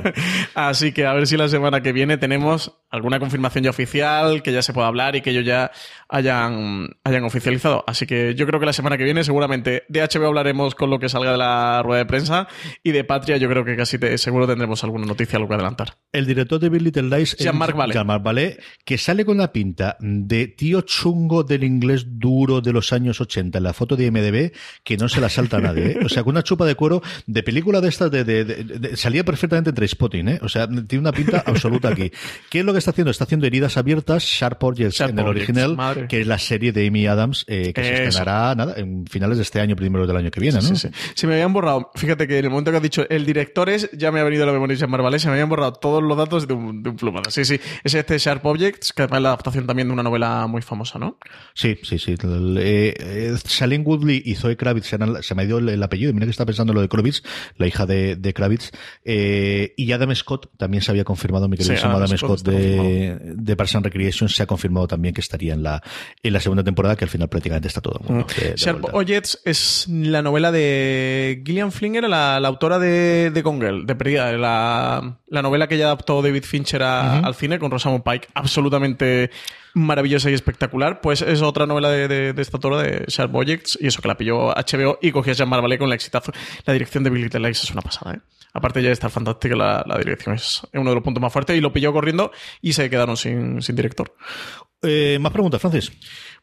Así 0.54 0.92
que 0.92 1.06
a 1.06 1.12
ver 1.12 1.26
si 1.26 1.36
la 1.36 1.48
semana 1.48 1.82
que 1.82 1.92
viene 1.92 2.16
tenemos 2.16 2.83
alguna 2.94 3.18
confirmación 3.18 3.64
ya 3.64 3.70
oficial, 3.70 4.42
que 4.42 4.52
ya 4.52 4.62
se 4.62 4.72
pueda 4.72 4.86
hablar 4.86 5.16
y 5.16 5.20
que 5.20 5.30
ellos 5.30 5.44
ya 5.44 5.70
hayan, 6.08 6.88
hayan 7.04 7.24
oficializado. 7.24 7.84
Así 7.86 8.06
que 8.06 8.34
yo 8.34 8.46
creo 8.46 8.60
que 8.60 8.66
la 8.66 8.72
semana 8.72 8.96
que 8.96 9.04
viene 9.04 9.24
seguramente 9.24 9.82
de 9.88 10.00
HBO 10.02 10.26
hablaremos 10.28 10.74
con 10.74 10.90
lo 10.90 10.98
que 10.98 11.08
salga 11.08 11.32
de 11.32 11.38
la 11.38 11.82
rueda 11.82 11.98
de 11.98 12.06
prensa 12.06 12.46
y 12.82 12.92
de 12.92 13.04
Patria 13.04 13.36
yo 13.36 13.48
creo 13.48 13.64
que 13.64 13.76
casi 13.76 13.98
te- 13.98 14.16
seguro 14.18 14.46
tendremos 14.46 14.82
alguna 14.84 15.06
noticia, 15.06 15.36
algo 15.36 15.48
que 15.48 15.54
adelantar. 15.54 15.96
El 16.12 16.26
director 16.26 16.60
de 16.60 16.68
Big 16.68 16.82
Little 16.82 17.16
Lies 17.18 17.36
Jean-Marc 17.36 17.76
Vallée. 17.76 17.94
Jean-Marc 17.94 18.22
Vallée, 18.24 18.58
que 18.84 18.98
sale 18.98 19.24
con 19.24 19.38
la 19.38 19.52
pinta 19.52 19.96
de 20.00 20.46
tío 20.48 20.82
chungo 20.82 21.42
del 21.42 21.64
inglés 21.64 22.04
duro 22.18 22.60
de 22.60 22.72
los 22.72 22.92
años 22.92 23.20
80 23.20 23.58
en 23.58 23.64
la 23.64 23.72
foto 23.72 23.96
de 23.96 24.06
IMDB, 24.06 24.52
que 24.84 24.96
no 24.96 25.08
se 25.08 25.20
la 25.20 25.28
salta 25.28 25.56
a 25.56 25.60
nadie. 25.60 25.92
¿eh? 25.92 25.98
O 26.04 26.08
sea, 26.08 26.22
con 26.22 26.32
una 26.34 26.42
chupa 26.42 26.64
de 26.64 26.74
cuero 26.74 27.02
de 27.26 27.42
película 27.42 27.80
de 27.80 27.88
estas, 27.88 28.10
de, 28.10 28.24
de- 28.24 28.44
de- 28.44 28.64
de- 28.64 28.96
salía 28.96 29.24
perfectamente 29.24 29.70
entre 29.70 29.88
Spotting, 29.88 30.28
¿eh? 30.28 30.38
O 30.42 30.48
sea, 30.48 30.68
tiene 30.68 31.00
una 31.00 31.12
pinta 31.12 31.42
absoluta 31.46 31.88
aquí. 31.88 32.10
¿Qué 32.50 32.60
es 32.60 32.64
lo 32.64 32.72
que 32.72 32.78
está 32.84 32.90
haciendo? 32.92 33.10
Está 33.10 33.24
haciendo 33.24 33.46
Heridas 33.46 33.76
Abiertas, 33.76 34.22
Sharp 34.24 34.62
Objects 34.62 34.94
Sharp 34.96 35.10
en 35.10 35.18
el 35.18 35.26
Objects, 35.26 35.48
original, 35.50 35.76
madre. 35.76 36.06
que 36.08 36.20
es 36.20 36.26
la 36.26 36.38
serie 36.38 36.72
de 36.72 36.86
Amy 36.86 37.06
Adams, 37.06 37.44
eh, 37.48 37.72
que 37.72 37.82
se 37.82 38.04
estrenará 38.04 38.54
nada, 38.54 38.74
en 38.76 39.06
finales 39.06 39.38
de 39.38 39.42
este 39.42 39.60
año, 39.60 39.74
primeros 39.76 40.06
del 40.06 40.16
año 40.16 40.30
que 40.30 40.40
viene, 40.40 40.56
¿no? 40.56 40.62
Sí, 40.62 40.76
sí. 40.76 40.88
Se 41.14 41.26
me 41.26 41.34
habían 41.34 41.52
borrado, 41.52 41.90
fíjate 41.94 42.28
que 42.28 42.38
en 42.38 42.44
el 42.44 42.50
momento 42.50 42.70
que 42.70 42.76
has 42.76 42.82
dicho 42.82 43.04
el 43.08 43.24
director 43.26 43.68
es, 43.68 43.90
ya 43.92 44.12
me 44.12 44.20
ha 44.20 44.24
venido 44.24 44.44
la 44.46 44.52
memoria 44.52 44.86
Marvalé, 44.86 45.18
se 45.18 45.26
me 45.28 45.32
habían 45.32 45.48
borrado 45.48 45.72
todos 45.72 46.02
los 46.02 46.16
datos 46.16 46.46
de 46.46 46.54
un, 46.54 46.82
de 46.82 46.90
un 46.90 46.96
plumazo. 46.96 47.30
Sí, 47.30 47.44
sí. 47.44 47.58
Es 47.82 47.94
este 47.94 48.18
Sharp 48.18 48.44
Objects, 48.44 48.92
que 48.92 49.02
además 49.02 49.18
es 49.18 49.22
la 49.22 49.28
adaptación 49.30 49.66
también 49.66 49.88
de 49.88 49.94
una 49.94 50.02
novela 50.02 50.46
muy 50.46 50.62
famosa, 50.62 50.98
¿no? 50.98 51.18
Sí, 51.54 51.78
sí, 51.82 51.98
sí. 51.98 52.14
Eh, 52.22 52.94
eh, 52.98 53.34
Shailene 53.46 53.84
Woodley 53.84 54.22
y 54.24 54.34
Zoe 54.34 54.56
Kravitz, 54.56 54.92
eran- 54.92 55.22
se 55.22 55.34
me 55.34 55.42
ha 55.42 55.44
ido 55.46 55.58
el, 55.58 55.68
el 55.68 55.82
apellido, 55.82 56.12
mira 56.12 56.26
que 56.26 56.30
está 56.30 56.44
pensando 56.44 56.72
en 56.72 56.74
lo 56.76 56.80
de 56.82 56.88
Kravitz, 56.88 57.22
la 57.56 57.66
hija 57.66 57.86
de, 57.86 58.16
de 58.16 58.34
Kravitz, 58.34 58.70
eh, 59.04 59.72
y 59.76 59.92
Adam 59.92 60.14
Scott 60.14 60.50
también 60.56 60.82
se 60.82 60.90
había 60.90 61.04
confirmado, 61.04 61.48
mi 61.48 61.56
querido 61.56 61.76
Sí, 61.76 61.82
Adam 61.84 61.96
Adam 61.96 62.08
Scott 62.08 62.18
Scott 62.40 62.48
está 62.48 62.50
de, 62.76 63.18
de 63.36 63.56
Parks 63.56 63.74
and 63.76 63.84
Recreation 63.84 64.28
se 64.28 64.42
ha 64.42 64.46
confirmado 64.46 64.86
también 64.88 65.14
que 65.14 65.20
estaría 65.20 65.54
en 65.54 65.62
la, 65.62 65.82
en 66.22 66.32
la 66.32 66.40
segunda 66.40 66.62
temporada, 66.64 66.96
que 66.96 67.04
al 67.04 67.10
final 67.10 67.28
prácticamente 67.28 67.68
está 67.68 67.80
todo. 67.80 68.00
el 68.02 68.08
mundo 68.08 68.26
de 68.40 68.54
Sharp. 68.56 68.84
Objects 68.94 69.40
es 69.44 69.86
la 69.88 70.22
novela 70.22 70.50
de 70.52 71.42
Gillian 71.44 71.72
Flynn, 71.72 72.00
la, 72.10 72.40
la 72.40 72.48
autora 72.48 72.78
de, 72.78 73.30
de 73.30 73.42
Gone 73.42 73.60
Girl, 73.60 73.86
de 73.86 73.94
Perdida, 73.94 74.32
la, 74.32 75.18
la 75.28 75.42
novela 75.42 75.66
que 75.68 75.78
ya 75.78 75.86
adaptó 75.86 76.22
David 76.22 76.44
Fincher 76.44 76.82
a- 76.82 77.18
al 77.18 77.34
cine 77.34 77.58
con 77.58 77.70
Rosamund 77.70 78.02
Pike, 78.02 78.28
absolutamente 78.34 79.30
maravillosa 79.74 80.30
y 80.30 80.34
espectacular. 80.34 81.00
Pues 81.00 81.20
es 81.22 81.42
otra 81.42 81.66
novela 81.66 81.88
de, 81.90 82.08
de- 82.08 82.32
de 82.32 82.42
esta 82.42 82.56
autora 82.56 82.82
de 82.82 83.04
Sharp 83.08 83.34
Objects 83.34 83.78
y 83.80 83.86
eso 83.88 84.00
que 84.00 84.08
la 84.08 84.16
pilló 84.16 84.50
HBO 84.54 84.98
y 85.02 85.10
cogió 85.10 85.32
a 85.32 85.36
Jean 85.36 85.48
Marvalé 85.48 85.78
con 85.78 85.88
el 85.88 85.94
exitazo. 85.94 86.32
La 86.64 86.72
dirección 86.72 87.02
de 87.04 87.10
Little 87.10 87.40
Lies 87.40 87.62
es 87.64 87.70
una 87.70 87.82
pasada, 87.82 88.14
¿eh? 88.14 88.18
Aparte 88.54 88.82
ya 88.82 88.90
estar 88.90 89.10
fantástica, 89.10 89.56
la, 89.56 89.84
la 89.84 89.98
dirección 89.98 90.36
es 90.36 90.62
uno 90.72 90.90
de 90.90 90.94
los 90.94 91.04
puntos 91.04 91.20
más 91.20 91.32
fuertes 91.32 91.56
y 91.56 91.60
lo 91.60 91.72
pilló 91.72 91.92
corriendo 91.92 92.30
y 92.62 92.72
se 92.72 92.88
quedaron 92.88 93.16
sin, 93.16 93.60
sin 93.60 93.74
director. 93.74 94.14
Eh, 94.80 95.18
más 95.20 95.32
preguntas, 95.32 95.60
Francis. 95.60 95.92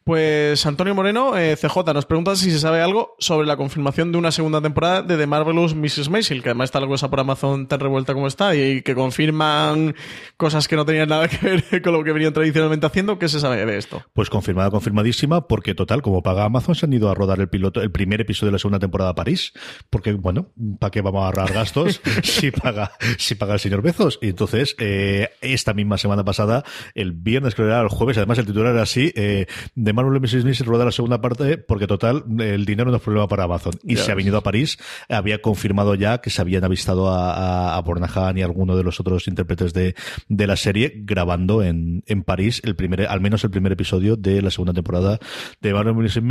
Pues 0.04 0.66
Antonio 0.66 0.96
Moreno, 0.96 1.36
eh, 1.38 1.56
CJ, 1.56 1.94
nos 1.94 2.06
pregunta 2.06 2.34
si 2.34 2.50
se 2.50 2.58
sabe 2.58 2.80
algo 2.80 3.14
sobre 3.20 3.46
la 3.46 3.56
confirmación 3.56 4.10
de 4.10 4.18
una 4.18 4.32
segunda 4.32 4.60
temporada 4.60 5.02
de 5.02 5.16
The 5.16 5.28
Marvelous 5.28 5.76
Mrs. 5.76 6.08
Maisel, 6.08 6.42
que 6.42 6.48
además 6.48 6.66
está 6.66 6.80
la 6.80 6.88
cosa 6.88 7.08
por 7.08 7.20
Amazon 7.20 7.68
tan 7.68 7.78
revuelta 7.78 8.12
como 8.12 8.26
está 8.26 8.56
y 8.56 8.82
que 8.82 8.96
confirman 8.96 9.94
cosas 10.36 10.66
que 10.66 10.74
no 10.74 10.84
tenían 10.84 11.08
nada 11.08 11.28
que 11.28 11.38
ver 11.38 11.82
con 11.82 11.92
lo 11.92 12.02
que 12.02 12.10
venían 12.10 12.32
tradicionalmente 12.32 12.84
haciendo. 12.84 13.20
¿Qué 13.20 13.28
se 13.28 13.38
sabe 13.38 13.64
de 13.64 13.78
esto? 13.78 14.02
Pues 14.12 14.28
confirmada, 14.28 14.72
confirmadísima, 14.72 15.46
porque 15.46 15.76
total, 15.76 16.02
como 16.02 16.20
paga 16.20 16.44
Amazon, 16.46 16.74
se 16.74 16.86
han 16.86 16.92
ido 16.92 17.08
a 17.08 17.14
rodar 17.14 17.38
el 17.38 17.48
piloto, 17.48 17.80
el 17.80 17.92
primer 17.92 18.20
episodio 18.20 18.48
de 18.48 18.52
la 18.54 18.58
segunda 18.58 18.80
temporada 18.80 19.10
a 19.10 19.14
París. 19.14 19.52
Porque, 19.88 20.14
bueno, 20.14 20.48
¿para 20.80 20.90
qué 20.90 21.00
vamos 21.00 21.22
a 21.22 21.26
ahorrar 21.26 21.52
gastos 21.52 22.00
si 22.24 22.50
paga, 22.50 22.90
si 23.18 23.36
paga 23.36 23.54
el 23.54 23.60
señor 23.60 23.82
Bezos? 23.82 24.18
Y 24.20 24.30
entonces, 24.30 24.74
eh, 24.80 25.28
esta 25.42 25.74
misma 25.74 25.96
semana 25.96 26.24
pasada, 26.24 26.64
el 26.96 27.12
viernes, 27.12 27.54
creo 27.54 27.68
que 27.68 27.72
era 27.72 27.82
el 27.82 27.88
jueves, 27.88 28.16
además 28.16 28.38
el 28.38 28.46
titular 28.46 28.72
era 28.72 28.82
así, 28.82 29.12
eh, 29.14 29.46
de 29.76 29.91
Marvel 29.92 30.20
Mrs. 30.20 30.44
Maisel 30.44 30.66
roda 30.66 30.84
la 30.84 30.92
segunda 30.92 31.20
parte, 31.20 31.58
porque 31.58 31.86
total, 31.86 32.24
el 32.38 32.64
dinero 32.64 32.90
no 32.90 32.96
es 32.96 33.02
problema 33.02 33.28
para 33.28 33.44
Amazon. 33.44 33.72
Y 33.84 33.96
se 33.96 34.12
ha 34.12 34.14
venido 34.14 34.38
a 34.38 34.42
París, 34.42 34.78
había 35.08 35.40
confirmado 35.42 35.94
ya 35.94 36.18
que 36.18 36.30
se 36.30 36.40
habían 36.40 36.64
avistado 36.64 37.10
a, 37.10 37.32
a, 37.34 37.76
a 37.76 37.80
Bornahan 37.80 38.38
y 38.38 38.42
a 38.42 38.44
alguno 38.44 38.76
de 38.76 38.84
los 38.84 39.00
otros 39.00 39.28
intérpretes 39.28 39.72
de, 39.72 39.94
de 40.28 40.46
la 40.46 40.56
serie 40.56 40.92
grabando 40.94 41.62
en, 41.62 42.02
en 42.06 42.22
París 42.22 42.60
el 42.64 42.76
primer, 42.76 43.06
al 43.06 43.20
menos 43.20 43.44
el 43.44 43.50
primer 43.50 43.72
episodio 43.72 44.16
de 44.16 44.42
la 44.42 44.50
segunda 44.50 44.72
temporada 44.72 45.18
de 45.60 45.72
Marvel 45.72 45.94
Mrs. 45.94 46.22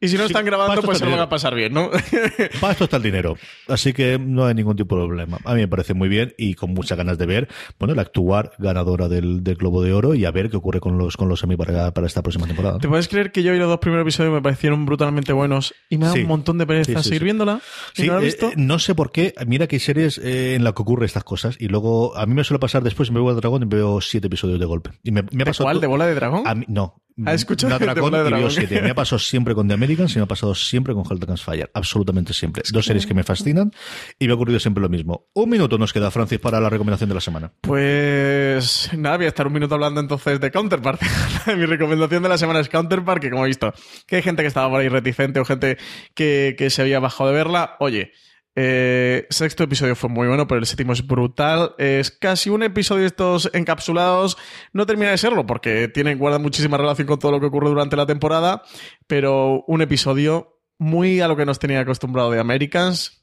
Y 0.00 0.08
si 0.08 0.16
no 0.16 0.24
están 0.24 0.44
grabando, 0.46 0.80
pues 0.82 0.98
se 0.98 1.04
lo 1.04 1.10
van 1.10 1.20
a 1.20 1.28
pasar 1.28 1.54
bien, 1.54 1.72
¿no? 1.74 1.90
Para 2.60 2.72
esto 2.72 2.84
está 2.84 2.96
el 2.96 3.02
dinero. 3.02 3.36
Así 3.68 3.92
que 3.92 4.18
no 4.18 4.46
hay 4.46 4.54
ningún 4.54 4.74
tipo 4.76 4.96
de 4.98 5.06
problema. 5.06 5.38
A 5.44 5.54
mí 5.54 5.60
me 5.60 5.68
parece 5.68 5.92
muy 5.94 6.08
bien 6.08 6.32
y 6.38 6.54
con 6.54 6.72
muchas 6.72 6.96
ganas 6.96 7.18
de 7.18 7.26
ver, 7.26 7.48
bueno, 7.78 7.94
la 7.94 8.02
actuar 8.02 8.52
ganadora 8.58 9.08
del, 9.08 9.44
del 9.44 9.56
Globo 9.56 9.82
de 9.82 9.92
Oro 9.92 10.14
y 10.14 10.24
a 10.24 10.30
ver 10.30 10.48
qué 10.50 10.56
ocurre 10.56 10.80
con 10.80 10.96
los, 10.96 11.16
con 11.18 11.28
los 11.28 11.42
Emmy 11.42 11.56
para, 11.56 11.92
para 11.92 12.06
esta 12.06 12.22
próxima 12.22 12.46
temporada. 12.46 12.78
¿Te 12.78 12.88
puedes 12.88 13.08
creer 13.08 13.30
que 13.30 13.42
yo 13.42 13.52
y 13.54 13.58
los 13.58 13.68
dos 13.68 13.78
primeros 13.78 14.04
episodios 14.04 14.32
me 14.32 14.40
parecieron 14.40 14.86
brutalmente 14.86 15.32
buenos 15.34 15.74
y 15.90 15.98
me 15.98 16.06
da 16.06 16.12
Sí. 16.12 16.20
un 16.22 16.28
montón 16.28 16.56
de 16.58 16.66
pereza 16.66 16.92
Sí, 16.92 16.96
sí, 17.02 17.08
seguir 17.10 17.24
viéndola? 17.24 17.60
¿Y 17.96 18.02
Sí, 18.02 18.06
no 18.08 18.14
la 18.14 18.20
he 18.20 18.22
eh, 18.22 18.24
visto? 18.26 18.48
eh, 18.48 18.54
no 18.56 18.78
sé 18.78 18.94
por 18.94 19.12
qué. 19.12 19.34
Mira 19.46 19.66
que 19.66 19.76
hay 19.76 19.80
series 19.80 20.16
eh, 20.18 20.54
en 20.54 20.64
la 20.64 20.72
que 20.72 20.80
ocurre 20.82 21.04
estas 21.06 21.24
cosas 21.24 21.56
y 21.60 21.68
luego 21.68 22.16
a 22.16 22.24
mí 22.24 22.32
me 22.34 22.42
suele 22.44 22.58
pasar 22.58 22.82
después, 22.82 23.10
me 23.10 23.20
veo 23.20 23.28
al 23.28 23.36
dragón 23.36 23.62
y 23.64 23.66
veo 23.66 24.00
siete 24.00 24.28
episodios 24.28 24.58
de 24.58 24.64
golpe. 24.66 24.90
Y 25.02 25.10
me, 25.10 25.22
me 25.22 25.28
ha 25.28 25.30
¿De 25.38 25.44
pasado 25.44 25.66
cuál? 25.66 25.80
¿De 25.80 25.86
bola 25.86 26.06
de 26.06 26.14
dragón? 26.14 26.42
A 26.46 26.54
mí, 26.54 26.64
no. 26.68 27.02
Escucha, 27.26 27.68
No, 27.68 27.78
de 27.78 27.86
Dragón 27.86 28.10
Bola 28.10 28.22
de 28.22 28.30
y 28.30 28.32
veo 28.32 28.50
siete. 28.50 28.82
Me 28.82 28.90
ha 28.90 28.94
pasado 28.94 29.18
siempre 29.18 29.54
con 29.54 29.68
The 29.68 29.74
Americans 29.74 30.14
y 30.14 30.18
me 30.18 30.24
ha 30.24 30.26
pasado 30.26 30.54
siempre 30.54 30.94
con 30.94 31.04
Helter 31.10 31.36
Fire. 31.38 31.70
Absolutamente 31.74 32.32
siempre. 32.32 32.62
Dos 32.72 32.86
series 32.86 33.06
que 33.06 33.14
me 33.14 33.22
fascinan 33.24 33.72
y 34.18 34.26
me 34.26 34.32
ha 34.32 34.34
ocurrido 34.34 34.58
siempre 34.58 34.82
lo 34.82 34.88
mismo. 34.88 35.28
Un 35.34 35.50
minuto 35.50 35.78
nos 35.78 35.92
queda, 35.92 36.10
Francis, 36.10 36.38
para 36.38 36.60
la 36.60 36.70
recomendación 36.70 37.08
de 37.08 37.14
la 37.14 37.20
semana. 37.20 37.52
Pues 37.60 38.90
nada, 38.96 39.16
voy 39.16 39.26
a 39.26 39.28
estar 39.28 39.46
un 39.46 39.52
minuto 39.52 39.74
hablando 39.74 40.00
entonces 40.00 40.40
de 40.40 40.50
Counterpart. 40.50 41.00
Mi 41.56 41.66
recomendación 41.66 42.22
de 42.22 42.28
la 42.28 42.38
semana 42.38 42.60
es 42.60 42.68
Counterpart, 42.68 43.20
que 43.20 43.30
como 43.30 43.44
he 43.44 43.48
visto 43.48 43.72
que 44.06 44.16
hay 44.16 44.22
gente 44.22 44.42
que 44.42 44.48
estaba 44.48 44.68
por 44.68 44.80
ahí 44.80 44.88
reticente 44.88 45.40
o 45.40 45.44
gente 45.44 45.78
que, 46.14 46.54
que 46.56 46.70
se 46.70 46.82
había 46.82 47.00
bajado 47.00 47.30
de 47.30 47.36
verla. 47.36 47.76
Oye, 47.80 48.12
eh, 48.56 49.26
sexto 49.30 49.64
episodio 49.64 49.94
fue 49.94 50.10
muy 50.10 50.26
bueno, 50.26 50.46
pero 50.46 50.58
el 50.58 50.66
séptimo 50.66 50.92
es 50.92 51.06
brutal. 51.06 51.74
Es 51.78 52.10
casi 52.10 52.50
un 52.50 52.62
episodio 52.62 53.02
de 53.02 53.08
estos 53.08 53.50
encapsulados. 53.52 54.36
No 54.72 54.86
termina 54.86 55.10
de 55.10 55.18
serlo 55.18 55.46
porque 55.46 55.88
tiene, 55.88 56.14
guarda 56.14 56.38
muchísima 56.38 56.76
relación 56.76 57.06
con 57.06 57.18
todo 57.18 57.32
lo 57.32 57.40
que 57.40 57.46
ocurre 57.46 57.68
durante 57.68 57.96
la 57.96 58.06
temporada, 58.06 58.62
pero 59.06 59.64
un 59.66 59.82
episodio 59.82 60.60
muy 60.78 61.20
a 61.20 61.28
lo 61.28 61.36
que 61.36 61.46
nos 61.46 61.58
tenía 61.58 61.80
acostumbrado 61.80 62.30
de 62.30 62.40
Americans. 62.40 63.19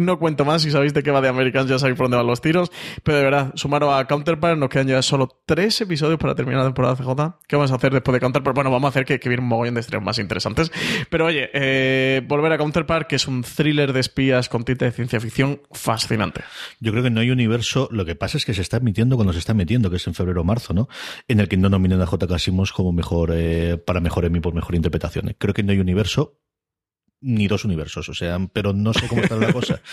No 0.00 0.18
cuento 0.18 0.46
más, 0.46 0.62
si 0.62 0.70
sabéis 0.70 0.94
de 0.94 1.02
qué 1.02 1.10
va 1.10 1.20
de 1.20 1.28
Americans 1.28 1.68
ya 1.68 1.78
sabéis 1.78 1.98
por 1.98 2.06
dónde 2.06 2.16
van 2.16 2.26
los 2.26 2.40
tiros, 2.40 2.72
pero 3.02 3.18
de 3.18 3.24
verdad, 3.24 3.52
sumaron 3.54 3.92
a 3.92 4.06
Counterpart, 4.06 4.58
nos 4.58 4.70
quedan 4.70 4.88
ya 4.88 5.02
solo 5.02 5.28
tres 5.44 5.78
episodios 5.82 6.18
para 6.18 6.34
terminar 6.34 6.62
la 6.62 6.68
temporada 6.68 6.96
CJ. 6.96 7.38
¿Qué 7.46 7.56
vamos 7.56 7.70
a 7.70 7.74
hacer 7.74 7.92
después 7.92 8.14
de 8.14 8.20
Counterpart? 8.20 8.54
Bueno, 8.54 8.70
vamos 8.70 8.86
a 8.86 8.88
hacer 8.88 9.04
que, 9.04 9.20
que 9.20 9.28
viene 9.28 9.42
un 9.42 9.50
mogollón 9.50 9.74
de 9.74 9.80
estrenos 9.80 10.02
más 10.02 10.18
interesantes. 10.18 10.72
Pero 11.10 11.26
oye, 11.26 11.50
eh, 11.52 12.22
volver 12.26 12.50
a 12.50 12.56
Counterpart, 12.56 13.08
que 13.08 13.16
es 13.16 13.28
un 13.28 13.42
thriller 13.42 13.92
de 13.92 14.00
espías 14.00 14.48
con 14.48 14.64
tinte 14.64 14.86
de 14.86 14.92
ciencia 14.92 15.20
ficción 15.20 15.60
fascinante. 15.70 16.40
Yo 16.80 16.92
creo 16.92 17.04
que 17.04 17.10
no 17.10 17.20
hay 17.20 17.30
universo. 17.30 17.86
Lo 17.92 18.06
que 18.06 18.14
pasa 18.14 18.38
es 18.38 18.46
que 18.46 18.54
se 18.54 18.62
está 18.62 18.78
emitiendo 18.78 19.16
cuando 19.16 19.34
se 19.34 19.38
está 19.38 19.52
emitiendo, 19.52 19.90
que 19.90 19.96
es 19.96 20.06
en 20.06 20.14
febrero 20.14 20.40
o 20.40 20.44
marzo, 20.44 20.72
¿no? 20.72 20.88
En 21.28 21.40
el 21.40 21.48
que 21.48 21.58
no 21.58 21.68
nominan 21.68 22.00
a 22.00 22.06
J.K. 22.06 22.38
Simmons 22.38 22.72
como 22.72 22.90
mejor, 22.92 23.32
eh, 23.34 23.76
para 23.76 24.00
mejor 24.00 24.24
Emmy 24.24 24.40
por 24.40 24.54
mejor 24.54 24.76
interpretación. 24.76 25.36
Creo 25.36 25.52
que 25.52 25.62
no 25.62 25.72
hay 25.72 25.78
universo 25.78 26.39
ni 27.22 27.48
dos 27.48 27.64
universos, 27.64 28.08
o 28.08 28.14
sea, 28.14 28.38
pero 28.52 28.72
no 28.72 28.92
sé 28.94 29.06
cómo 29.08 29.22
está 29.22 29.36
la 29.36 29.52
cosa. 29.52 29.80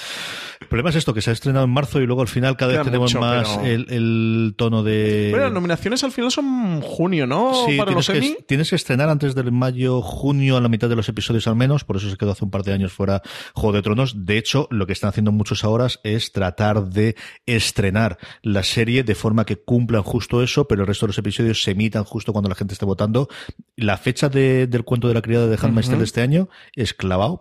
El 0.59 0.67
problema 0.67 0.89
es 0.89 0.95
esto, 0.95 1.13
que 1.13 1.21
se 1.21 1.29
ha 1.29 1.33
estrenado 1.33 1.65
en 1.65 1.71
marzo 1.71 2.01
y 2.01 2.07
luego 2.07 2.21
al 2.23 2.27
final 2.27 2.57
cada 2.57 2.73
vez 2.73 2.81
tenemos 2.83 3.13
mucho, 3.13 3.19
más 3.23 3.47
pero- 3.61 3.65
el, 3.67 3.85
el 3.91 4.53
tono 4.57 4.81
de... 4.81 5.29
Pero 5.31 5.43
las 5.43 5.53
nominaciones 5.53 6.03
al 6.03 6.11
final 6.11 6.31
son 6.31 6.81
junio, 6.81 7.27
¿no? 7.27 7.53
Sí, 7.67 7.77
para 7.77 7.89
tienes 7.91 8.07
los 8.07 8.09
que, 8.19 8.25
Emmy. 8.25 8.37
tienes 8.47 8.69
que 8.71 8.75
estrenar 8.75 9.07
antes 9.09 9.35
del 9.35 9.51
mayo, 9.51 10.01
junio, 10.01 10.57
a 10.57 10.61
la 10.61 10.67
mitad 10.67 10.89
de 10.89 10.95
los 10.95 11.07
episodios 11.09 11.45
al 11.47 11.55
menos, 11.55 11.83
por 11.83 11.97
eso 11.97 12.09
se 12.09 12.17
quedó 12.17 12.31
hace 12.31 12.43
un 12.43 12.49
par 12.51 12.63
de 12.63 12.73
años 12.73 12.91
fuera 12.91 13.21
Juego 13.53 13.73
de 13.75 13.81
Tronos. 13.83 14.25
De 14.25 14.37
hecho, 14.39 14.67
lo 14.71 14.87
que 14.87 14.93
están 14.93 15.09
haciendo 15.09 15.31
muchos 15.31 15.63
ahora 15.63 15.87
es 16.03 16.31
tratar 16.31 16.85
de 16.89 17.15
estrenar 17.45 18.17
la 18.41 18.63
serie 18.63 19.03
de 19.03 19.15
forma 19.15 19.45
que 19.45 19.57
cumplan 19.57 20.03
justo 20.03 20.41
eso, 20.43 20.67
pero 20.67 20.81
el 20.81 20.87
resto 20.87 21.05
de 21.05 21.09
los 21.09 21.17
episodios 21.19 21.61
se 21.63 21.71
emitan 21.71 22.03
justo 22.03 22.33
cuando 22.33 22.49
la 22.49 22.55
gente 22.55 22.73
esté 22.73 22.85
votando. 22.85 23.27
La 23.75 23.97
fecha 23.97 24.27
de- 24.29 24.67
del 24.67 24.83
cuento 24.83 25.07
de 25.07 25.13
la 25.13 25.21
criada 25.21 25.47
de 25.47 25.57
Handmaid's 25.61 25.89
de 25.89 26.03
este 26.03 26.21
año 26.21 26.49
es 26.75 26.93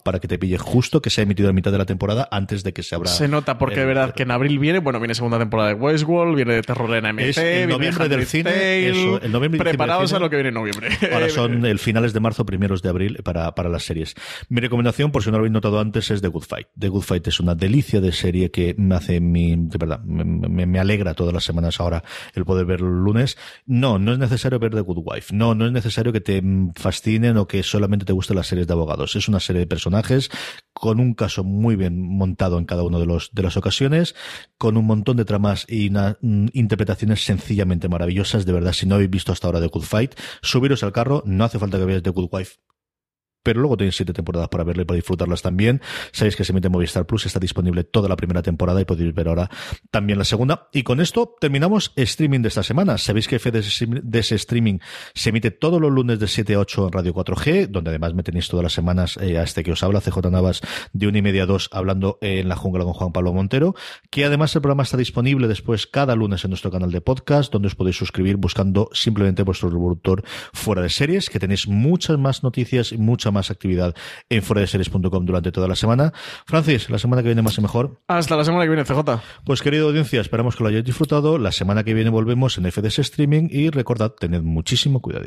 para 0.05 0.19
que 0.21 0.29
te 0.29 0.39
pille 0.39 0.59
justo 0.59 1.01
que 1.03 1.11
se 1.11 1.21
ha 1.21 1.25
emitido 1.25 1.49
a 1.49 1.53
mitad 1.53 1.71
de 1.73 1.79
la 1.79 1.85
temporada 1.87 2.29
antes 2.31 2.63
de 2.65 2.73
que 2.73 2.83
se 2.83 2.95
abra. 2.95 3.11
Se 3.11 3.29
nota 3.29 3.59
porque 3.59 3.81
de 3.81 3.87
verdad 3.87 4.15
que 4.15 4.23
en 4.25 4.31
abril 4.31 4.59
viene, 4.59 4.79
bueno, 4.79 4.99
viene 5.01 5.15
segunda 5.15 5.39
temporada 5.39 5.69
de 5.71 5.75
Westworld, 5.75 6.35
viene 6.37 6.55
de 6.55 6.63
terror 6.63 6.95
en 6.95 7.07
AMC, 7.07 7.21
Es 7.21 7.39
el 7.39 7.69
noviembre 7.69 8.09
del 8.09 8.27
cine, 8.27 8.51
Tale. 8.51 8.89
eso, 8.91 9.21
el 9.23 9.33
noviembre 9.33 9.59
del 9.73 9.81
a 9.91 10.19
lo 10.19 10.31
que 10.31 10.37
viene 10.37 10.49
en 10.49 10.55
noviembre. 10.55 10.89
Ahora 11.13 11.29
son 11.29 11.65
el 11.67 11.79
finales 11.79 12.13
de 12.13 12.21
marzo, 12.21 12.45
primeros 12.47 12.83
de 12.83 12.89
abril 12.89 13.19
para, 13.25 13.55
para 13.55 13.69
las 13.69 13.85
series. 13.85 14.15
Mi 14.49 14.61
recomendación, 14.61 15.11
por 15.13 15.23
si 15.23 15.29
no 15.31 15.33
lo 15.33 15.39
habéis 15.39 15.53
notado 15.53 15.81
antes, 15.81 16.11
es 16.11 16.21
The 16.23 16.29
Good 16.29 16.45
Fight. 16.45 16.69
The 16.79 16.89
Good 16.89 17.03
Fight 17.03 17.27
es 17.27 17.41
una 17.41 17.55
delicia 17.55 18.01
de 18.01 18.13
serie 18.13 18.51
que 18.51 18.75
me 18.79 18.95
hace 18.95 19.21
mi, 19.21 19.55
de 19.57 19.79
verdad, 19.79 20.01
me, 20.05 20.25
me- 20.25 20.67
me 20.67 20.79
alegra 20.79 21.15
todas 21.15 21.33
las 21.35 21.45
semanas 21.45 21.81
ahora 21.81 22.03
el 22.35 22.45
poder 22.45 22.67
ver 22.67 22.81
el 22.81 22.87
lunes. 23.05 23.37
No, 23.67 23.99
no 23.99 24.13
es 24.13 24.19
necesario 24.19 24.59
ver 24.59 24.73
The 24.75 24.81
Good 24.81 24.99
Wife. 25.05 25.35
No, 25.35 25.55
no 25.55 25.67
es 25.67 25.73
necesario 25.73 26.13
que 26.13 26.21
te 26.21 26.41
mm, 26.43 26.73
fascinen 26.75 27.37
o 27.37 27.47
que 27.47 27.63
solamente 27.63 28.05
te 28.05 28.13
gusten 28.13 28.37
las 28.37 28.47
series 28.47 28.67
de 28.67 28.73
abogados. 28.73 29.17
Es 29.17 29.29
una 29.29 29.41
serie 29.41 29.66
personajes 29.67 30.31
con 30.73 31.01
un 31.01 31.15
caso 31.15 31.43
muy 31.43 31.75
bien 31.77 32.01
montado 32.01 32.59
en 32.59 32.67
cada 32.67 32.83
uno 32.83 33.01
de 33.01 33.07
los 33.07 33.31
de 33.33 33.43
las 33.43 33.57
ocasiones, 33.57 34.15
con 34.59 34.77
un 34.77 34.85
montón 34.85 35.17
de 35.17 35.25
tramas 35.25 35.65
y 35.69 35.91
mm, 35.91 36.49
interpretaciones 36.53 37.25
sencillamente 37.25 37.89
maravillosas. 37.89 38.45
De 38.45 38.53
verdad, 38.53 38.73
si 38.73 38.87
no 38.87 38.97
habéis 38.97 39.11
visto 39.11 39.33
hasta 39.33 39.47
ahora 39.47 39.61
The 39.61 39.69
Good 39.69 39.85
Fight, 39.85 40.15
subiros 40.43 40.83
al 40.83 40.93
carro, 40.93 41.23
no 41.27 41.45
hace 41.45 41.59
falta 41.59 41.79
que 41.79 41.85
veáis 41.85 42.03
The 42.03 42.11
Good 42.11 42.29
Wife 42.31 42.57
pero 43.47 43.61
luego 43.61 43.77
tenéis 43.77 43.95
siete 43.95 44.13
temporadas 44.13 44.49
para 44.49 44.65
verla 44.65 44.83
y 44.83 44.87
para 44.87 44.97
disfrutarlas 44.97 45.41
también. 45.41 45.81
Sabéis 46.11 46.35
que 46.35 46.43
se 46.43 46.53
en 46.53 46.73
Movistar 46.73 47.07
Plus, 47.07 47.27
está 47.27 47.39
disponible 47.39 47.85
toda 47.85 48.09
la 48.09 48.17
primera 48.17 48.43
temporada 48.43 48.81
y 48.81 48.85
podéis 48.85 49.15
ver 49.15 49.29
ahora 49.29 49.49
también 49.93 50.19
la 50.19 50.25
segunda. 50.25 50.69
Y 50.73 50.83
con 50.83 51.01
esto 51.01 51.37
terminamos 51.41 51.93
streaming 51.95 52.41
de 52.41 52.49
esta 52.49 52.65
semana. 52.65 52.99
Sabéis 52.99 53.29
que 53.29 53.39
de 53.39 54.19
ese 54.19 54.35
streaming 54.35 54.81
se 55.15 55.29
emite 55.29 55.53
todos 55.53 55.81
los 55.81 55.93
lunes 55.93 56.19
de 56.19 56.27
7 56.27 56.55
a 56.55 56.59
8 56.59 56.87
en 56.87 56.93
Radio 56.93 57.15
4G, 57.15 57.69
donde 57.69 57.91
además 57.91 58.15
me 58.15 58.25
tenéis 58.25 58.49
todas 58.49 58.65
las 58.65 58.73
semanas 58.73 59.17
eh, 59.19 59.39
a 59.39 59.45
este 59.45 59.63
que 59.63 59.71
os 59.71 59.85
habla, 59.85 60.01
CJ 60.01 60.29
Navas, 60.29 60.61
de 60.93 61.07
una 61.07 61.19
y 61.19 61.23
media 61.23 61.45
a 61.45 61.47
dos, 61.47 61.69
hablando 61.71 62.19
en 62.23 62.49
la 62.49 62.57
jungla 62.57 62.83
con 62.83 62.95
Juan 62.95 63.13
Pablo 63.13 63.33
Montero, 63.33 63.77
que 64.11 64.25
además 64.25 64.57
el 64.57 64.63
programa 64.63 64.83
está 64.83 64.97
disponible 64.97 65.47
después 65.47 65.87
cada 65.87 66.17
lunes 66.17 66.43
en 66.43 66.51
nuestro 66.51 66.73
canal 66.73 66.91
de 66.91 67.01
podcast, 67.01 67.53
donde 67.53 67.69
os 67.69 67.77
podéis 67.77 67.97
suscribir 67.97 68.39
buscando 68.39 68.89
simplemente 68.93 69.45
vuestro 69.45 69.71
reproductor 69.71 70.25
fuera 70.53 70.83
de 70.83 70.89
series, 70.89 71.31
que 71.31 71.39
tenéis 71.39 71.69
muchas 71.69 72.19
más 72.19 72.43
noticias 72.43 72.91
y 72.91 72.99
mucha 72.99 73.31
más 73.31 73.36
actividad 73.51 73.95
en 74.29 74.43
fuera 74.43 74.61
de 74.61 74.67
series.com 74.67 75.25
durante 75.25 75.53
toda 75.53 75.69
la 75.69 75.77
semana. 75.77 76.13
Francis, 76.47 76.91
la 76.91 76.99
semana 76.99 77.23
que 77.23 77.29
viene 77.29 77.43
más 77.43 77.59
y 77.59 77.61
mejor. 77.61 78.01
Hasta 78.09 78.37
la 78.37 78.45
semana 78.45 78.65
que 78.65 78.71
viene, 78.71 78.85
CJ. 78.85 79.21
Pues 79.45 79.63
querido 79.63 79.89
audiencia, 79.89 80.21
esperamos 80.21 80.57
que 80.57 80.63
lo 80.63 80.69
hayáis 80.69 80.85
disfrutado. 80.85 81.39
La 81.39 81.53
semana 81.53 81.85
que 81.85 81.95
viene 81.95 82.11
volvemos 82.11 82.59
en 82.59 82.71
FDS 82.71 83.01
Streaming 83.01 83.49
y 83.51 83.71
recordad, 83.71 84.13
tened 84.13 84.43
muchísimo 84.43 85.01
cuidado. 85.01 85.27